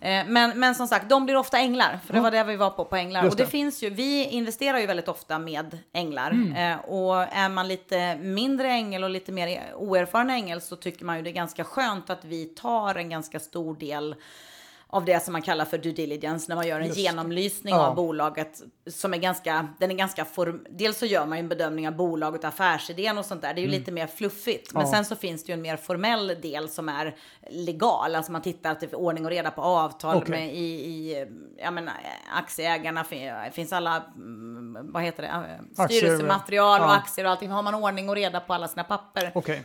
Eh, 0.00 0.24
men, 0.26 0.58
men 0.58 0.74
som 0.74 0.88
sagt, 0.88 1.08
de 1.08 1.24
blir 1.24 1.36
ofta 1.36 1.58
änglar, 1.58 1.98
för 2.06 2.14
det 2.14 2.20
var 2.20 2.30
det 2.30 2.44
vi 2.44 2.56
var 2.56 2.70
på 2.70 2.84
på 2.84 2.96
änglar. 2.96 3.24
Just 3.24 3.32
och 3.32 3.36
det, 3.36 3.44
det. 3.44 3.50
finns 3.50 3.82
ju, 3.82 3.90
vi 3.90 4.24
investerar 4.24 4.78
ju 4.78 4.86
väldigt 4.86 5.08
ofta 5.08 5.38
med 5.38 5.78
änglar. 5.92 6.30
Mm. 6.30 6.72
Eh, 6.72 6.84
och 6.84 7.22
är 7.22 7.48
man 7.48 7.68
lite 7.68 8.16
mindre 8.16 8.68
ängel 8.68 9.04
och 9.04 9.10
lite 9.10 9.32
mer 9.32 9.74
oerfaren 9.74 10.30
ängel 10.30 10.60
så 10.60 10.76
tycker 10.76 11.04
man 11.04 11.16
ju 11.16 11.22
det 11.22 11.30
är 11.30 11.32
ganska 11.32 11.64
skönt 11.64 12.10
att 12.10 12.24
vi 12.24 12.44
tar 12.44 12.94
en 12.94 13.10
ganska 13.10 13.40
stor 13.40 13.76
del 13.76 14.14
av 14.90 15.04
det 15.04 15.24
som 15.24 15.32
man 15.32 15.42
kallar 15.42 15.64
för 15.64 15.78
due 15.78 15.92
diligence 15.92 16.46
när 16.48 16.56
man 16.56 16.66
gör 16.66 16.80
en 16.80 16.86
Just. 16.86 16.98
genomlysning 16.98 17.74
Ja. 17.74 17.86
av 17.86 17.94
bolaget 17.94 18.62
som 18.90 19.14
är 19.14 19.18
ganska, 19.18 19.68
den 19.78 19.90
är 19.90 19.94
ganska 19.94 20.24
form, 20.24 20.64
dels 20.70 20.98
så 20.98 21.06
gör 21.06 21.26
man 21.26 21.38
ju 21.38 21.40
en 21.42 21.48
bedömning 21.48 21.88
av 21.88 21.96
bolaget, 21.96 22.44
affärsidén 22.44 23.18
och 23.18 23.24
sånt 23.24 23.42
där, 23.42 23.54
det 23.54 23.60
är 23.60 23.62
ju 23.62 23.68
lite 23.68 23.92
mer 23.92 24.06
fluffigt. 24.06 24.72
Men 24.74 24.80
Mm. 24.82 24.90
Ja. 24.90 24.96
sen 24.96 25.04
så 25.04 25.16
finns 25.16 25.44
det 25.44 25.52
ju 25.52 25.54
en 25.54 25.62
mer 25.62 25.76
formell 25.76 26.26
del 26.42 26.68
som 26.68 26.88
är 26.88 27.16
legal, 27.50 28.14
alltså 28.14 28.32
man 28.32 28.42
tittar 28.42 28.70
att 28.72 28.80
det 28.80 28.92
är 28.92 28.94
ordning 28.94 29.24
och 29.24 29.30
reda 29.30 29.50
på 29.50 29.62
avtal 29.62 30.16
Okej. 30.16 30.30
med 30.30 30.54
i, 30.54 30.58
i 30.58 31.26
jag 31.58 31.72
menar, 31.74 31.94
aktieägarna, 32.34 33.04
fin- 33.04 33.32
finns 33.52 33.72
alla, 33.72 34.02
mm, 34.16 34.92
vad 34.92 35.02
heter 35.02 35.22
det, 35.22 35.60
styrelsematerial 35.84 36.80
och 36.80 36.86
ja. 36.86 36.94
aktier 36.94 37.24
och 37.24 37.30
allting, 37.30 37.50
har 37.50 37.62
man 37.62 37.74
ordning 37.74 38.08
och 38.08 38.14
reda 38.14 38.40
på 38.40 38.54
alla 38.54 38.68
sina 38.68 38.84
papper. 38.84 39.32
Okej. 39.34 39.64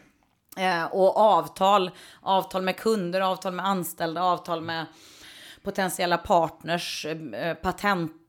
Eh, 0.58 0.86
och 0.86 1.18
avtal, 1.18 1.92
avtal 2.22 2.62
med 2.62 2.78
kunder, 2.78 3.22
avtal 3.22 3.54
med 3.54 3.66
anställda, 3.66 4.24
avtal 4.24 4.62
med 4.62 4.86
potentiella 5.64 6.18
partners, 6.20 7.06
eh, 7.06 7.58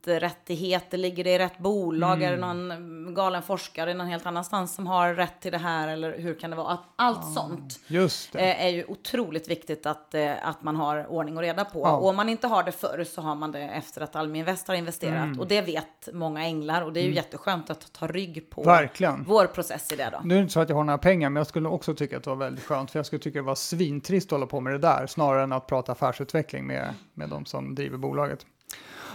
patenträttigheter, 0.05 0.97
ligger 0.97 1.23
det 1.23 1.29
i 1.29 1.39
rätt 1.39 1.57
bolag, 1.57 2.23
är 2.23 2.31
det 2.31 2.37
någon 2.37 3.13
galen 3.13 3.41
forskare 3.41 3.93
någon 3.93 4.07
helt 4.07 4.25
annanstans 4.25 4.75
som 4.75 4.87
har 4.87 5.13
rätt 5.13 5.41
till 5.41 5.51
det 5.51 5.57
här 5.57 5.87
eller 5.87 6.19
hur 6.19 6.39
kan 6.39 6.49
det 6.49 6.55
vara? 6.55 6.77
Allt 6.95 7.33
sånt 7.33 7.79
Just 7.87 8.33
det. 8.33 8.39
eh, 8.39 8.65
är 8.65 8.69
ju 8.69 8.85
otroligt 8.87 9.49
viktigt 9.49 9.85
att, 9.85 10.15
eh, 10.15 10.47
att 10.47 10.63
man 10.63 10.75
har 10.75 11.07
ordning 11.07 11.37
och 11.37 11.43
reda 11.43 11.65
på. 11.65 11.79
Ja. 11.79 11.91
Och 11.97 12.09
om 12.09 12.15
man 12.15 12.29
inte 12.29 12.47
har 12.47 12.63
det 12.63 12.71
förr 12.71 13.03
så 13.03 13.21
har 13.21 13.35
man 13.35 13.51
det 13.51 13.61
efter 13.61 14.01
att 14.01 14.15
Almi 14.15 14.39
Invest 14.39 14.67
har 14.67 14.75
investerat. 14.75 15.23
Mm. 15.23 15.39
Och 15.39 15.47
det 15.47 15.61
vet 15.61 16.09
många 16.13 16.43
änglar 16.43 16.81
och 16.81 16.93
det 16.93 16.99
är 16.99 17.03
ju 17.03 17.13
jätteskönt 17.13 17.69
att 17.69 17.93
ta 17.93 18.07
rygg 18.07 18.49
på 18.49 18.63
Verkligen. 18.63 19.23
vår 19.27 19.45
process 19.45 19.91
i 19.93 19.95
det 19.95 20.09
då. 20.11 20.21
Nu 20.23 20.33
är 20.33 20.37
det 20.37 20.41
inte 20.41 20.53
så 20.53 20.59
att 20.59 20.69
jag 20.69 20.75
har 20.75 20.83
några 20.83 20.97
pengar, 20.97 21.29
men 21.29 21.39
jag 21.39 21.47
skulle 21.47 21.69
också 21.69 21.95
tycka 21.95 22.17
att 22.17 22.23
det 22.23 22.29
var 22.29 22.37
väldigt 22.37 22.63
skönt, 22.63 22.91
för 22.91 22.99
jag 22.99 23.05
skulle 23.05 23.19
tycka 23.19 23.39
det 23.39 23.45
var 23.45 23.55
svintrist 23.55 24.27
att 24.27 24.31
hålla 24.31 24.45
på 24.45 24.59
med 24.59 24.73
det 24.73 24.79
där, 24.79 25.07
snarare 25.07 25.43
än 25.43 25.51
att 25.51 25.67
prata 25.67 25.91
affärsutveckling 25.91 26.67
med, 26.67 26.93
med 27.13 27.29
de 27.29 27.45
som 27.45 27.75
driver 27.75 27.97
bolaget. 27.97 28.45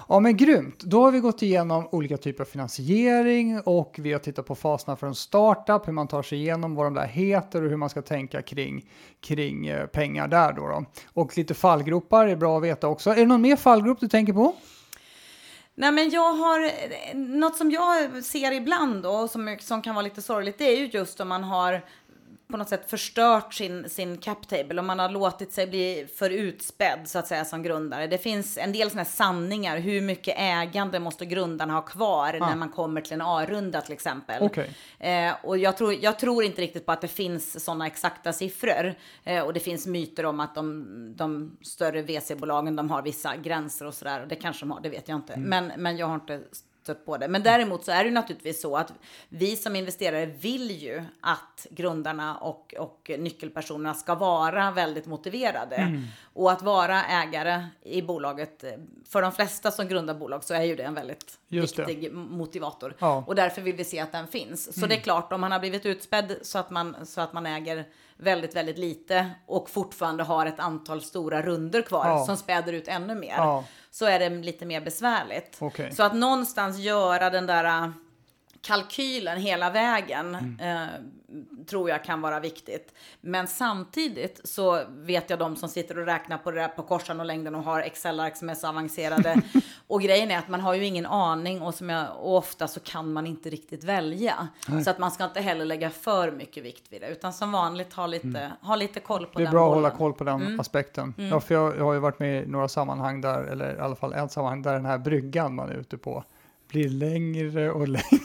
Ja, 0.08 0.20
men 0.20 0.36
grymt. 0.36 0.80
Då 0.80 1.04
har 1.04 1.12
vi 1.12 1.20
gått 1.20 1.42
igenom 1.42 1.88
olika 1.92 2.16
typer 2.16 2.44
av 2.44 2.48
finansiering 2.48 3.60
och 3.60 3.96
vi 3.98 4.12
har 4.12 4.18
tittat 4.18 4.46
på 4.46 4.54
faserna 4.54 4.96
för 4.96 5.06
en 5.06 5.14
startup, 5.14 5.88
hur 5.88 5.92
man 5.92 6.08
tar 6.08 6.22
sig 6.22 6.38
igenom 6.38 6.74
vad 6.74 6.86
de 6.86 6.94
där 6.94 7.06
heter 7.06 7.62
och 7.62 7.70
hur 7.70 7.76
man 7.76 7.90
ska 7.90 8.02
tänka 8.02 8.42
kring, 8.42 8.90
kring 9.20 9.66
eh, 9.66 9.86
pengar 9.86 10.28
där 10.28 10.52
då, 10.52 10.66
då. 10.66 10.84
Och 11.12 11.38
lite 11.38 11.54
fallgropar 11.54 12.26
är 12.26 12.36
bra 12.36 12.56
att 12.56 12.62
veta 12.62 12.88
också. 12.88 13.10
Är 13.10 13.16
det 13.16 13.26
någon 13.26 13.42
mer 13.42 13.56
fallgrop 13.56 14.00
du 14.00 14.08
tänker 14.08 14.32
på? 14.32 14.54
Nej 15.74 15.92
men 15.92 16.10
jag 16.10 16.32
har, 16.32 16.64
eh, 16.64 17.16
något 17.16 17.56
som 17.56 17.70
jag 17.70 18.24
ser 18.24 18.52
ibland 18.52 19.02
då, 19.02 19.10
och 19.10 19.30
som, 19.30 19.56
som 19.60 19.82
kan 19.82 19.94
vara 19.94 20.04
lite 20.04 20.22
sorgligt, 20.22 20.58
det 20.58 20.64
är 20.64 20.76
ju 20.76 20.86
just 20.86 21.20
om 21.20 21.28
man 21.28 21.44
har 21.44 21.84
på 22.50 22.56
något 22.56 22.68
sätt 22.68 22.90
förstört 22.90 23.54
sin, 23.54 23.88
sin 23.88 24.16
cap 24.16 24.48
table, 24.48 24.80
om 24.80 24.86
man 24.86 24.98
har 24.98 25.08
låtit 25.08 25.52
sig 25.52 25.66
bli 25.66 26.06
för 26.16 26.30
utspädd 26.30 27.08
så 27.08 27.18
att 27.18 27.26
säga 27.26 27.44
som 27.44 27.62
grundare. 27.62 28.06
Det 28.06 28.18
finns 28.18 28.58
en 28.58 28.72
del 28.72 28.90
sådana 28.90 29.02
här 29.02 29.10
sanningar, 29.10 29.78
hur 29.78 30.00
mycket 30.00 30.34
ägande 30.38 31.00
måste 31.00 31.26
grundarna 31.26 31.72
ha 31.72 31.82
kvar 31.82 32.32
när 32.40 32.56
man 32.56 32.68
kommer 32.68 33.00
till 33.00 33.12
en 33.12 33.22
A-runda 33.22 33.80
till 33.80 33.92
exempel. 33.92 34.42
Okej. 34.42 34.70
Eh, 34.98 35.34
och 35.42 35.58
jag 35.58 35.76
tror, 35.76 35.94
jag 35.94 36.18
tror 36.18 36.44
inte 36.44 36.62
riktigt 36.62 36.86
på 36.86 36.92
att 36.92 37.00
det 37.00 37.08
finns 37.08 37.64
sådana 37.64 37.86
exakta 37.86 38.32
siffror. 38.32 38.94
Eh, 39.24 39.42
och 39.42 39.52
det 39.52 39.60
finns 39.60 39.86
myter 39.86 40.26
om 40.26 40.40
att 40.40 40.54
de, 40.54 40.86
de 41.16 41.56
större 41.62 42.02
VC-bolagen 42.02 42.76
de 42.76 42.90
har 42.90 43.02
vissa 43.02 43.36
gränser 43.36 43.86
och 43.86 43.94
sådär. 43.94 44.22
Och 44.22 44.28
det 44.28 44.36
kanske 44.36 44.62
de 44.62 44.70
har, 44.70 44.80
det 44.80 44.88
vet 44.88 45.08
jag 45.08 45.16
inte. 45.16 45.36
Men, 45.36 45.72
men 45.76 45.96
jag 45.96 46.06
har 46.06 46.14
inte 46.14 46.40
stött 46.82 47.06
på 47.06 47.16
det. 47.16 47.28
Men 47.28 47.42
däremot 47.42 47.84
så 47.84 47.92
är 47.92 48.04
det 48.04 48.10
naturligtvis 48.10 48.60
så 48.60 48.76
att 48.76 48.92
vi 49.28 49.56
som 49.56 49.76
investerare 49.76 50.26
vill 50.26 50.70
ju 50.70 51.02
att 51.20 51.66
grundarna 51.70 52.36
och, 52.36 52.74
och 52.78 53.10
nyckelpersonerna 53.18 53.94
ska 53.94 54.14
vara 54.14 54.70
väldigt 54.70 55.06
motiverade. 55.06 56.02
Och 56.32 56.52
att 56.52 56.62
vara 56.62 57.04
ägare 57.04 57.66
i 57.82 58.02
bolaget, 58.02 58.64
för 59.08 59.22
de 59.22 59.32
flesta 59.32 59.70
som 59.70 59.88
grundar 59.88 60.14
bolag 60.14 60.44
så 60.44 60.54
är 60.54 60.62
ju 60.62 60.76
det 60.76 60.82
en 60.82 60.94
väldigt 60.94 61.38
Just 61.48 61.76
det. 61.76 61.84
viktig 61.84 62.12
motivator. 62.12 62.94
Ja. 62.98 63.24
Och 63.26 63.34
därför 63.34 63.62
vill 63.62 63.76
vi 63.76 63.84
se 63.84 64.00
att 64.00 64.12
den 64.12 64.26
finns. 64.26 64.80
Så 64.80 64.86
det 64.86 64.94
är 64.94 65.00
klart, 65.00 65.32
om 65.32 65.40
man 65.40 65.52
har 65.52 65.60
blivit 65.60 65.86
utspädd 65.86 66.36
så 66.42 66.58
att 66.58 66.70
man, 66.70 67.06
så 67.06 67.20
att 67.20 67.32
man 67.32 67.46
äger 67.46 67.84
väldigt, 68.22 68.56
väldigt 68.56 68.78
lite 68.78 69.30
och 69.46 69.70
fortfarande 69.70 70.22
har 70.22 70.46
ett 70.46 70.60
antal 70.60 71.02
stora 71.02 71.42
runder 71.42 71.82
kvar 71.82 72.08
Ja. 72.08 72.24
som 72.26 72.36
späder 72.36 72.72
ut 72.72 72.88
ännu 72.88 73.14
mer. 73.14 73.34
Ja. 73.36 73.64
Så 73.90 74.04
är 74.06 74.18
det 74.18 74.28
lite 74.28 74.66
mer 74.66 74.80
besvärligt. 74.80 75.56
Okej. 75.60 75.92
Så 75.94 76.02
att 76.02 76.14
någonstans 76.14 76.78
göra 76.78 77.30
den 77.30 77.46
där 77.46 77.92
kalkylen 78.62 79.38
hela 79.38 79.70
vägen 79.70 80.34
Mm. 80.34 80.60
eh, 80.60 80.88
tror 81.66 81.90
jag 81.90 82.04
kan 82.04 82.20
vara 82.20 82.40
viktigt. 82.40 82.94
Men 83.20 83.48
samtidigt 83.48 84.40
så 84.44 84.82
vet 84.88 85.30
jag 85.30 85.38
de 85.38 85.56
som 85.56 85.68
sitter 85.68 85.98
och 85.98 86.06
räknar 86.06 86.38
på 86.38 86.50
det 86.50 86.60
där 86.60 86.68
på 86.68 86.82
korsan 86.82 87.20
och 87.20 87.26
längden 87.26 87.54
och 87.54 87.62
har 87.62 87.80
Excel-ark 87.80 88.36
som 88.36 88.48
är 88.50 88.54
så 88.54 88.68
avancerade. 88.68 89.42
och 89.86 90.02
grejen 90.02 90.30
är 90.30 90.38
att 90.38 90.48
man 90.48 90.60
har 90.60 90.74
ju 90.74 90.84
ingen 90.84 91.06
aning 91.06 91.62
och, 91.62 91.74
som 91.74 91.90
jag, 91.90 92.06
och 92.16 92.36
ofta 92.36 92.68
så 92.68 92.80
kan 92.80 93.12
man 93.12 93.26
inte 93.26 93.50
riktigt 93.50 93.84
välja. 93.84 94.48
Så 94.84 94.90
att 94.90 94.98
man 94.98 95.10
ska 95.10 95.24
inte 95.24 95.40
heller 95.40 95.64
lägga 95.64 95.90
för 95.90 96.30
mycket 96.32 96.64
vikt 96.64 96.84
vid 96.92 97.00
det. 97.00 97.08
Utan 97.08 97.32
som 97.32 97.52
vanligt 97.52 97.92
ha 97.92 98.06
lite, 98.06 98.52
ha 98.60 98.76
lite 98.76 99.00
koll 99.00 99.26
på 99.26 99.30
Mm. 99.30 99.32
Det 99.36 99.42
är 99.42 99.44
den 99.44 99.52
bra 99.52 99.68
att 99.68 99.74
hålla 99.74 99.90
koll 99.90 100.12
på 100.12 100.24
den 100.24 100.60
aspekten. 100.60 101.14
Ja, 101.16 101.40
för 101.40 101.54
jag, 101.54 101.76
jag 101.76 101.84
har 101.84 101.92
ju 101.94 101.98
varit 102.00 102.18
med 102.18 102.42
i 102.42 102.46
några 102.46 102.68
sammanhang 102.68 103.20
där, 103.20 103.42
eller 103.42 103.76
i 103.76 103.80
alla 103.80 103.96
fall 103.96 104.12
ett 104.12 104.32
sammanhang 104.32 104.62
där 104.62 104.72
den 104.72 104.86
här 104.86 104.98
bryggan 104.98 105.54
man 105.54 105.68
är 105.70 105.74
ute 105.74 105.98
på 105.98 106.24
blir 106.68 106.88
längre 106.88 107.70
och 107.70 107.88
längre 107.88 108.20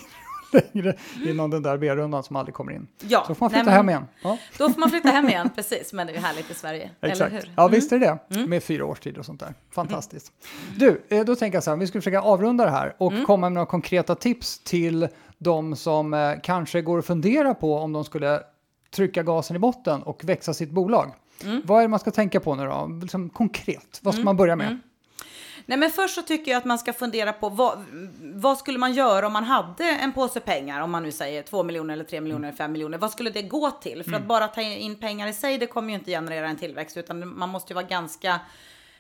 längre 0.74 0.94
innan 1.26 1.50
den 1.50 1.64
där 1.64 1.78
B-rundan 1.78 2.24
som 2.24 2.36
aldrig 2.36 2.54
kommer 2.56 2.72
in. 2.72 2.88
Ja, 3.02 3.24
Så 3.28 3.36
får 3.36 3.46
man 3.46 3.52
nej, 3.52 3.60
flytta 3.60 3.66
men- 3.72 3.74
hem 3.78 3.90
igen. 3.90 4.06
Ja, 4.24 4.38
Då 4.58 4.70
får 4.70 4.80
man 4.80 4.90
flytta 4.90 5.10
hem 5.10 5.30
igen, 5.30 5.50
precis. 5.56 5.94
Men 5.94 6.08
det 6.08 6.14
är 6.14 6.16
ju 6.16 6.22
härligt 6.22 6.52
i 6.52 6.54
Sverige, 6.54 6.90
eller 7.02 7.12
exakt. 7.12 7.34
hur? 7.34 7.40
Mm. 7.44 7.54
Ja, 7.58 7.68
visst 7.68 7.92
är 7.92 8.00
det 8.00 8.18
det. 8.30 8.48
Med 8.48 8.64
fyra 8.64 8.86
års 8.86 9.00
tid 9.00 9.18
och 9.18 9.26
sånt 9.26 9.40
där. 9.40 9.54
Fantastiskt. 9.72 10.32
Du, 10.78 11.02
eh, 11.10 11.26
då 11.26 11.36
tänker 11.36 11.56
jag 11.56 11.64
så 11.64 11.70
här, 11.72 11.78
vi 11.78 11.88
ska 11.88 12.00
försöka 12.00 12.22
avrunda 12.22 12.66
det 12.66 12.72
här 12.72 12.96
och 12.98 13.12
Mm. 13.12 13.26
komma 13.26 13.46
med 13.50 13.52
några 13.52 13.66
konkreta 13.66 14.16
tips 14.16 14.60
till 14.60 15.08
de 15.38 15.76
som 15.76 16.14
eh, 16.14 16.32
kanske 16.44 16.82
går 16.82 16.98
och 16.98 17.06
funderar 17.06 17.54
på 17.54 17.78
om 17.78 17.94
de 17.94 18.04
skulle 18.06 18.40
trycka 18.96 19.24
gasen 19.24 19.56
i 19.56 19.60
botten 19.60 20.04
och 20.04 20.24
växa 20.26 20.54
sitt 20.54 20.70
bolag. 20.72 21.12
Mm. 21.44 21.62
Vad 21.66 21.78
är 21.78 21.82
det 21.82 21.88
man 21.88 22.00
ska 22.00 22.12
tänka 22.12 22.40
på 22.40 22.56
nu 22.56 22.66
då? 22.66 22.88
Liksom 23.02 23.30
konkret, 23.30 24.00
vad 24.02 24.14
ska 24.14 24.24
man 24.24 24.38
börja 24.38 24.56
med? 24.56 24.80
Nej, 25.66 25.78
men 25.78 25.90
först 25.90 26.16
så 26.16 26.22
tycker 26.22 26.52
jag 26.52 26.58
att 26.58 26.66
man 26.66 26.80
ska 26.80 26.94
fundera 26.94 27.34
på 27.34 27.50
vad, 27.50 27.86
vad 28.20 28.58
skulle 28.58 28.78
man 28.78 28.94
göra 28.94 29.28
om 29.28 29.34
man 29.34 29.44
hade 29.44 29.90
en 29.90 30.12
påse 30.12 30.40
pengar, 30.40 30.82
om 30.82 30.92
man 30.92 31.04
nu 31.04 31.12
säger 31.12 31.44
2 31.44 31.64
miljoner 31.64 31.94
eller 31.94 32.04
3 32.04 32.22
miljoner 32.22 32.48
eller 32.48 32.58
5 32.58 32.72
miljoner, 32.72 32.98
vad 32.98 33.12
skulle 33.12 33.30
det 33.30 33.42
gå 33.42 33.72
till? 33.72 34.04
För 34.04 34.14
att 34.14 34.26
bara 34.26 34.48
ta 34.48 34.62
in 34.62 34.96
pengar 34.96 35.28
i 35.28 35.34
sig, 35.34 35.58
det 35.58 35.68
kommer 35.68 35.90
ju 35.90 35.96
inte 35.96 36.12
generera 36.12 36.48
en 36.48 36.58
tillväxt, 36.58 36.98
utan 36.98 37.38
man 37.38 37.50
måste 37.50 37.74
ju 37.74 37.76
vara 37.76 37.86
ganska 37.86 38.40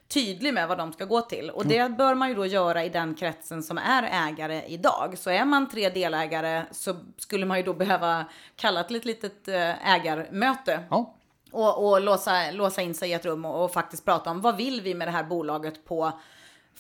tydlig 0.08 0.54
med 0.54 0.68
vad 0.68 0.78
de 0.78 0.94
ska 0.94 1.06
gå 1.06 1.22
till. 1.22 1.50
Och 1.50 1.65
det 1.65 1.91
bör 1.98 2.15
man 2.15 2.30
ju 2.30 2.36
då 2.36 2.46
göra 2.46 2.84
i 2.84 2.89
den 2.89 3.15
kretsen 3.15 3.63
som 3.63 3.78
är 3.78 4.30
ägare 4.30 4.63
idag. 4.68 5.18
Så 5.18 5.30
är 5.30 5.46
man 5.46 5.70
tre 5.70 5.89
delägare 5.89 6.63
så 6.72 6.96
skulle 7.18 7.46
man 7.46 7.58
ju 7.58 7.63
då 7.63 7.74
behöva 7.74 8.26
kalla 8.56 8.84
till 8.84 8.96
ett 8.96 9.06
litet 9.06 9.48
eh, 9.48 9.94
ägarmöte. 9.94 10.84
Ja, 10.89 11.15
och, 11.52 11.88
och 11.88 12.02
låsa, 12.02 12.52
låsa 12.52 12.82
in 12.82 12.94
sig 12.94 13.10
i 13.10 13.13
ett 13.13 13.26
rum 13.26 13.46
och, 13.46 13.63
och 13.63 13.74
faktiskt 13.74 14.06
prata 14.06 14.32
om 14.32 14.41
vad 14.41 14.58
vill 14.58 14.82
vi 14.82 14.94
med 14.94 15.08
det 15.08 15.12
här 15.12 15.24
bolaget 15.24 15.86
på 15.86 16.12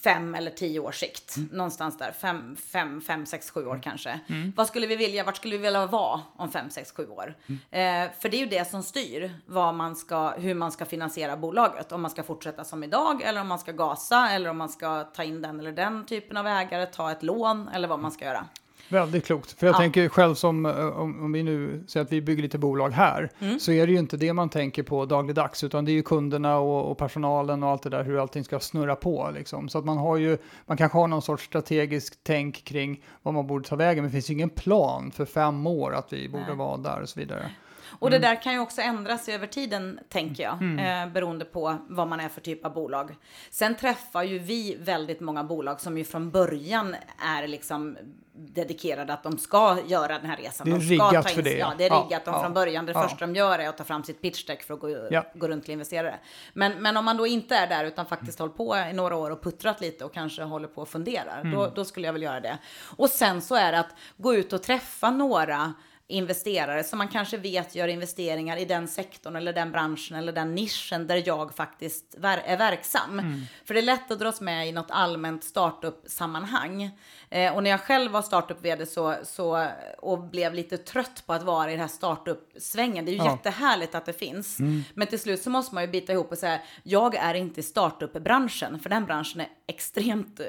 fem 0.03 0.35
eller 0.35 0.51
tio 0.51 0.79
års 0.79 0.99
sikt. 0.99 1.35
Någonstans 1.51 1.97
där, 1.97 2.11
fem, 2.11 2.55
fem, 2.55 3.01
fem, 3.01 3.25
sex, 3.25 3.51
sju 3.51 3.65
år 3.65 3.79
kanske. 3.83 4.19
Vad 4.55 4.67
skulle 4.67 4.87
vi 4.87 4.95
vilja, 4.95 5.23
vart 5.23 5.37
skulle 5.37 5.57
vi 5.57 5.63
vilja 5.63 5.85
vara 5.85 6.21
om 6.35 6.51
fem, 6.51 6.69
sex, 6.69 6.91
sju 6.91 7.07
år? 7.07 7.35
Eh, 7.71 8.11
för 8.19 8.29
det 8.29 8.37
är 8.37 8.39
ju 8.39 8.45
det 8.45 8.69
som 8.69 8.83
styr 8.83 9.31
vad 9.45 9.75
man 9.75 9.95
ska, 9.95 10.29
hur 10.29 10.53
man 10.53 10.71
ska 10.71 10.85
finansiera 10.85 11.37
bolaget. 11.37 11.91
Om 11.91 12.01
man 12.01 12.11
ska 12.11 12.23
fortsätta 12.23 12.63
som 12.63 12.83
idag 12.83 13.21
eller 13.21 13.41
om 13.41 13.47
man 13.47 13.59
ska 13.59 13.71
gasa 13.71 14.29
eller 14.29 14.49
om 14.49 14.57
man 14.57 14.69
ska 14.69 15.03
ta 15.03 15.23
in 15.23 15.41
den 15.41 15.59
eller 15.59 15.71
den 15.71 16.05
typen 16.05 16.37
av 16.37 16.47
ägare, 16.47 16.85
ta 16.85 17.11
ett 17.11 17.23
lån 17.23 17.67
eller 17.67 17.87
vad 17.87 17.99
man 17.99 18.11
ska 18.11 18.25
göra. 18.25 18.45
Väldigt 18.89 19.25
klokt. 19.25 19.51
För 19.59 19.67
jag 19.67 19.73
Ja. 19.73 19.77
tänker 19.77 20.09
själv 20.09 20.33
som, 20.35 20.65
eh, 20.65 20.87
om, 20.87 21.23
om 21.23 21.31
vi 21.31 21.43
nu 21.43 21.83
säger 21.87 22.05
att 22.05 22.11
vi 22.11 22.21
bygger 22.21 22.43
lite 22.43 22.57
bolag 22.57 22.89
här, 22.89 23.29
Mm. 23.39 23.59
så 23.59 23.71
är 23.71 23.85
det 23.87 23.93
ju 23.93 23.99
inte 23.99 24.17
det 24.17 24.33
man 24.33 24.49
tänker 24.49 24.83
på 24.83 25.05
dagligdags, 25.05 25.63
utan 25.63 25.85
det 25.85 25.91
är 25.91 25.93
ju 25.93 26.03
kunderna 26.03 26.57
och, 26.57 26.91
och 26.91 26.97
personalen 26.97 27.63
och 27.63 27.69
allt 27.69 27.81
det 27.83 27.89
där, 27.89 28.03
hur 28.03 28.21
allting 28.21 28.43
ska 28.43 28.59
snurra 28.59 28.95
på 28.95 29.31
liksom. 29.35 29.69
Så 29.69 29.77
att 29.79 29.85
man 29.85 29.97
har 29.97 30.17
ju, 30.17 30.37
man 30.65 30.77
kanske 30.77 30.97
har 30.97 31.07
någon 31.07 31.21
sorts 31.21 31.43
strategisk 31.45 32.13
tänk 32.23 32.63
kring 32.63 33.03
vad 33.23 33.33
man 33.33 33.47
borde 33.47 33.67
ta 33.69 33.75
vägen, 33.75 34.03
men 34.03 34.11
det 34.11 34.13
finns 34.13 34.29
ju 34.29 34.33
ingen 34.33 34.49
plan 34.49 35.11
för 35.11 35.25
fem 35.25 35.67
år 35.67 35.93
att 35.95 36.13
vi 36.13 36.29
borde 36.29 36.47
Nej. 36.47 36.55
vara 36.55 36.77
där 36.77 37.01
och 37.01 37.09
så 37.09 37.19
vidare. 37.19 37.51
Och 37.99 38.09
det 38.09 38.19
där 38.19 38.41
kan 38.41 38.53
ju 38.53 38.59
också 38.59 38.81
ändras 38.81 39.29
över 39.29 39.47
tiden, 39.47 39.99
tänker 40.09 40.43
jag, 40.43 40.53
eh, 40.53 41.11
beroende 41.13 41.45
på 41.45 41.77
vad 41.87 42.07
man 42.07 42.19
är 42.19 42.29
för 42.29 42.41
typ 42.41 42.65
av 42.65 42.73
bolag. 42.73 43.15
Sen 43.49 43.75
träffar 43.75 44.23
ju 44.23 44.39
vi 44.39 44.75
väldigt 44.79 45.19
många 45.19 45.43
bolag 45.43 45.81
som 45.81 45.97
ju 45.97 46.03
från 46.03 46.31
början 46.31 46.95
är 47.23 47.47
liksom 47.47 47.97
dedikerade 48.37 49.13
att 49.13 49.23
de 49.23 49.37
ska 49.37 49.77
göra 49.87 50.19
den 50.19 50.29
här 50.29 50.37
resan. 50.37 50.65
Det 50.69 50.71
är 50.75 50.79
de 50.79 50.85
ska 50.85 50.93
riggat 51.09 51.31
för 51.31 51.41
det, 51.41 51.57
Ja, 51.57 51.73
det 51.77 51.85
är 51.85 51.89
Ja, 51.89 52.03
riggat. 52.05 52.25
De 52.25 52.33
ja, 52.33 52.41
från 52.41 52.53
början, 52.53 52.85
det 52.85 52.91
ja. 52.91 53.03
första 53.03 53.25
de 53.27 53.35
gör 53.35 53.59
är 53.59 53.69
att 53.69 53.77
ta 53.77 53.83
fram 53.83 54.03
sitt 54.03 54.21
pitch 54.21 54.45
deck 54.45 54.63
för 54.63 54.73
att 54.73 54.79
gå, 54.79 54.89
Ja. 55.11 55.25
gå 55.35 55.47
runt 55.47 55.63
till 55.63 55.73
investerare. 55.73 56.15
Men, 56.53 56.81
men 56.81 56.97
om 56.97 57.05
man 57.05 57.17
då 57.17 57.27
inte 57.27 57.55
är 57.55 57.67
där 57.67 57.85
utan 57.85 58.05
faktiskt 58.05 58.39
hållit 58.39 58.57
på 58.57 58.77
i 58.91 58.93
några 58.93 59.15
år 59.15 59.31
och 59.31 59.41
puttrat 59.43 59.81
lite 59.81 60.05
och 60.05 60.13
kanske 60.13 60.43
håller 60.43 60.67
på 60.67 60.81
och 60.81 60.89
funderar, 60.89 61.41
Mm. 61.41 61.51
då, 61.57 61.67
då 61.75 61.85
skulle 61.85 62.05
jag 62.07 62.13
väl 62.13 62.23
göra 62.23 62.39
det. 62.39 62.57
Och 62.97 63.09
sen 63.09 63.41
så 63.41 63.55
är 63.55 63.71
det 63.71 63.79
att 63.79 63.95
gå 64.17 64.35
ut 64.35 64.53
och 64.53 64.63
träffa 64.63 65.11
några 65.11 65.73
investerare 66.07 66.83
som 66.83 66.97
man 66.97 67.07
kanske 67.07 67.37
vet 67.37 67.75
gör 67.75 67.87
investeringar 67.87 68.57
i 68.57 68.65
den 68.65 68.87
sektorn 68.87 69.35
eller 69.35 69.53
den 69.53 69.71
branschen 69.71 70.17
eller 70.17 70.31
den 70.31 70.55
nischen 70.55 71.07
där 71.07 71.23
jag 71.25 71.55
faktiskt 71.55 72.15
är 72.23 72.57
verksam. 72.57 73.19
Mm. 73.19 73.41
För 73.65 73.73
det 73.73 73.79
är 73.79 73.85
lätt 73.85 74.11
att 74.11 74.19
dras 74.19 74.41
med 74.41 74.67
i 74.67 74.71
något 74.71 74.91
allmänt 74.91 75.43
startup-sammanhang. 75.43 76.91
Eh, 77.35 77.55
och 77.55 77.63
när 77.63 77.69
jag 77.69 77.81
själv 77.81 78.11
var 78.11 78.21
startup-vd 78.21 78.85
så, 78.85 79.15
så, 79.23 79.67
och 79.97 80.19
blev 80.19 80.53
lite 80.53 80.77
trött 80.77 81.23
på 81.25 81.33
att 81.33 81.43
vara 81.43 81.67
i 81.67 81.71
den 81.71 81.79
här 81.79 81.87
startup-svängen. 81.87 83.05
Det 83.05 83.11
är 83.11 83.13
ju 83.13 83.17
ja. 83.17 83.31
jättehärligt 83.31 83.95
att 83.95 84.05
det 84.05 84.13
finns. 84.13 84.59
Mm. 84.59 84.83
Men 84.93 85.07
till 85.07 85.19
slut 85.19 85.41
så 85.41 85.49
måste 85.49 85.75
man 85.75 85.83
ju 85.83 85.89
bita 85.89 86.13
ihop 86.13 86.31
och 86.31 86.37
säga, 86.37 86.59
jag 86.83 87.15
är 87.15 87.33
inte 87.33 87.59
i 87.59 87.63
startup-branschen, 87.63 88.79
för 88.79 88.89
den 88.89 89.05
branschen 89.05 89.41
är 89.41 89.47
extremt, 89.67 90.41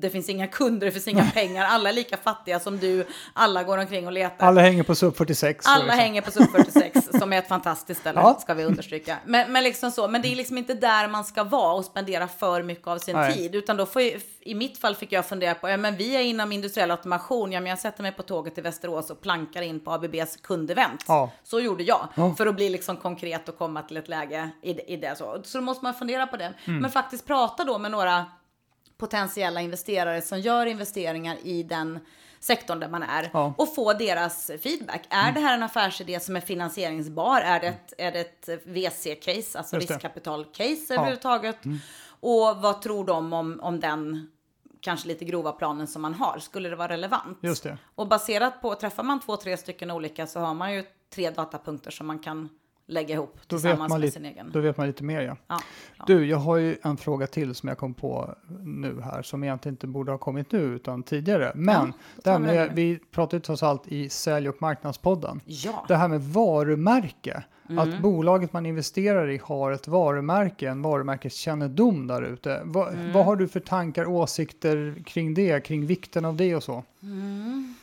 det 0.00 0.10
finns 0.10 0.28
inga 0.28 0.46
kunder, 0.46 0.86
det 0.86 0.92
finns 0.92 1.08
inga 1.08 1.30
pengar, 1.30 1.64
alla 1.64 1.88
är 1.88 1.92
lika 1.92 2.16
fattiga 2.16 2.60
som 2.60 2.78
du, 2.78 3.06
alla 3.32 3.62
går 3.62 3.78
omkring 3.78 4.06
och 4.06 4.12
letar. 4.12 4.46
Alla 4.46 4.60
hänger 4.60 4.82
på 4.82 4.94
SUP 4.94 5.16
46. 5.16 5.66
Alla 5.66 5.92
hänger 5.92 6.20
på 6.22 6.30
SUP 6.30 6.50
46, 6.50 7.08
som 7.18 7.32
är 7.32 7.38
ett 7.38 7.48
fantastiskt 7.48 8.00
ställe, 8.00 8.20
ja. 8.20 8.38
ska 8.40 8.54
vi 8.54 8.64
understryka. 8.64 9.16
Men, 9.24 9.52
men, 9.52 9.64
liksom 9.64 9.90
så, 9.90 10.08
men 10.08 10.22
det 10.22 10.32
är 10.32 10.36
liksom 10.36 10.58
inte 10.58 10.74
där 10.74 11.08
man 11.08 11.24
ska 11.24 11.44
vara 11.44 11.74
och 11.74 11.84
spendera 11.84 12.28
för 12.28 12.62
mycket 12.62 12.86
av 12.86 12.98
sin 12.98 13.16
Nej. 13.16 13.34
tid, 13.34 13.54
utan 13.54 13.76
då 13.76 13.86
får 13.86 14.02
jag, 14.02 14.20
i 14.40 14.54
mitt 14.54 14.78
fall 14.78 14.94
fick 14.94 15.12
jag 15.12 15.26
fundera 15.26 15.54
på, 15.54 15.68
ja 15.68 15.76
men 15.76 15.96
vi 15.96 16.16
är 16.16 16.20
inom 16.34 16.52
industriell 16.52 16.90
automation, 16.90 17.52
ja 17.52 17.60
men 17.60 17.70
jag 17.70 17.78
sätter 17.78 18.02
mig 18.02 18.12
på 18.12 18.22
tåget 18.22 18.54
till 18.54 18.62
Västerås 18.62 19.10
och 19.10 19.20
plankar 19.20 19.62
in 19.62 19.80
på 19.80 19.92
ABBs 19.92 20.36
kundevent. 20.42 21.04
Ja. 21.08 21.30
Så 21.44 21.60
gjorde 21.60 21.82
jag, 21.82 22.08
ja. 22.14 22.34
för 22.34 22.46
att 22.46 22.54
bli 22.54 22.70
liksom 22.70 22.96
konkret 22.96 23.48
och 23.48 23.58
komma 23.58 23.82
till 23.82 23.96
ett 23.96 24.08
läge 24.08 24.50
i, 24.62 24.92
i 24.94 24.96
det. 24.96 25.18
Så, 25.18 25.40
så 25.44 25.58
då 25.58 25.64
måste 25.64 25.84
man 25.84 25.94
fundera 25.94 26.26
på 26.26 26.36
det. 26.36 26.54
Mm. 26.64 26.80
Men 26.80 26.90
faktiskt 26.90 27.26
prata 27.26 27.64
då 27.64 27.78
med 27.78 27.90
några 27.90 28.26
potentiella 28.98 29.60
investerare 29.60 30.22
som 30.22 30.40
gör 30.40 30.66
investeringar 30.66 31.36
i 31.42 31.62
den 31.62 31.98
sektorn 32.40 32.80
där 32.80 32.88
man 32.88 33.02
är 33.02 33.30
ja. 33.32 33.54
och 33.58 33.74
få 33.74 33.92
deras 33.92 34.50
feedback. 34.62 35.02
Är 35.08 35.22
mm. 35.22 35.34
det 35.34 35.40
här 35.40 35.54
en 35.54 35.62
affärsidé 35.62 36.20
som 36.20 36.36
är 36.36 36.40
finansieringsbar? 36.40 37.40
Är 37.40 37.60
det 37.60 37.66
ett, 37.66 37.92
är 37.98 38.12
det 38.12 38.20
ett 38.20 38.48
VC-case, 38.64 39.58
alltså 39.58 39.76
riskkapital-case 39.76 40.94
överhuvudtaget? 40.94 41.64
Mm. 41.64 41.78
Och 42.20 42.56
vad 42.56 42.82
tror 42.82 43.04
de 43.04 43.32
om, 43.32 43.60
om 43.62 43.80
den 43.80 44.30
kanske 44.84 45.08
lite 45.08 45.24
grova 45.24 45.52
planen 45.52 45.86
som 45.86 46.02
man 46.02 46.14
har? 46.14 46.38
Skulle 46.38 46.68
det 46.68 46.76
vara 46.76 46.88
relevant? 46.88 47.38
Just 47.40 47.62
det. 47.62 47.78
Och 47.94 48.08
baserat 48.08 48.62
på, 48.62 48.74
träffar 48.74 49.02
man 49.02 49.20
två, 49.20 49.36
tre 49.36 49.56
stycken 49.56 49.90
olika 49.90 50.26
så 50.26 50.40
har 50.40 50.54
man 50.54 50.74
ju 50.74 50.84
tre 51.14 51.30
datapunkter 51.30 51.90
som 51.90 52.06
man 52.06 52.18
kan 52.18 52.48
lägga 52.86 53.14
ihop 53.14 53.34
då 53.46 53.58
tillsammans 53.58 53.98
med 53.98 54.12
sin 54.12 54.24
egen. 54.24 54.50
Då 54.52 54.60
vet 54.60 54.76
man 54.76 54.86
lite 54.86 55.04
mer 55.04 55.20
ja. 55.20 55.36
ja, 55.46 55.60
ja. 55.96 56.04
Du, 56.06 56.26
jag 56.26 56.36
har 56.36 56.56
ju 56.56 56.76
en 56.82 56.96
fråga 56.96 57.26
till 57.26 57.54
som 57.54 57.68
jag 57.68 57.78
kom 57.78 57.94
på 57.94 58.34
nu 58.62 59.00
här 59.00 59.22
som 59.22 59.44
egentligen 59.44 59.72
inte 59.72 59.86
borde 59.86 60.12
ha 60.12 60.18
kommit 60.18 60.52
nu 60.52 60.58
utan 60.58 61.02
tidigare. 61.02 61.52
Men 61.54 61.86
ja, 61.86 62.22
det 62.24 62.30
här 62.30 62.38
med, 62.38 62.72
vi 62.74 62.98
pratade 62.98 63.40
trots 63.40 63.62
allt 63.62 63.88
i 63.88 64.08
Sälj 64.08 64.48
och 64.48 64.62
marknadspodden. 64.62 65.40
Ja. 65.44 65.84
Det 65.88 65.96
här 65.96 66.08
med 66.08 66.22
varumärke. 66.22 67.44
Mm. 67.68 67.78
Att 67.78 68.00
bolaget 68.00 68.52
man 68.52 68.66
investerar 68.66 69.30
i 69.30 69.40
har 69.44 69.72
ett 69.72 69.88
varumärke, 69.88 70.68
en 70.68 70.82
varumärkeskännedom 70.82 72.06
där 72.06 72.22
ute. 72.22 72.60
Va, 72.64 72.90
mm. 72.90 73.12
Vad 73.12 73.24
har 73.24 73.36
du 73.36 73.48
för 73.48 73.60
tankar, 73.60 74.06
åsikter 74.06 75.02
kring 75.06 75.34
det, 75.34 75.64
kring 75.64 75.86
vikten 75.86 76.24
av 76.24 76.36
det 76.36 76.56
och 76.56 76.62
så? 76.62 76.82
Mm. 77.02 77.74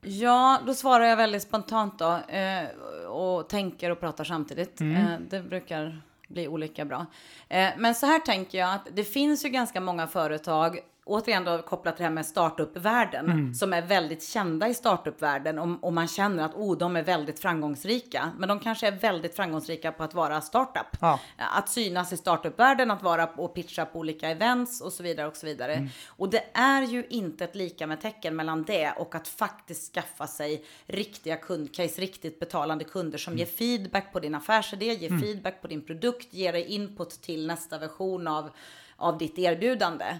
Ja, 0.00 0.58
då 0.66 0.74
svarar 0.74 1.04
jag 1.04 1.16
väldigt 1.16 1.42
spontant 1.42 1.98
då 1.98 2.18
eh, 2.28 2.68
och 3.08 3.48
tänker 3.48 3.90
och 3.90 4.00
pratar 4.00 4.24
samtidigt. 4.24 4.80
Mm. 4.80 4.96
Eh, 4.96 5.18
det 5.30 5.42
brukar 5.42 6.02
bli 6.28 6.48
olika 6.48 6.84
bra. 6.84 7.06
Eh, 7.48 7.68
men 7.78 7.94
så 7.94 8.06
här 8.06 8.18
tänker 8.18 8.58
jag 8.58 8.74
att 8.74 8.88
det 8.92 9.04
finns 9.04 9.44
ju 9.44 9.48
ganska 9.48 9.80
många 9.80 10.06
företag 10.06 10.80
återigen 11.08 11.44
då 11.44 11.62
kopplat 11.62 11.96
till 11.96 12.02
det 12.02 12.08
här 12.08 12.14
med 12.14 12.26
startup-världen, 12.26 13.26
mm. 13.26 13.54
som 13.54 13.72
är 13.72 13.82
väldigt 13.82 14.24
kända 14.24 14.68
i 14.68 14.74
startup-världen 14.74 15.58
och, 15.58 15.84
och, 15.84 15.92
man 15.92 16.08
känner 16.08 16.44
att 16.44 16.54
oh, 16.54 16.78
de 16.78 16.96
är 16.96 17.02
väldigt 17.02 17.40
framgångsrika. 17.40 18.30
Men 18.38 18.48
de 18.48 18.60
kanske 18.60 18.86
är 18.86 18.92
väldigt 18.92 19.36
framgångsrika 19.36 19.92
på 19.92 20.02
att 20.02 20.14
vara 20.14 20.40
startup. 20.40 20.86
Ja. 21.00 21.20
Att 21.36 21.68
synas 21.68 22.12
i 22.12 22.16
startup-världen, 22.16 22.90
att 22.90 23.02
vara 23.02 23.26
och 23.26 23.54
pitcha 23.54 23.84
på 23.84 23.98
olika 23.98 24.30
events 24.30 24.80
och 24.80 24.92
så 24.92 25.02
vidare 25.02 25.26
och 25.26 25.36
så 25.36 25.46
vidare. 25.46 25.74
Mm. 25.74 25.88
Och 26.06 26.30
det 26.30 26.44
är 26.52 26.82
ju 26.82 27.06
inte 27.10 27.44
ett 27.44 27.54
lika 27.54 27.86
med 27.86 28.00
tecken 28.00 28.36
mellan 28.36 28.62
det 28.62 28.92
och 28.96 29.14
att 29.14 29.28
faktiskt 29.28 29.94
skaffa 29.94 30.26
sig 30.26 30.64
riktiga 30.86 31.36
kundcase, 31.36 32.00
riktigt 32.00 32.40
betalande 32.40 32.84
kunder 32.84 33.18
som 33.18 33.32
mm. 33.32 33.38
ger 33.38 33.46
feedback 33.46 34.12
på 34.12 34.20
din 34.20 34.34
affärsidé, 34.34 34.94
ger 34.94 35.08
mm. 35.08 35.20
feedback 35.20 35.62
på 35.62 35.68
din 35.68 35.82
produkt, 35.82 36.34
ger 36.34 36.52
dig 36.52 36.64
input 36.64 37.10
till 37.10 37.46
nästa 37.46 37.78
version 37.78 38.26
av, 38.26 38.50
av 38.96 39.18
ditt 39.18 39.38
erbjudande. 39.38 40.18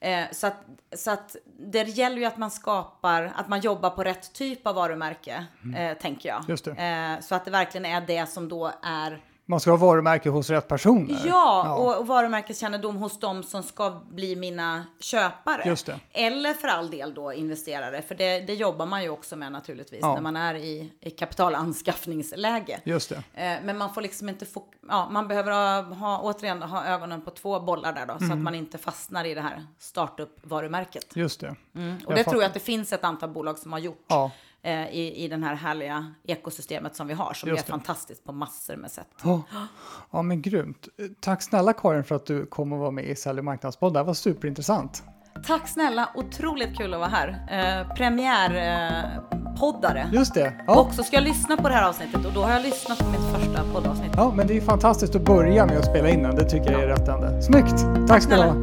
Eh, 0.00 0.24
så, 0.32 0.46
att, 0.46 0.64
så 0.96 1.10
att 1.10 1.36
det 1.58 1.82
gäller 1.82 2.16
ju 2.16 2.24
att 2.24 2.36
man 2.36 2.50
skapar, 2.50 3.32
att 3.36 3.48
man 3.48 3.60
jobbar 3.60 3.90
på 3.90 4.04
rätt 4.04 4.32
typ 4.32 4.66
av 4.66 4.74
varumärke, 4.74 5.46
mm. 5.64 5.74
eh, 5.74 5.98
tänker 5.98 6.28
jag. 6.28 6.50
Eh, 6.78 7.20
så 7.20 7.34
att 7.34 7.44
det 7.44 7.50
verkligen 7.50 7.84
är 7.84 8.00
det 8.00 8.26
som 8.26 8.48
då 8.48 8.72
är 8.82 9.20
man 9.50 9.60
ska 9.60 9.70
ha 9.70 9.76
varumärke 9.76 10.28
hos 10.28 10.50
rätt 10.50 10.68
personer. 10.68 11.22
Ja, 11.26 11.62
ja. 11.64 11.74
Och, 11.74 11.98
och 11.98 12.06
varumärkeskännedom 12.06 12.96
hos 12.96 13.20
de 13.20 13.42
som 13.42 13.62
ska 13.62 14.00
bli 14.10 14.36
mina 14.36 14.84
köpare. 15.00 15.62
Just 15.66 15.86
det. 15.86 16.00
Eller 16.12 16.54
för 16.54 16.68
all 16.68 16.90
del 16.90 17.14
då 17.14 17.32
investerare, 17.32 18.02
för 18.02 18.14
det, 18.14 18.40
det 18.40 18.54
jobbar 18.54 18.86
man 18.86 19.02
ju 19.02 19.08
också 19.08 19.36
med 19.36 19.52
naturligtvis 19.52 20.00
ja. 20.02 20.14
när 20.14 20.20
man 20.20 20.36
är 20.36 20.54
i, 20.54 20.92
i 21.00 21.10
kapitalanskaffningsläge. 21.10 22.80
Just 22.84 23.08
det. 23.08 23.16
Eh, 23.16 23.58
men 23.62 23.78
man 23.78 23.94
får 23.94 24.00
liksom 24.00 24.28
inte 24.28 24.46
få, 24.46 24.64
ja, 24.88 25.08
man 25.10 25.28
behöver 25.28 25.52
ha, 25.52 25.82
ha, 25.94 26.20
återigen 26.20 26.62
ha 26.62 26.84
ögonen 26.84 27.22
på 27.22 27.30
två 27.30 27.60
bollar 27.60 27.92
där 27.92 28.06
då, 28.06 28.12
mm. 28.12 28.28
så 28.28 28.32
att 28.32 28.40
man 28.40 28.54
inte 28.54 28.78
fastnar 28.78 29.24
i 29.24 29.34
det 29.34 29.40
här 29.40 29.66
startup-varumärket. 29.78 31.16
Just 31.16 31.40
det. 31.40 31.56
Mm. 31.74 31.96
Och 32.06 32.12
jag 32.12 32.18
det 32.18 32.24
tror 32.24 32.42
jag 32.42 32.48
att 32.48 32.54
det 32.54 32.60
finns 32.60 32.92
ett 32.92 33.04
antal 33.04 33.30
bolag 33.30 33.58
som 33.58 33.72
har 33.72 33.78
gjort. 33.78 34.04
Ja 34.08 34.30
eh, 34.62 34.88
i, 34.88 35.24
i 35.24 35.28
den 35.28 35.42
här 35.42 35.54
härliga 35.54 36.14
ekosystemet 36.26 36.96
som 36.96 37.06
vi 37.06 37.14
har, 37.14 37.32
som 37.34 37.48
Just 37.48 37.60
är 37.62 37.66
det. 37.66 37.70
fantastiskt 37.70 38.24
på 38.24 38.32
massor 38.32 38.76
med 38.76 38.90
sätt. 38.90 39.06
Ja. 39.24 39.42
ja, 40.10 40.22
men 40.22 40.42
grymt. 40.42 40.88
Tack 41.20 41.42
snälla 41.42 41.72
Karin 41.72 42.04
för 42.04 42.14
att 42.14 42.26
du 42.26 42.46
kom 42.46 42.72
och 42.72 42.78
var 42.78 42.90
med 42.90 43.04
i 43.04 43.16
Sälj 43.16 43.42
marknadspodd. 43.42 43.94
Det 43.94 44.02
var 44.02 44.14
superintressant. 44.14 45.02
Tack 45.46 45.68
snälla, 45.68 46.08
otroligt 46.14 46.76
kul 46.78 46.94
att 46.94 47.00
vara 47.00 47.10
här. 47.10 47.28
Eh, 47.50 47.94
premiärpoddare. 47.94 50.00
Eh, 50.00 50.14
Just 50.14 50.34
det. 50.34 50.52
Ja. 50.66 50.80
Och 50.80 50.94
så 50.94 51.02
ska 51.02 51.16
jag 51.16 51.24
lyssna 51.24 51.56
på 51.56 51.68
det 51.68 51.74
här 51.74 51.88
avsnittet 51.88 52.26
och 52.26 52.32
då 52.32 52.42
har 52.42 52.52
jag 52.52 52.62
lyssnat 52.62 52.98
på 52.98 53.04
mitt 53.04 53.20
första 53.34 53.64
poddavsnitt. 53.72 54.12
Ja, 54.16 54.32
men 54.36 54.46
det 54.46 54.56
är 54.56 54.60
fantastiskt 54.60 55.14
att 55.16 55.24
börja 55.24 55.66
med 55.66 55.78
att 55.78 55.86
spela 55.86 56.08
in 56.08 56.22
den. 56.22 56.36
Det 56.36 56.44
tycker 56.50 56.72
jag 56.72 56.82
är 56.82 56.86
rättande. 56.88 57.42
Snyggt! 57.42 57.70
Tack, 57.70 58.08
Tack 58.08 58.22
snälla. 58.22 58.54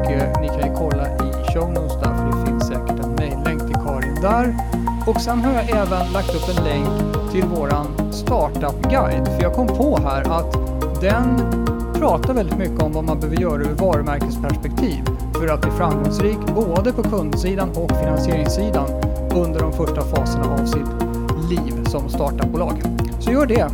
och 0.09 0.15
eh, 0.15 0.41
ni 0.41 0.47
kan 0.47 0.69
ju 0.69 0.75
kolla 0.75 1.07
i 1.07 1.53
show 1.53 1.71
notes 1.73 1.93
där 2.01 2.13
för 2.13 2.25
det 2.25 2.45
finns 2.45 2.67
säkert 2.67 3.05
en 3.05 3.15
mejllänk 3.15 3.59
till 3.67 3.75
Karin 3.75 4.21
där. 4.21 4.55
Och 5.07 5.21
sen 5.21 5.41
har 5.41 5.53
jag 5.53 5.69
även 5.69 6.13
lagt 6.13 6.35
upp 6.35 6.57
en 6.57 6.63
länk 6.63 6.87
till 7.31 7.43
våran 7.43 8.11
startup-guide. 8.11 9.27
För 9.27 9.43
jag 9.43 9.53
kom 9.53 9.67
på 9.67 9.99
här 10.03 10.21
att 10.21 10.53
den 11.01 11.39
pratar 11.93 12.33
väldigt 12.33 12.57
mycket 12.57 12.81
om 12.81 12.91
vad 12.91 13.03
man 13.03 13.19
behöver 13.19 13.41
göra 13.41 13.61
ur 13.61 13.73
varumärkesperspektiv 13.73 15.03
för 15.33 15.47
att 15.47 15.61
bli 15.61 15.71
framgångsrik 15.71 16.37
både 16.55 16.93
på 16.93 17.03
kundsidan 17.03 17.69
och 17.69 17.91
finansieringssidan 17.91 18.89
under 19.35 19.59
de 19.59 19.73
första 19.73 20.01
faserna 20.01 20.53
av 20.53 20.65
sitt 20.65 20.89
liv 21.49 21.83
som 21.85 22.09
startupbolag. 22.09 22.81
Så 23.19 23.31
gör 23.31 23.45
det! 23.45 23.67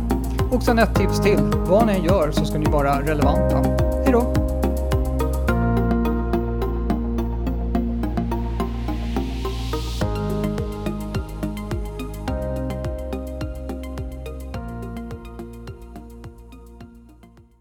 Och 0.50 0.62
sen 0.62 0.78
ett 0.78 0.94
tips 0.94 1.20
till. 1.20 1.40
Vad 1.68 1.86
ni 1.86 1.92
än 1.92 2.04
gör 2.04 2.30
så 2.30 2.44
ska 2.44 2.58
ni 2.58 2.70
vara 2.70 3.00
relevanta. 3.00 3.85